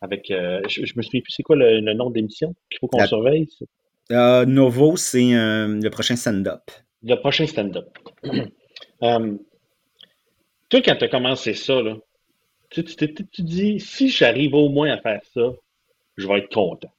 avec. 0.00 0.24
je, 0.28 0.86
je 0.86 0.92
me 0.96 1.02
souviens 1.02 1.20
plus, 1.20 1.32
c'est 1.32 1.42
quoi 1.42 1.54
le, 1.56 1.80
le 1.80 1.92
nom 1.92 2.08
d'émission 2.08 2.54
qu'il 2.70 2.78
faut 2.78 2.86
qu'on 2.88 2.96
La- 2.96 3.06
surveille? 3.06 3.46
Novo, 4.10 4.96
c'est 4.96 5.20
le 5.32 5.88
prochain 5.90 6.16
stand-up. 6.16 6.62
Le 7.02 7.16
prochain 7.16 7.46
stand-up. 7.46 7.88
Toi, 10.70 10.82
quand 10.82 10.96
tu 10.96 11.04
as 11.04 11.08
commencé 11.08 11.52
ça, 11.54 11.80
là, 11.82 11.96
tu, 12.70 12.84
tu, 12.84 12.96
tu- 13.14 13.26
tu 13.26 13.42
dis, 13.42 13.80
si 13.80 14.08
j'arrive 14.08 14.54
au 14.54 14.68
moins 14.68 14.90
à 14.90 14.98
faire 14.98 15.20
ça, 15.34 15.52
je 16.16 16.28
vais 16.28 16.38
être 16.40 16.52
content. 16.54 16.92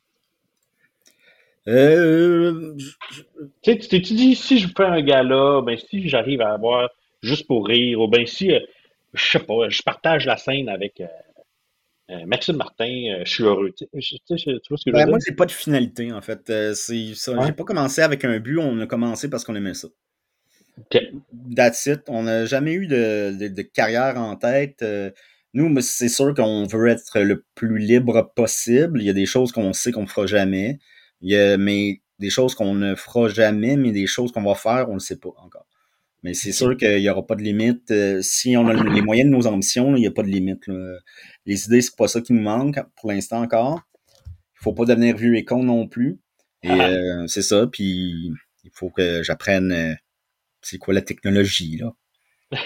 Euh, 1.68 2.74
je- 2.78 2.92
Tu 3.62 3.88
t'es 3.88 4.02
tu 4.02 4.14
dis, 4.14 4.36
si 4.36 4.60
je 4.60 4.68
fais 4.76 4.84
un 4.86 5.02
gala, 5.02 5.62
ben 5.62 5.78
si 5.78 6.08
j'arrive 6.10 6.42
à 6.42 6.54
avoir 6.54 6.90
juste 7.22 7.48
pour 7.48 7.68
rire, 7.68 8.00
ou 8.02 8.08
ben 8.08 8.26
si, 8.26 8.52
euh, 8.52 8.60
je 9.14 9.24
sais 9.32 9.40
pas, 9.40 9.70
je 9.70 9.82
partage 9.84 10.26
la 10.26 10.38
scène 10.38 10.70
avec 10.70 11.02
euh, 11.02 11.08
euh, 12.12 12.26
Maxime 12.26 12.58
Martin, 12.58 13.22
je 13.24 13.32
suis 13.32 13.44
heureux. 13.44 13.72
Tu 13.78 13.86
sais, 14.02 14.38
je- 14.38 14.58
tu 14.58 14.70
vois 14.70 14.78
ce 14.78 14.86
que 14.86 14.92
je 14.92 14.92
ben, 14.92 15.06
veux 15.06 15.12
moi, 15.12 15.20
j'ai 15.26 15.34
pas 15.36 15.46
de 15.46 15.52
finalité, 15.52 16.12
en 16.12 16.22
fait. 16.22 16.42
C'est 16.76 17.14
ça. 17.16 17.38
Ouais. 17.38 17.46
J'ai 17.46 17.52
pas 17.54 17.64
commencé 17.64 18.02
avec 18.02 18.26
un 18.26 18.40
but, 18.40 18.58
on 18.58 18.80
a 18.80 18.88
commencé 18.88 19.30
parce 19.30 19.44
qu'on 19.44 19.56
aimait 19.56 19.74
ça. 19.76 19.88
Ok. 20.78 20.96
That's 21.56 21.86
it. 21.86 22.02
On 22.08 22.24
n'a 22.24 22.46
jamais 22.46 22.74
eu 22.74 22.88
de, 22.88 23.36
de- 23.40 23.48
de 23.50 23.62
carrière 23.62 24.18
en 24.18 24.36
tête. 24.36 24.84
Nous, 25.54 25.82
c'est 25.82 26.10
sûr 26.10 26.34
qu'on 26.34 26.66
veut 26.66 26.88
être 26.90 27.20
le 27.20 27.44
plus 27.56 27.78
libre 27.80 28.32
possible. 28.36 29.02
Il 29.02 29.06
y 29.06 29.10
a 29.10 29.14
des 29.14 29.26
choses 29.26 29.52
qu'on 29.52 29.74
sait 29.74 29.92
qu'on 29.92 30.04
ne 30.04 30.08
fera 30.08 30.28
jamais. 30.28 30.80
Il 31.22 31.32
y 31.32 31.36
a, 31.36 31.58
mais 31.58 32.02
des 32.20 32.30
choses 32.30 32.54
qu'on 32.54 32.76
ne 32.76 32.96
fera 32.96 33.30
jamais, 33.30 33.76
mais 33.78 33.92
des 33.92 34.06
choses 34.08 34.32
qu'on 34.32 34.44
va 34.44 34.54
faire, 34.56 34.86
on 34.88 34.92
ne 34.92 34.96
le 34.96 35.00
sait 35.00 35.18
pas 35.18 35.30
encore. 35.38 35.66
Mais 36.22 36.34
c'est 36.34 36.52
sûr 36.52 36.76
qu'il 36.76 36.98
n'y 37.00 37.10
aura 37.10 37.26
pas 37.26 37.36
de 37.36 37.42
limite. 37.42 37.90
Euh, 37.92 38.22
si 38.22 38.58
on 38.58 38.68
a 38.68 38.74
le- 38.74 38.90
les 38.94 39.02
moyens 39.02 39.30
de 39.32 39.36
nos 39.36 39.48
ambitions, 39.48 39.90
là, 39.92 39.98
il 39.98 40.02
n'y 40.02 40.08
a 40.08 40.12
pas 40.12 40.24
de 40.24 40.28
limite. 40.28 40.68
là. 40.68 40.98
Les 41.46 41.66
idées, 41.66 41.82
c'est 41.82 41.96
pas 41.96 42.10
ça 42.10 42.20
qui 42.22 42.34
nous 42.34 42.42
manque 42.42 42.78
pour 42.98 43.12
l'instant 43.12 43.42
encore. 43.42 43.82
Il 44.28 44.64
faut 44.64 44.74
pas 44.74 44.84
devenir 44.86 45.16
vieux 45.16 45.36
et 45.38 45.46
con 45.46 45.64
non 45.64 45.88
plus. 45.88 46.20
Et 46.62 46.68
Ah. 46.70 46.90
euh, 46.90 47.28
c'est 47.28 47.42
ça. 47.42 47.68
Puis 47.72 48.32
il 48.66 48.72
faut 48.74 48.90
que 48.90 49.24
j'apprenne 49.24 49.72
euh, 49.72 49.94
c'est 50.62 50.78
quoi 50.78 50.94
la 50.94 51.02
technologie, 51.02 51.78
là. 51.78 51.94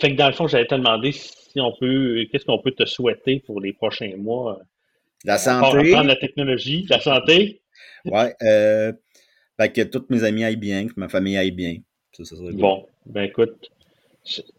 Fait 0.00 0.12
que 0.12 0.16
dans 0.16 0.28
le 0.28 0.32
fond, 0.34 0.46
j'allais 0.46 0.66
te 0.68 0.74
demander 0.76 1.10
si 1.12 1.32
on 1.60 1.72
peut, 1.78 2.24
qu'est-ce 2.30 2.44
qu'on 2.44 2.58
peut 2.58 2.72
te 2.72 2.84
souhaiter 2.84 3.40
pour 3.40 3.60
les 3.60 3.72
prochains 3.72 4.16
mois? 4.16 4.60
La 5.24 5.34
part 5.34 5.72
santé, 5.72 5.90
la 5.90 6.16
technologie, 6.16 6.86
la 6.88 7.00
santé? 7.00 7.62
ouais. 8.04 8.34
Euh, 8.42 8.92
fait 9.58 9.72
que 9.72 9.82
tous 9.82 10.04
mes 10.10 10.24
amis 10.24 10.44
aillent 10.44 10.56
bien, 10.56 10.86
que 10.88 10.94
ma 10.96 11.08
famille 11.08 11.36
aille 11.36 11.52
bien. 11.52 11.76
Ça, 12.12 12.24
ça. 12.24 12.34
Bon, 12.52 12.86
ben 13.06 13.22
écoute, 13.22 13.70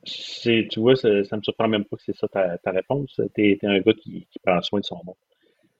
c'est, 0.03 0.67
tu 0.69 0.79
vois, 0.79 0.95
ça, 0.95 1.23
ça 1.23 1.37
me 1.37 1.41
surprend 1.41 1.67
même 1.67 1.85
pas 1.85 1.97
que 1.97 2.03
c'est 2.05 2.15
ça 2.15 2.27
ta, 2.27 2.57
ta 2.57 2.71
réponse. 2.71 3.19
T'es, 3.33 3.57
t'es 3.59 3.67
un 3.67 3.79
gars 3.79 3.93
qui, 3.93 4.27
qui 4.31 4.39
prend 4.43 4.61
soin 4.61 4.79
de 4.79 4.85
son 4.85 5.01
monde. 5.03 5.15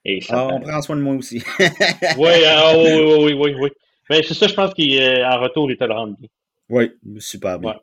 Et 0.03 0.21
ça 0.21 0.35
Ah, 0.37 0.47
on 0.53 0.59
prend 0.59 0.81
soin 0.81 0.95
de 0.95 1.01
moi 1.01 1.15
aussi. 1.15 1.43
Oui, 2.17 2.29
ah, 2.45 2.73
oui, 2.77 2.91
oui, 2.93 3.15
oui, 3.23 3.33
oui, 3.33 3.55
oui. 3.59 3.69
Ben, 4.09 4.21
c'est 4.23 4.33
ça, 4.35 4.47
je 4.47 4.53
pense 4.53 4.73
qu'en 4.73 5.39
retour, 5.41 5.71
il 5.71 5.77
te 5.77 5.83
le 5.83 5.93
rend 5.93 6.07
bien. 6.07 6.29
oui, 6.69 6.91
super 7.19 7.59
bien. 7.59 7.71
Ouais. 7.71 7.75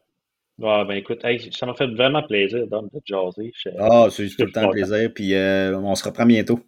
Ah, 0.62 0.84
ben 0.84 0.94
écoute, 0.94 1.24
hey, 1.24 1.50
ça 1.52 1.66
m'a 1.66 1.74
fait 1.74 1.88
vraiment 1.88 2.22
plaisir, 2.22 2.66
Dom, 2.68 2.88
de 2.92 3.00
jaser. 3.04 3.52
Ah, 3.78 4.06
c'est 4.10 4.28
tout 4.28 4.44
le 4.44 4.52
temps 4.52 4.70
plaisir. 4.70 5.10
Puis 5.12 5.34
euh, 5.34 5.76
on 5.76 5.94
se 5.94 6.04
reprend 6.04 6.26
bientôt. 6.26 6.60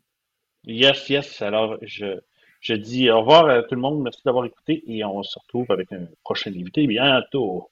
Yes, 0.65 1.09
yes. 1.09 1.43
Alors, 1.43 1.79
je, 1.83 2.19
je 2.61 2.75
dis 2.75 3.11
au 3.11 3.21
revoir 3.21 3.49
à 3.49 3.63
tout 3.63 3.75
le 3.75 3.81
monde. 3.81 4.03
Merci 4.03 4.23
d'avoir 4.25 4.47
écouté 4.47 4.83
et 4.87 5.05
on 5.05 5.23
se 5.23 5.39
retrouve 5.39 5.71
avec 5.71 5.93
un 5.93 6.07
prochain 6.25 6.51
invité 6.51 6.87
bientôt. 6.87 7.63